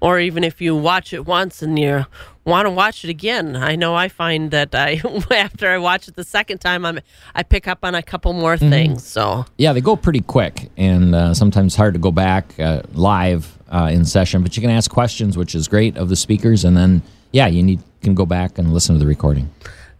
Or 0.00 0.18
even 0.18 0.44
if 0.44 0.60
you 0.60 0.76
watch 0.76 1.12
it 1.12 1.26
once 1.26 1.62
and 1.62 1.78
you 1.78 2.06
want 2.44 2.66
to 2.66 2.70
watch 2.70 3.04
it 3.04 3.10
again. 3.10 3.56
I 3.56 3.76
know 3.76 3.94
I 3.94 4.08
find 4.08 4.50
that 4.50 4.74
I 4.74 5.00
after 5.30 5.70
I 5.70 5.78
watch 5.78 6.08
it 6.08 6.16
the 6.16 6.24
second 6.24 6.58
time, 6.58 6.84
I'm 6.84 7.00
I 7.34 7.42
pick 7.42 7.66
up 7.66 7.80
on 7.82 7.94
a 7.94 8.02
couple 8.02 8.32
more 8.32 8.56
mm-hmm. 8.56 8.70
things. 8.70 9.06
So 9.06 9.46
yeah, 9.58 9.72
they 9.72 9.80
go 9.80 9.96
pretty 9.96 10.20
quick, 10.20 10.70
and 10.76 11.14
uh, 11.14 11.34
sometimes 11.34 11.74
hard 11.74 11.94
to 11.94 12.00
go 12.00 12.10
back 12.10 12.58
uh, 12.60 12.82
live 12.92 13.58
uh, 13.70 13.90
in 13.92 14.04
session. 14.04 14.42
But 14.42 14.56
you 14.56 14.60
can 14.60 14.70
ask 14.70 14.90
questions, 14.90 15.36
which 15.36 15.54
is 15.54 15.68
great 15.68 15.96
of 15.96 16.08
the 16.08 16.16
speakers, 16.16 16.64
and 16.64 16.76
then 16.76 17.02
yeah, 17.32 17.46
you 17.46 17.62
need 17.62 17.80
can 18.02 18.14
go 18.14 18.26
back 18.26 18.58
and 18.58 18.72
listen 18.72 18.94
to 18.94 18.98
the 18.98 19.06
recording 19.06 19.50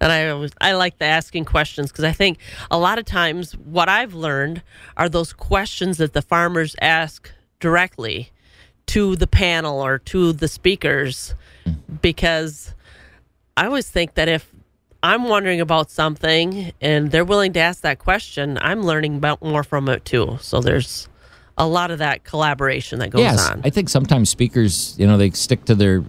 and 0.04 0.12
I 0.12 0.28
always, 0.28 0.52
I 0.60 0.72
like 0.74 0.98
the 0.98 1.06
asking 1.06 1.46
questions 1.46 1.90
because 1.90 2.04
I 2.04 2.12
think 2.12 2.38
a 2.70 2.76
lot 2.76 2.98
of 2.98 3.06
times 3.06 3.56
what 3.56 3.88
I've 3.88 4.12
learned 4.12 4.62
are 4.98 5.08
those 5.08 5.32
questions 5.32 5.96
that 5.96 6.12
the 6.12 6.20
farmers 6.20 6.76
ask 6.82 7.30
directly 7.58 8.30
to 8.86 9.16
the 9.16 9.26
panel 9.26 9.80
or 9.80 9.98
to 9.98 10.32
the 10.32 10.48
speakers 10.48 11.34
because 12.02 12.74
I 13.56 13.66
always 13.66 13.88
think 13.88 14.14
that 14.14 14.28
if 14.28 14.50
I'm 15.02 15.24
wondering 15.28 15.60
about 15.60 15.90
something 15.90 16.72
and 16.80 17.10
they're 17.10 17.24
willing 17.24 17.52
to 17.54 17.60
ask 17.60 17.82
that 17.82 17.98
question, 17.98 18.58
I'm 18.60 18.82
learning 18.82 19.16
about 19.16 19.42
more 19.42 19.64
from 19.64 19.88
it 19.88 20.04
too. 20.04 20.38
So 20.40 20.60
there's 20.60 21.08
a 21.56 21.66
lot 21.66 21.90
of 21.90 21.98
that 21.98 22.24
collaboration 22.24 22.98
that 22.98 23.10
goes 23.10 23.20
yes, 23.20 23.50
on. 23.50 23.60
I 23.64 23.70
think 23.70 23.88
sometimes 23.88 24.30
speakers, 24.30 24.98
you 24.98 25.06
know, 25.06 25.16
they 25.16 25.30
stick 25.30 25.64
to 25.66 25.74
their, 25.74 26.04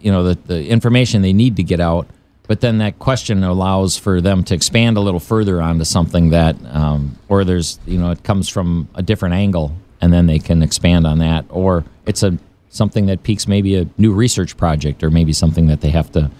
you 0.00 0.12
know, 0.12 0.22
the, 0.22 0.34
the 0.34 0.68
information 0.68 1.22
they 1.22 1.32
need 1.32 1.56
to 1.56 1.62
get 1.62 1.80
out 1.80 2.08
but 2.46 2.60
then 2.60 2.78
that 2.78 2.98
question 2.98 3.42
allows 3.42 3.96
for 3.96 4.20
them 4.20 4.44
to 4.44 4.54
expand 4.54 4.96
a 4.96 5.00
little 5.00 5.20
further 5.20 5.60
onto 5.60 5.84
something 5.84 6.30
that 6.30 6.56
um, 6.66 7.18
or 7.28 7.44
there's 7.44 7.78
you 7.86 7.98
know 7.98 8.10
it 8.10 8.22
comes 8.22 8.48
from 8.48 8.88
a 8.94 9.02
different 9.02 9.34
angle 9.34 9.72
and 10.00 10.12
then 10.12 10.26
they 10.26 10.38
can 10.38 10.62
expand 10.62 11.06
on 11.06 11.18
that. 11.18 11.44
Or 11.48 11.84
it's 12.06 12.22
a 12.22 12.38
something 12.68 13.06
that 13.06 13.22
piques 13.22 13.48
maybe 13.48 13.76
a 13.76 13.88
new 13.96 14.12
research 14.12 14.56
project 14.56 15.02
or 15.02 15.10
maybe 15.10 15.32
something 15.32 15.66
that 15.66 15.80
they 15.80 15.90
have 15.90 16.12
to 16.12 16.30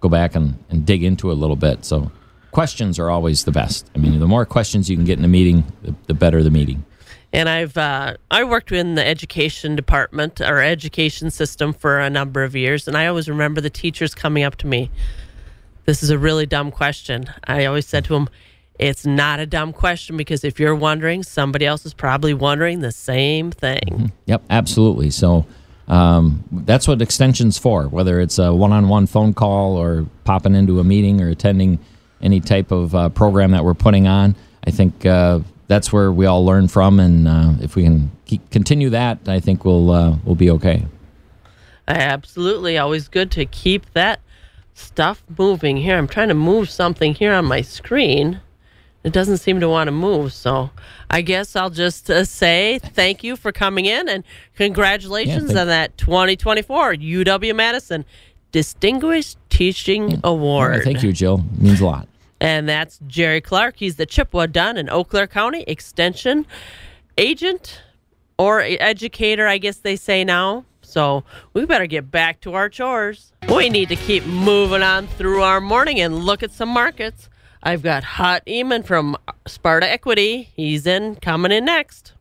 go 0.00 0.08
back 0.08 0.34
and, 0.34 0.58
and 0.68 0.84
dig 0.84 1.02
into 1.02 1.32
a 1.32 1.34
little 1.34 1.56
bit. 1.56 1.84
So 1.84 2.10
questions 2.50 2.98
are 2.98 3.10
always 3.10 3.44
the 3.44 3.52
best. 3.52 3.90
I 3.94 3.98
mean 3.98 4.18
the 4.20 4.28
more 4.28 4.44
questions 4.44 4.90
you 4.90 4.96
can 4.96 5.04
get 5.04 5.18
in 5.18 5.24
a 5.24 5.28
meeting 5.28 5.64
the, 5.82 5.94
the 6.06 6.14
better 6.14 6.42
the 6.42 6.50
meeting. 6.50 6.84
And 7.32 7.48
I've 7.48 7.76
uh, 7.76 8.16
I 8.30 8.44
worked 8.44 8.72
in 8.72 8.94
the 8.94 9.06
education 9.06 9.74
department 9.76 10.40
or 10.40 10.62
education 10.62 11.30
system 11.30 11.72
for 11.72 11.98
a 11.98 12.08
number 12.08 12.44
of 12.44 12.54
years, 12.54 12.86
and 12.86 12.96
I 12.96 13.06
always 13.06 13.28
remember 13.28 13.60
the 13.60 13.70
teachers 13.70 14.14
coming 14.14 14.44
up 14.44 14.56
to 14.56 14.66
me. 14.66 14.90
This 15.86 16.02
is 16.02 16.10
a 16.10 16.18
really 16.18 16.46
dumb 16.46 16.70
question. 16.70 17.26
I 17.44 17.64
always 17.66 17.86
said 17.86 18.04
to 18.06 18.14
him, 18.14 18.28
it's 18.78 19.06
not 19.06 19.40
a 19.40 19.46
dumb 19.46 19.72
question 19.72 20.16
because 20.16 20.44
if 20.44 20.60
you're 20.60 20.74
wondering, 20.74 21.22
somebody 21.22 21.66
else 21.66 21.86
is 21.86 21.94
probably 21.94 22.34
wondering 22.34 22.80
the 22.80 22.92
same 22.92 23.50
thing. 23.50 23.80
Mm-hmm. 23.86 24.06
Yep, 24.26 24.42
absolutely. 24.50 25.10
So 25.10 25.46
um, 25.88 26.44
that's 26.50 26.88
what 26.88 27.00
extension's 27.00 27.58
for, 27.58 27.88
whether 27.88 28.20
it's 28.20 28.38
a 28.38 28.52
one 28.52 28.72
on 28.72 28.88
one 28.88 29.06
phone 29.06 29.34
call 29.34 29.76
or 29.76 30.06
popping 30.24 30.54
into 30.54 30.80
a 30.80 30.84
meeting 30.84 31.20
or 31.20 31.28
attending 31.28 31.78
any 32.20 32.40
type 32.40 32.70
of 32.70 32.94
uh, 32.94 33.08
program 33.10 33.52
that 33.52 33.64
we're 33.64 33.74
putting 33.74 34.06
on. 34.06 34.34
I 34.66 34.70
think 34.70 35.06
uh, 35.06 35.40
that's 35.68 35.92
where 35.92 36.10
we 36.10 36.26
all 36.26 36.44
learn 36.44 36.68
from, 36.68 36.98
and 36.98 37.28
uh, 37.28 37.52
if 37.60 37.76
we 37.76 37.84
can 37.84 38.10
keep, 38.24 38.50
continue 38.50 38.90
that, 38.90 39.18
I 39.28 39.38
think 39.40 39.64
we'll 39.64 39.90
uh, 39.90 40.16
we'll 40.24 40.34
be 40.34 40.50
okay. 40.50 40.84
Absolutely, 41.86 42.78
always 42.78 43.06
good 43.06 43.30
to 43.32 43.46
keep 43.46 43.92
that 43.92 44.20
stuff 44.74 45.22
moving 45.38 45.76
here. 45.76 45.96
I'm 45.96 46.08
trying 46.08 46.28
to 46.28 46.34
move 46.34 46.68
something 46.68 47.14
here 47.14 47.32
on 47.32 47.44
my 47.44 47.60
screen. 47.60 48.40
It 49.06 49.12
doesn't 49.12 49.38
seem 49.38 49.60
to 49.60 49.68
want 49.68 49.86
to 49.86 49.92
move. 49.92 50.32
So 50.32 50.70
I 51.08 51.22
guess 51.22 51.54
I'll 51.54 51.70
just 51.70 52.10
uh, 52.10 52.24
say 52.24 52.80
thank 52.80 53.22
you 53.22 53.36
for 53.36 53.52
coming 53.52 53.86
in 53.86 54.08
and 54.08 54.24
congratulations 54.56 55.52
yeah, 55.52 55.60
on 55.60 55.68
that 55.68 55.96
2024 55.96 56.94
UW 56.94 57.54
Madison 57.54 58.04
Distinguished 58.50 59.38
Teaching 59.48 60.10
yeah. 60.10 60.16
Award. 60.24 60.78
Yeah, 60.78 60.82
thank 60.82 61.04
you, 61.04 61.12
Jill. 61.12 61.44
It 61.54 61.62
means 61.62 61.80
a 61.80 61.86
lot. 61.86 62.08
And 62.40 62.68
that's 62.68 62.98
Jerry 63.06 63.40
Clark. 63.40 63.76
He's 63.76 63.94
the 63.94 64.06
Chippewa 64.06 64.46
Dunn 64.46 64.76
and 64.76 64.90
Eau 64.90 65.04
Claire 65.04 65.28
County 65.28 65.62
Extension 65.68 66.44
agent 67.16 67.82
or 68.38 68.60
educator, 68.60 69.46
I 69.46 69.58
guess 69.58 69.76
they 69.76 69.94
say 69.94 70.24
now. 70.24 70.64
So 70.82 71.22
we 71.52 71.64
better 71.64 71.86
get 71.86 72.10
back 72.10 72.40
to 72.40 72.54
our 72.54 72.68
chores. 72.68 73.32
We 73.48 73.68
need 73.68 73.88
to 73.90 73.96
keep 73.96 74.26
moving 74.26 74.82
on 74.82 75.06
through 75.06 75.42
our 75.42 75.60
morning 75.60 76.00
and 76.00 76.24
look 76.24 76.42
at 76.42 76.50
some 76.50 76.70
markets. 76.70 77.28
I've 77.62 77.82
got 77.82 78.04
Hot 78.04 78.44
Eamon 78.46 78.84
from 78.84 79.16
Sparta 79.46 79.90
Equity. 79.90 80.50
He's 80.54 80.86
in, 80.86 81.16
coming 81.16 81.52
in 81.52 81.64
next. 81.64 82.12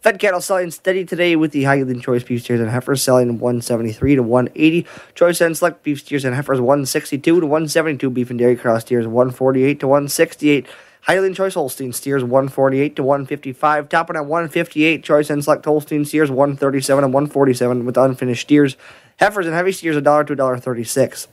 Fed 0.00 0.20
cattle 0.20 0.40
selling 0.40 0.70
steady 0.70 1.04
today 1.04 1.34
with 1.34 1.50
the 1.50 1.64
Highland 1.64 2.00
choice 2.00 2.22
beef 2.22 2.42
steers 2.42 2.60
and 2.60 2.70
heifers 2.70 3.02
selling 3.02 3.40
173 3.40 4.16
to 4.16 4.22
180. 4.22 4.86
Choice 5.16 5.40
and 5.40 5.56
select 5.56 5.82
beef 5.82 5.98
steers 6.00 6.24
and 6.24 6.34
heifers 6.34 6.60
162 6.60 7.40
to 7.40 7.44
172. 7.44 8.10
Beef 8.10 8.30
and 8.30 8.38
dairy 8.38 8.54
cross 8.54 8.82
steers 8.82 9.06
148 9.06 9.80
to 9.80 9.88
168. 9.88 10.66
Highland 11.00 11.34
Choice 11.34 11.54
Holstein 11.54 11.92
steers 11.92 12.22
148 12.22 12.94
to 12.96 13.02
155. 13.02 13.88
Topping 13.88 14.16
at 14.16 14.26
158. 14.26 15.02
Choice 15.02 15.30
and 15.30 15.42
Select 15.42 15.64
Holstein 15.64 16.04
steers 16.04 16.30
137 16.30 17.02
and 17.02 17.12
147 17.12 17.84
with 17.84 17.96
unfinished 17.96 18.42
steers. 18.42 18.76
Heifers 19.18 19.46
and 19.46 19.54
heavy 19.54 19.72
steers 19.72 19.96
$1 19.96 20.26
to 20.26 20.36
$1.36. 20.36 21.26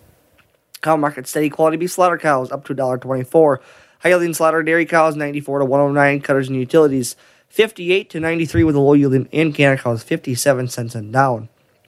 Cow 0.84 0.98
market 0.98 1.28
steady 1.28 1.50
quality 1.50 1.78
beef 1.78 1.94
slaughter 1.94 2.18
cows 2.18 2.52
up 2.52 2.66
to 2.66 2.76
$1.24. 2.76 3.60
Highland 4.02 4.36
slaughter 4.36 4.62
dairy 4.62 4.86
cows 4.86 5.16
94 5.16 5.60
to 5.60 5.66
109. 5.66 6.22
Cutters 6.22 6.50
and 6.50 6.58
utilities 6.58 7.16
58 7.48 8.10
to 8.10 8.20
93 8.20 8.66
with 8.66 8.76
a 8.76 8.80
low 8.80 8.94
yielding 8.94 9.28
in 9.32 9.54
Canada 9.54 9.82
cows 9.82 10.04
57 10.04 10.68
cents 10.68 10.94
and 10.94 11.14
down. 11.14 11.48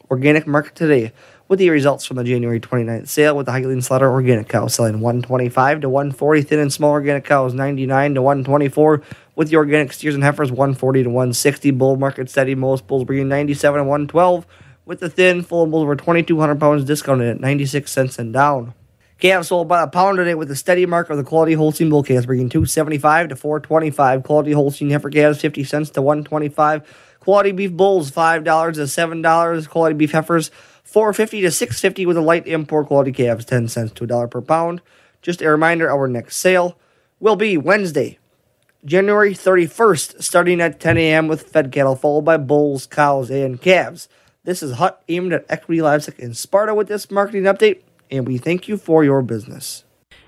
Organic 0.10 0.48
market 0.48 0.76
today 0.76 1.12
with 1.50 1.60
the 1.60 1.70
results 1.70 2.06
from 2.06 2.16
the 2.16 2.24
January 2.24 2.60
29th 2.60 3.10
sale 3.10 3.36
with 3.36 3.48
the 3.48 3.52
Highland 3.52 3.84
Slaughter 3.84 4.10
organic 4.10 4.48
cow 4.48 4.68
selling 4.68 5.02
125 5.02 5.82
to 5.82 5.89
140 5.89 6.41
thin 6.43 6.60
and 6.60 6.72
small 6.72 6.91
organic 6.91 7.26
cows 7.26 7.54
99 7.54 8.16
to 8.16 8.22
124 8.22 9.02
with 9.36 9.50
the 9.50 9.58
organic 9.58 9.91
steers 9.91 10.16
and 10.16 10.24
heifers 10.24 10.52
140 10.52 11.04
to 11.04 11.10
160 11.10 11.72
bull 11.72 11.98
market 11.98 12.30
steady 12.30 12.56
most 12.56 12.88
bulls 12.88 13.04
bringing 13.04 13.28
97 13.28 13.80
and 13.80 13.89
112 13.89 14.48
with 14.86 15.00
the 15.02 15.10
thin 15.10 15.41
full 15.41 15.68
bulls 15.68 15.84
over 15.84 15.96
2200 15.96 16.60
pounds 16.60 16.86
discounted 16.86 17.28
at 17.28 17.41
96 17.41 17.91
cents 17.91 18.18
and 18.18 18.32
down 18.32 18.74
Calves 19.18 19.47
sold 19.47 19.70
by 19.70 19.80
the 19.80 19.88
pound 19.88 20.18
today 20.18 20.36
with 20.36 20.51
a 20.51 20.57
steady 20.57 20.86
mark 20.86 21.09
of 21.09 21.16
the 21.16 21.24
quality 21.24 21.53
Holstein 21.53 21.89
bull 21.89 22.03
calves, 22.03 22.26
bringing 22.26 22.49
275 22.49 23.30
to 23.30 23.36
425. 23.38 24.24
Quality 24.24 24.51
Holstein 24.51 24.89
heifer 24.89 25.09
calves, 25.09 25.39
50 25.39 25.63
cents 25.63 25.89
to 25.91 26.01
125. 26.01 27.16
Quality 27.22 27.53
beef 27.53 27.72
bulls, 27.72 28.11
$5 28.11 28.74
to 28.74 28.82
$7. 28.82 29.70
Quality 29.70 29.95
beef 29.95 30.11
heifers, 30.11 30.51
450 30.84 31.41
to 31.41 31.51
650 31.51 32.05
with 32.05 32.18
a 32.18 32.22
light 32.22 32.45
import 32.45 32.88
quality 32.88 33.13
calves, 33.13 33.45
10 33.45 33.70
cents 33.70 33.93
to 33.93 34.03
a 34.03 34.07
dollar 34.07 34.28
per 34.28 34.41
pound. 34.41 34.82
Just 35.22 35.41
a 35.41 35.49
reminder, 35.49 35.89
our 35.89 36.09
next 36.09 36.36
sale 36.36 36.78
will 37.22 37.38
be 37.38 37.57
Wednesday, 37.57 38.20
January 38.84 39.34
31st, 39.34 40.22
starting 40.22 40.59
at 40.59 40.82
10 40.82 40.97
a.m. 40.97 41.28
with 41.30 41.43
fed 41.43 41.72
cattle, 41.72 41.95
followed 41.95 42.26
by 42.26 42.36
bulls, 42.36 42.86
cows, 42.86 43.30
and 43.30 43.61
calves. 43.61 44.09
This 44.43 44.61
is 44.61 44.74
Hut 44.74 45.01
aimed 45.07 45.32
at 45.32 45.45
Equity 45.47 45.82
Livestock 45.82 46.20
in 46.20 46.34
Sparta 46.34 46.76
with 46.76 46.89
this 46.89 47.09
marketing 47.09 47.43
update, 47.43 47.82
and 48.12 48.28
we 48.28 48.38
thank 48.38 48.68
you 48.68 48.78
for 48.78 49.03
your 49.03 49.22
business. 49.22 49.84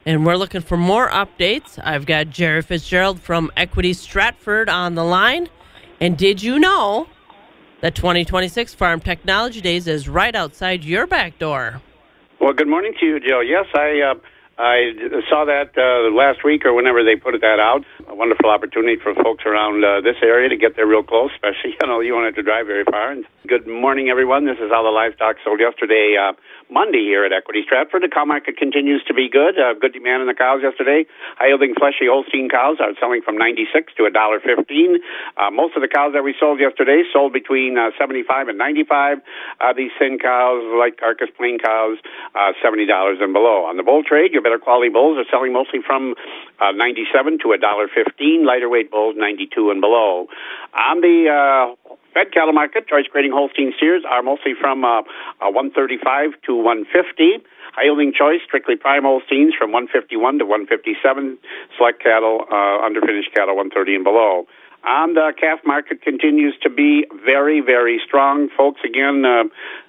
And 0.06 0.26
we're 0.26 0.38
looking 0.38 0.62
for 0.62 0.78
more 0.78 1.10
updates. 1.10 1.78
I've 1.84 2.06
got 2.06 2.30
Jerry 2.30 2.62
Fitzgerald 2.62 3.20
from 3.20 3.52
Equity 3.58 3.94
Stratford 3.94 4.70
on 4.70 4.96
the 4.96 5.04
line. 5.04 5.50
And 6.00 6.18
did 6.18 6.42
you 6.42 6.60
know 6.60 7.08
that 7.82 7.96
2026 7.96 8.74
Farm 8.74 9.02
Technology 9.02 9.60
Days 9.60 9.88
is 9.88 10.08
right 10.08 10.36
outside 10.36 10.84
your 10.84 11.08
back 11.08 11.38
door? 11.40 11.82
Well, 12.40 12.54
good 12.54 12.70
morning 12.70 12.94
to 13.00 13.06
you, 13.06 13.20
Joe. 13.20 13.42
Yes, 13.42 13.66
I 13.76 14.00
uh, 14.00 14.20
I 14.58 14.90
saw 15.30 15.46
that 15.46 15.78
uh, 15.78 16.10
last 16.10 16.44
week 16.44 16.66
or 16.66 16.74
whenever 16.74 17.04
they 17.04 17.16
put 17.16 17.40
that 17.42 17.60
out. 17.60 17.86
A 18.10 18.16
wonderful 18.16 18.50
opportunity 18.50 18.98
for 18.98 19.14
folks 19.14 19.46
around 19.46 19.86
uh, 19.86 20.02
this 20.02 20.18
area 20.24 20.50
to 20.50 20.58
get 20.58 20.76
there 20.76 20.88
real 20.88 21.04
close, 21.04 21.30
especially, 21.36 21.78
you 21.82 21.88
know, 21.88 22.00
you 22.00 22.14
won't 22.14 22.26
have 22.26 22.36
to 22.36 22.42
drive 22.42 22.66
very 22.66 22.84
far. 22.84 23.12
And 23.12 23.26
good 23.48 23.68
morning, 23.68 24.10
everyone. 24.10 24.46
This 24.46 24.58
is 24.58 24.72
how 24.72 24.82
the 24.82 24.90
livestock 24.90 25.38
sold 25.44 25.60
yesterday. 25.60 26.18
Uh, 26.18 26.34
Monday 26.70 27.04
here 27.08 27.24
at 27.24 27.32
Equity 27.32 27.62
Stratford. 27.64 28.04
The 28.04 28.12
cow 28.12 28.26
market 28.26 28.58
continues 28.58 29.04
to 29.08 29.14
be 29.14 29.30
good. 29.30 29.56
Uh, 29.58 29.74
good 29.74 29.94
demand 29.94 30.22
in 30.22 30.28
the 30.28 30.36
cows 30.36 30.60
yesterday. 30.62 31.06
High 31.40 31.48
yielding 31.48 31.74
fleshy 31.76 32.12
Holstein 32.12 32.50
cows 32.50 32.78
are 32.80 32.92
selling 33.00 33.22
from 33.24 33.38
96 33.38 33.94
to 33.96 34.06
a 34.06 34.12
dollar 34.12 34.40
15. 34.40 35.00
Uh, 35.38 35.52
most 35.52 35.76
of 35.76 35.82
the 35.82 35.88
cows 35.88 36.12
that 36.14 36.24
we 36.24 36.36
sold 36.40 36.60
yesterday 36.60 37.04
sold 37.14 37.32
between 37.32 37.78
uh, 37.78 37.92
75 37.98 38.50
and 38.50 38.58
95. 38.58 39.20
Uh, 39.60 39.74
these 39.74 39.92
thin 39.98 40.20
cows, 40.20 40.62
like 40.78 40.98
carcass 41.00 41.30
plain 41.38 41.58
cows, 41.58 41.98
uh, 42.36 42.52
$70 42.60 42.84
and 43.24 43.32
below. 43.32 43.64
On 43.64 43.78
the 43.78 43.84
bull 43.84 44.04
trade, 44.04 44.34
your 44.34 44.42
better 44.42 44.60
quality 44.60 44.90
bulls 44.90 45.18
are 45.18 45.26
selling 45.32 45.54
mostly 45.54 45.80
from 45.86 46.16
uh, 46.60 46.72
97 46.76 47.40
to 47.44 47.54
a 47.54 47.58
dollar 47.58 47.88
15. 47.88 48.46
Lighter 48.46 48.68
weight 48.68 48.92
bulls, 48.92 49.16
92 49.18 49.72
and 49.72 49.80
below. 49.80 50.28
On 50.76 51.02
the 51.02 51.32
uh, 51.32 51.96
Fed 52.18 52.34
cattle 52.34 52.54
market, 52.54 52.88
choice 52.88 53.06
grading 53.12 53.32
Holstein 53.32 53.74
steers 53.78 54.02
are 54.10 54.24
mostly 54.24 54.54
from 54.60 54.84
uh, 54.84 55.06
uh, 55.38 55.54
135 55.54 56.34
to 56.48 56.56
150. 56.56 57.46
High 57.78 57.84
yielding 57.84 58.12
choice, 58.12 58.42
strictly 58.44 58.76
prime 58.76 59.04
Holsteins 59.04 59.54
from 59.54 59.72
151 59.72 60.40
to 60.40 60.46
157. 60.46 61.38
Select 61.78 62.02
cattle, 62.02 62.42
uh, 62.50 62.82
underfinished 62.82 63.38
cattle 63.38 63.54
130 63.54 64.02
and 64.02 64.04
below. 64.04 64.48
And 64.84 65.16
the 65.16 65.30
calf 65.40 65.60
market 65.64 66.02
continues 66.02 66.58
to 66.64 66.72
be 66.72 67.06
very, 67.24 67.62
very 67.62 68.02
strong. 68.04 68.50
Folks, 68.58 68.82
again, 68.84 69.22
uh, 69.22 69.44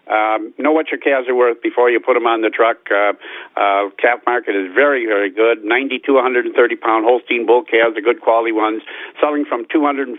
um, 0.09 0.55
know 0.59 0.73
what 0.73 0.89
your 0.91 0.99
calves 0.99 1.29
are 1.29 1.35
worth 1.35 1.63
before 1.63 1.91
you 1.91 2.01
put 2.01 2.15
them 2.15 2.27
on 2.27 2.41
the 2.41 2.51
truck. 2.51 2.79
Uh, 2.91 3.13
uh, 3.57 3.91
calf 4.01 4.21
market 4.27 4.57
is 4.57 4.73
very, 4.75 5.07
very 5.07 5.31
good. 5.31 5.65
90 5.65 6.01
to 6.07 6.15
130 6.15 6.53
pound 6.77 7.05
Holstein 7.05 7.47
bull 7.47 7.63
calves, 7.63 7.95
the 7.95 8.03
good 8.03 8.21
quality 8.21 8.53
ones, 8.53 8.83
selling 9.21 9.45
from 9.45 9.67
250 9.71 10.17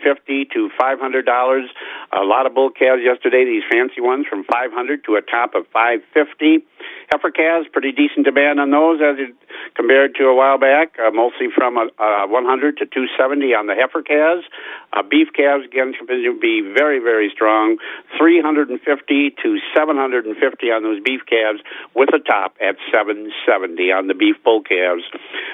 to 0.54 0.70
500 0.78 1.26
dollars. 1.26 1.70
A 2.14 2.24
lot 2.24 2.46
of 2.46 2.54
bull 2.54 2.70
calves 2.70 3.02
yesterday. 3.04 3.46
These 3.46 3.64
fancy 3.70 4.02
ones 4.02 4.26
from 4.30 4.44
500 4.46 5.04
to 5.06 5.16
a 5.16 5.22
top 5.22 5.56
of 5.56 5.66
550. 5.74 6.66
Heifer 7.12 7.32
calves, 7.32 7.68
pretty 7.74 7.92
decent 7.92 8.26
demand 8.26 8.60
on 8.60 8.70
those 8.70 9.02
as 9.02 9.18
it 9.18 9.36
compared 9.76 10.16
to 10.16 10.26
a 10.26 10.36
while 10.36 10.58
back. 10.58 10.94
Uh, 11.00 11.12
mostly 11.12 11.48
from 11.54 11.78
a, 11.78 11.90
uh, 11.98 12.28
100 12.28 12.78
to 12.78 12.86
270 12.86 13.54
on 13.54 13.68
the 13.68 13.76
heifer 13.76 14.02
calves. 14.02 14.46
Uh, 14.94 15.02
beef 15.02 15.28
calves 15.34 15.66
again 15.66 15.94
continue 15.94 16.34
to 16.34 16.40
be 16.40 16.62
very, 16.62 17.00
very 17.00 17.30
strong. 17.34 17.78
350 18.18 18.78
to 19.42 19.58
750 19.80 20.36
on 20.76 20.84
those 20.84 21.00
beef 21.00 21.24
calves 21.24 21.64
with 21.96 22.12
a 22.12 22.20
top 22.20 22.60
at 22.60 22.76
770 22.92 23.32
on 23.96 24.08
the 24.12 24.14
beef 24.14 24.36
bull 24.44 24.60
calves. 24.60 25.08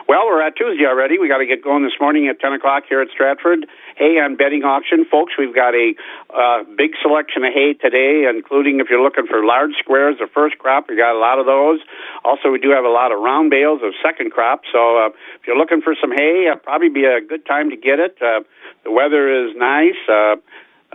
Well, 0.09 0.25
we're 0.25 0.41
at 0.41 0.57
Tuesday 0.57 0.85
already. 0.89 1.21
We 1.21 1.29
got 1.29 1.37
to 1.37 1.45
get 1.45 1.61
going 1.61 1.85
this 1.85 1.93
morning 2.01 2.27
at 2.27 2.39
10 2.41 2.53
o'clock 2.53 2.89
here 2.89 3.01
at 3.01 3.09
Stratford. 3.13 3.69
Hay 3.97 4.17
on 4.17 4.35
bedding 4.35 4.63
auction, 4.65 5.05
folks. 5.05 5.33
We've 5.37 5.53
got 5.53 5.77
a 5.77 5.93
uh, 6.33 6.65
big 6.75 6.97
selection 7.01 7.45
of 7.45 7.53
hay 7.53 7.77
today, 7.77 8.25
including 8.25 8.81
if 8.81 8.89
you're 8.89 9.03
looking 9.03 9.27
for 9.29 9.45
large 9.45 9.77
squares, 9.77 10.17
the 10.17 10.27
first 10.33 10.57
crop, 10.57 10.89
we 10.89 10.97
got 10.97 11.13
a 11.13 11.21
lot 11.21 11.37
of 11.37 11.45
those. 11.45 11.79
Also, 12.25 12.49
we 12.49 12.57
do 12.57 12.73
have 12.73 12.83
a 12.83 12.89
lot 12.89 13.13
of 13.13 13.21
round 13.21 13.51
bales 13.53 13.81
of 13.85 13.93
second 14.01 14.31
crop. 14.31 14.65
So 14.73 15.05
uh, 15.05 15.09
if 15.37 15.45
you're 15.45 15.57
looking 15.57 15.81
for 15.81 15.93
some 16.01 16.11
hay, 16.11 16.49
uh, 16.51 16.57
probably 16.57 16.89
be 16.89 17.05
a 17.05 17.21
good 17.21 17.45
time 17.45 17.69
to 17.69 17.77
get 17.77 17.99
it. 17.99 18.17
Uh, 18.17 18.41
the 18.83 18.91
weather 18.91 19.29
is 19.45 19.55
nice. 19.55 20.01
Uh, 20.09 20.41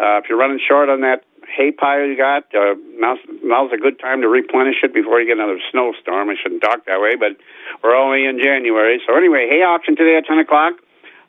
uh, 0.01 0.19
if 0.19 0.25
you're 0.29 0.39
running 0.39 0.61
short 0.67 0.89
on 0.89 1.03
that 1.03 1.25
hay 1.57 1.71
pile 1.73 2.07
you 2.07 2.17
got, 2.17 2.45
uh, 2.55 2.75
now's, 2.99 3.19
now's 3.43 3.73
a 3.73 3.77
good 3.77 3.99
time 3.99 4.23
to 4.23 4.29
replenish 4.29 4.77
it 4.83 4.95
before 4.95 5.21
you 5.21 5.27
get 5.27 5.39
another 5.39 5.61
snowstorm. 5.71 6.31
I 6.31 6.35
shouldn't 6.41 6.63
talk 6.63 6.87
that 6.87 7.01
way, 7.01 7.17
but 7.17 7.37
we're 7.83 7.97
only 7.97 8.25
in 8.25 8.39
January. 8.39 9.01
So 9.07 9.17
anyway, 9.17 9.49
hay 9.49 9.63
auction 9.63 9.97
today 9.97 10.17
at 10.17 10.27
10 10.27 10.39
o'clock. 10.39 10.75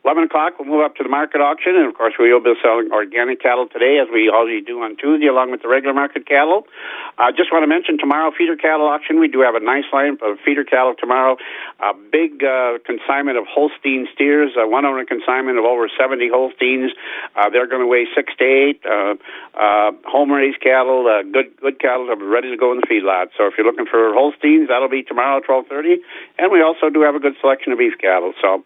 11 0.04 0.24
o'clock, 0.24 0.58
we'll 0.58 0.68
move 0.68 0.82
up 0.82 0.96
to 0.96 1.04
the 1.04 1.10
market 1.10 1.42
auction, 1.42 1.76
and 1.78 1.86
of 1.86 1.94
course, 1.94 2.18
we 2.18 2.34
will 2.34 2.42
be 2.42 2.58
selling 2.64 2.90
organic 2.92 3.40
cattle 3.40 3.68
today, 3.70 4.02
as 4.02 4.10
we 4.12 4.34
always 4.34 4.66
do 4.66 4.82
on 4.82 4.98
Tuesday, 4.98 5.28
along 5.28 5.52
with 5.52 5.62
the 5.62 5.70
regular 5.70 5.94
market 5.94 6.26
cattle. 6.26 6.66
I 7.22 7.30
uh, 7.30 7.32
just 7.38 7.54
want 7.54 7.62
to 7.62 7.70
mention 7.70 8.00
tomorrow, 8.00 8.34
feeder 8.36 8.58
cattle 8.58 8.88
auction. 8.90 9.20
We 9.20 9.28
do 9.28 9.42
have 9.46 9.54
a 9.54 9.60
nice 9.60 9.86
line 9.94 10.18
of 10.26 10.42
feeder 10.44 10.64
cattle 10.64 10.96
tomorrow. 10.98 11.38
A 11.80 11.94
big 11.94 12.44
uh, 12.44 12.82
consignment 12.82 13.38
of 13.38 13.46
Holstein 13.46 14.08
steers, 14.12 14.58
uh, 14.58 14.66
one 14.66 14.90
owner 14.90 15.06
consignment 15.06 15.60
of 15.62 15.66
over 15.66 15.86
70 15.86 16.34
Holsteins. 16.34 16.90
Uh, 17.38 17.54
they're 17.54 17.70
going 17.70 17.86
to 17.86 17.88
weigh 17.88 18.10
six 18.16 18.34
to 18.42 18.44
eight. 18.44 18.82
Uh, 18.82 19.22
uh, 19.54 19.92
home 20.10 20.32
raised 20.32 20.62
cattle, 20.62 21.06
uh, 21.06 21.22
good 21.22 21.54
good 21.62 21.78
cattle, 21.80 22.10
are 22.10 22.18
ready 22.18 22.50
to 22.50 22.58
go 22.58 22.74
in 22.74 22.82
the 22.82 22.88
feedlot. 22.90 23.30
So 23.38 23.46
if 23.46 23.54
you're 23.54 23.70
looking 23.70 23.86
for 23.86 24.18
Holsteins, 24.18 24.70
that'll 24.70 24.90
be 24.90 25.04
tomorrow 25.04 25.38
at 25.38 25.46
12:30. 25.46 26.02
And 26.40 26.52
we 26.52 26.64
also 26.64 26.90
do 26.90 27.02
have 27.02 27.14
a 27.14 27.20
good 27.20 27.38
selection 27.40 27.72
of 27.72 27.78
beef 27.78 27.94
cattle. 28.02 28.34
So. 28.42 28.66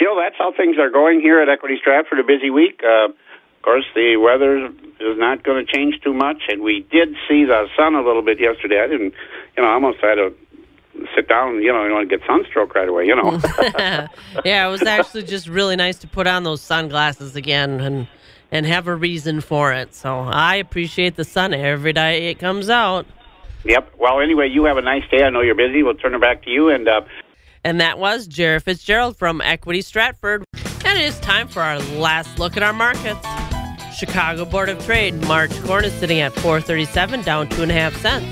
Jill, 0.00 0.16
that's 0.16 0.36
how 0.38 0.52
things 0.52 0.78
are 0.78 0.88
going 0.88 1.20
here 1.20 1.42
at 1.42 1.48
Equity 1.50 1.76
Stratford. 1.78 2.18
A 2.18 2.24
busy 2.24 2.48
week. 2.48 2.80
Uh, 2.82 3.10
of 3.10 3.62
course, 3.62 3.84
the 3.94 4.16
weather 4.16 4.66
is 4.66 5.18
not 5.18 5.44
going 5.44 5.64
to 5.64 5.70
change 5.70 6.00
too 6.02 6.14
much, 6.14 6.44
and 6.48 6.62
we 6.62 6.86
did 6.90 7.10
see 7.28 7.44
the 7.44 7.68
sun 7.76 7.94
a 7.94 8.02
little 8.02 8.22
bit 8.22 8.40
yesterday. 8.40 8.80
I 8.82 8.86
didn't, 8.86 9.12
you 9.56 9.62
know, 9.62 9.68
I 9.68 9.74
almost 9.74 9.98
had 10.00 10.14
to 10.14 10.34
sit 11.14 11.28
down. 11.28 11.62
You 11.62 11.70
know, 11.70 11.84
you 11.84 11.92
want 11.92 12.08
to 12.08 12.16
get 12.16 12.26
sunstroke 12.26 12.74
right 12.74 12.88
away. 12.88 13.04
You 13.04 13.16
know. 13.16 13.38
yeah, 14.44 14.66
it 14.66 14.70
was 14.70 14.82
actually 14.82 15.24
just 15.24 15.46
really 15.46 15.76
nice 15.76 15.98
to 15.98 16.08
put 16.08 16.26
on 16.26 16.44
those 16.44 16.62
sunglasses 16.62 17.36
again 17.36 17.80
and 17.80 18.08
and 18.50 18.64
have 18.64 18.88
a 18.88 18.96
reason 18.96 19.42
for 19.42 19.74
it. 19.74 19.94
So 19.94 20.20
I 20.20 20.56
appreciate 20.56 21.16
the 21.16 21.24
sun 21.24 21.52
every 21.52 21.92
day 21.92 22.30
it 22.30 22.38
comes 22.38 22.70
out. 22.70 23.04
Yep. 23.64 23.92
Well, 23.98 24.20
anyway, 24.20 24.48
you 24.48 24.64
have 24.64 24.78
a 24.78 24.82
nice 24.82 25.06
day. 25.10 25.22
I 25.22 25.28
know 25.28 25.42
you're 25.42 25.54
busy. 25.54 25.82
We'll 25.82 25.94
turn 25.94 26.14
it 26.14 26.22
back 26.22 26.44
to 26.44 26.50
you 26.50 26.70
and. 26.70 26.88
Uh, 26.88 27.02
and 27.64 27.80
that 27.80 27.98
was 27.98 28.26
Jared 28.26 28.62
Fitzgerald 28.62 29.16
from 29.16 29.40
Equity 29.40 29.82
Stratford. 29.82 30.44
And 30.84 30.98
it 30.98 31.04
is 31.04 31.18
time 31.20 31.48
for 31.48 31.60
our 31.60 31.78
last 31.78 32.38
look 32.38 32.56
at 32.56 32.62
our 32.62 32.72
markets. 32.72 33.26
Chicago 33.96 34.44
Board 34.44 34.68
of 34.68 34.84
Trade, 34.84 35.14
March 35.26 35.52
corn 35.64 35.84
is 35.84 35.92
sitting 35.94 36.20
at 36.20 36.32
437, 36.32 37.22
down 37.22 37.48
two 37.48 37.62
and 37.62 37.70
a 37.70 37.74
half 37.74 37.94
cents. 37.96 38.26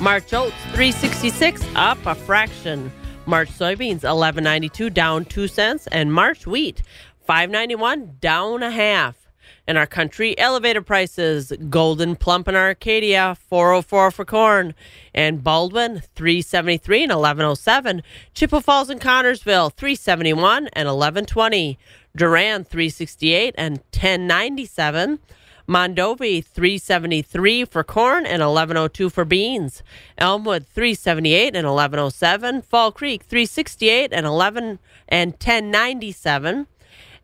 March 0.00 0.32
oats, 0.34 0.54
366, 0.72 1.64
up 1.76 1.98
a 2.04 2.14
fraction. 2.14 2.92
March 3.26 3.48
soybeans, 3.48 4.02
1192, 4.02 4.90
down 4.90 5.24
two 5.24 5.48
cents. 5.48 5.86
And 5.86 6.12
March 6.12 6.46
wheat, 6.46 6.82
591, 7.26 8.18
down 8.20 8.62
a 8.62 8.70
half 8.70 9.23
in 9.66 9.76
our 9.76 9.86
country. 9.86 10.38
Elevator 10.38 10.82
prices 10.82 11.52
Gold'n 11.52 12.18
Plump 12.18 12.48
in 12.48 12.54
Arcadia, 12.54 13.36
404 13.48 14.10
for 14.10 14.24
corn. 14.24 14.74
And 15.14 15.42
Baldwin, 15.42 16.02
373 16.14 17.04
and 17.04 17.12
1107. 17.12 18.02
Chippewa 18.34 18.60
Falls 18.60 18.90
and 18.90 19.00
Connorsville, 19.00 19.72
371 19.72 20.68
and 20.72 20.88
1120. 20.88 21.78
Durand, 22.16 22.68
368 22.68 23.54
and 23.58 23.78
1097. 23.92 25.18
Mondovi 25.66 26.44
373 26.44 27.64
for 27.64 27.82
corn 27.82 28.26
and 28.26 28.42
1102 28.42 29.08
for 29.08 29.24
beans. 29.24 29.82
Elmwood 30.18 30.66
378 30.66 31.56
and 31.56 31.66
1107. 31.66 32.62
Fall 32.62 32.92
Creek 32.92 33.22
368 33.22 34.12
and 34.12 34.26
11 34.26 34.78
and 35.08 35.32
1097. 35.32 36.66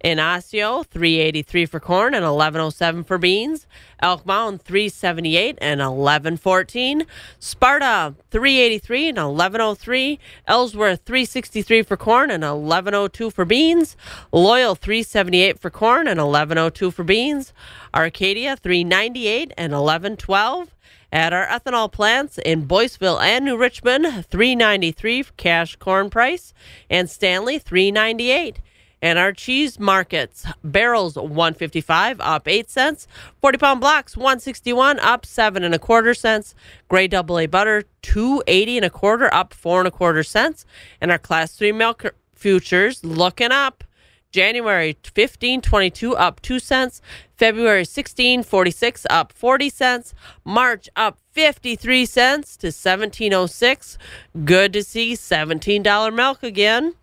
In 0.02 0.18
Osseo, 0.18 0.82
383 0.82 1.66
for 1.66 1.78
corn 1.78 2.14
and 2.14 2.24
1107 2.24 3.04
for 3.04 3.18
beans. 3.18 3.66
Elk 4.00 4.24
Mound, 4.24 4.62
378 4.62 5.58
and 5.60 5.80
1114. 5.80 7.04
Sparta, 7.38 8.14
383 8.30 9.08
and 9.10 9.18
1103. 9.18 10.18
Ellsworth, 10.46 11.02
363 11.04 11.82
for 11.82 11.98
corn 11.98 12.30
and 12.30 12.42
1102 12.42 13.28
for 13.28 13.44
beans. 13.44 13.94
Loyal, 14.32 14.74
378 14.74 15.58
for 15.58 15.68
corn 15.68 16.08
and 16.08 16.18
1102 16.18 16.90
for 16.90 17.04
beans. 17.04 17.52
Arcadia, 17.94 18.56
398 18.56 19.52
and 19.58 19.72
1112. 19.74 20.74
At 21.12 21.32
our 21.32 21.46
ethanol 21.46 21.90
plants 21.90 22.38
in 22.38 22.66
Boyceville 22.66 23.20
and 23.20 23.44
New 23.44 23.58
Richmond, 23.58 24.24
393 24.26 25.24
cash 25.36 25.76
corn 25.76 26.08
price, 26.08 26.54
and 26.88 27.10
Stanley 27.10 27.58
398. 27.58 28.60
And 29.02 29.18
our 29.18 29.32
cheese 29.32 29.78
markets, 29.78 30.46
barrels 30.62 31.16
155 31.16 32.20
up 32.20 32.46
8 32.46 32.68
cents, 32.68 33.08
40 33.40 33.58
pound 33.58 33.80
blocks 33.80 34.16
161 34.16 35.00
up 35.00 35.24
7 35.24 35.64
and 35.64 35.74
a 35.74 35.78
quarter 35.78 36.12
cents, 36.12 36.54
Grade 36.88 37.10
double 37.10 37.38
A 37.38 37.46
butter 37.46 37.84
280 38.02 38.76
and 38.78 38.86
a 38.86 38.90
quarter 38.90 39.32
up 39.32 39.54
4 39.54 39.80
and 39.80 39.88
a 39.88 39.90
quarter 39.90 40.22
cents, 40.22 40.66
and 41.00 41.10
our 41.10 41.18
class 41.18 41.52
3 41.52 41.72
milk 41.72 42.14
futures 42.34 43.04
looking 43.04 43.52
up. 43.52 43.84
January 44.32 44.96
1522 45.02 46.16
up 46.16 46.40
2 46.40 46.60
cents, 46.60 47.02
February 47.36 47.80
1646 47.80 49.06
up 49.10 49.32
40 49.32 49.70
cents, 49.70 50.14
March 50.44 50.88
up 50.94 51.18
53 51.32 52.06
cents 52.06 52.56
to 52.56 52.68
1706. 52.68 53.98
Good 54.44 54.72
to 54.72 54.84
see 54.84 55.14
$17 55.14 56.14
milk 56.14 56.42
again. 56.44 56.94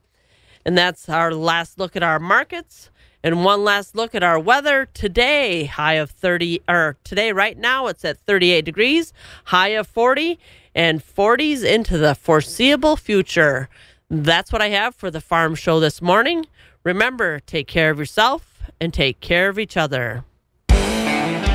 And 0.68 0.78
that's 0.78 1.07
our 1.07 1.34
last 1.34 1.80
look 1.80 1.95
at 1.95 2.03
our 2.03 2.20
markets. 2.20 2.89
And 3.24 3.45
one 3.45 3.63
last 3.63 3.95
look 3.95 4.13
at 4.13 4.22
our 4.22 4.38
weather 4.38 4.86
today. 4.93 5.63
High 5.63 5.93
of 5.93 6.11
30, 6.11 6.61
or 6.68 6.97
today, 7.05 7.32
right 7.32 7.57
now, 7.57 7.88
it's 7.88 8.03
at 8.03 8.20
38 8.20 8.65
degrees, 8.65 9.13
high 9.45 9.70
of 9.70 9.88
40, 9.88 10.38
and 10.76 11.01
40s 11.01 11.63
into 11.63 11.97
the 11.97 12.13
foreseeable 12.13 12.97
future. 12.97 13.70
That's 14.09 14.51
what 14.51 14.61
I 14.61 14.68
have 14.68 14.93
for 14.93 15.09
the 15.09 15.22
farm 15.22 15.55
show 15.55 15.80
this 15.80 16.01
morning. 16.01 16.45
Remember, 16.84 17.39
take 17.39 17.68
care 17.68 17.89
of 17.89 17.97
yourself 17.97 18.61
and 18.82 18.93
take 18.93 19.22
care 19.22 19.47
of 19.47 19.57
each 19.57 19.78
other. 19.78 20.26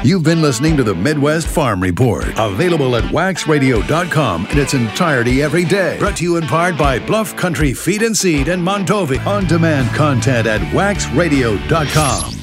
You've 0.05 0.25
been 0.25 0.43
listening 0.43 0.77
to 0.79 0.83
the 0.83 0.97
Midwest 0.97 1.47
Farm 1.47 1.81
Report, 1.81 2.27
available 2.37 2.97
at 2.97 3.05
waxradio.com 3.05 4.47
in 4.49 4.59
its 4.59 4.75
entirety 4.75 5.45
every 5.45 5.65
day. 5.65 5.97
Brought 6.01 6.17
to 6.17 6.25
you 6.25 6.39
in 6.39 6.43
part 6.49 6.77
by 6.77 6.99
Bluff 6.99 7.37
Country 7.37 7.73
Feed 7.73 8.03
and 8.03 8.17
Seed 8.17 8.49
and 8.49 8.61
Mondovi. 8.61 9.25
On 9.25 9.47
demand 9.47 9.95
content 9.95 10.49
at 10.49 10.61
waxradio.com. 10.73 12.42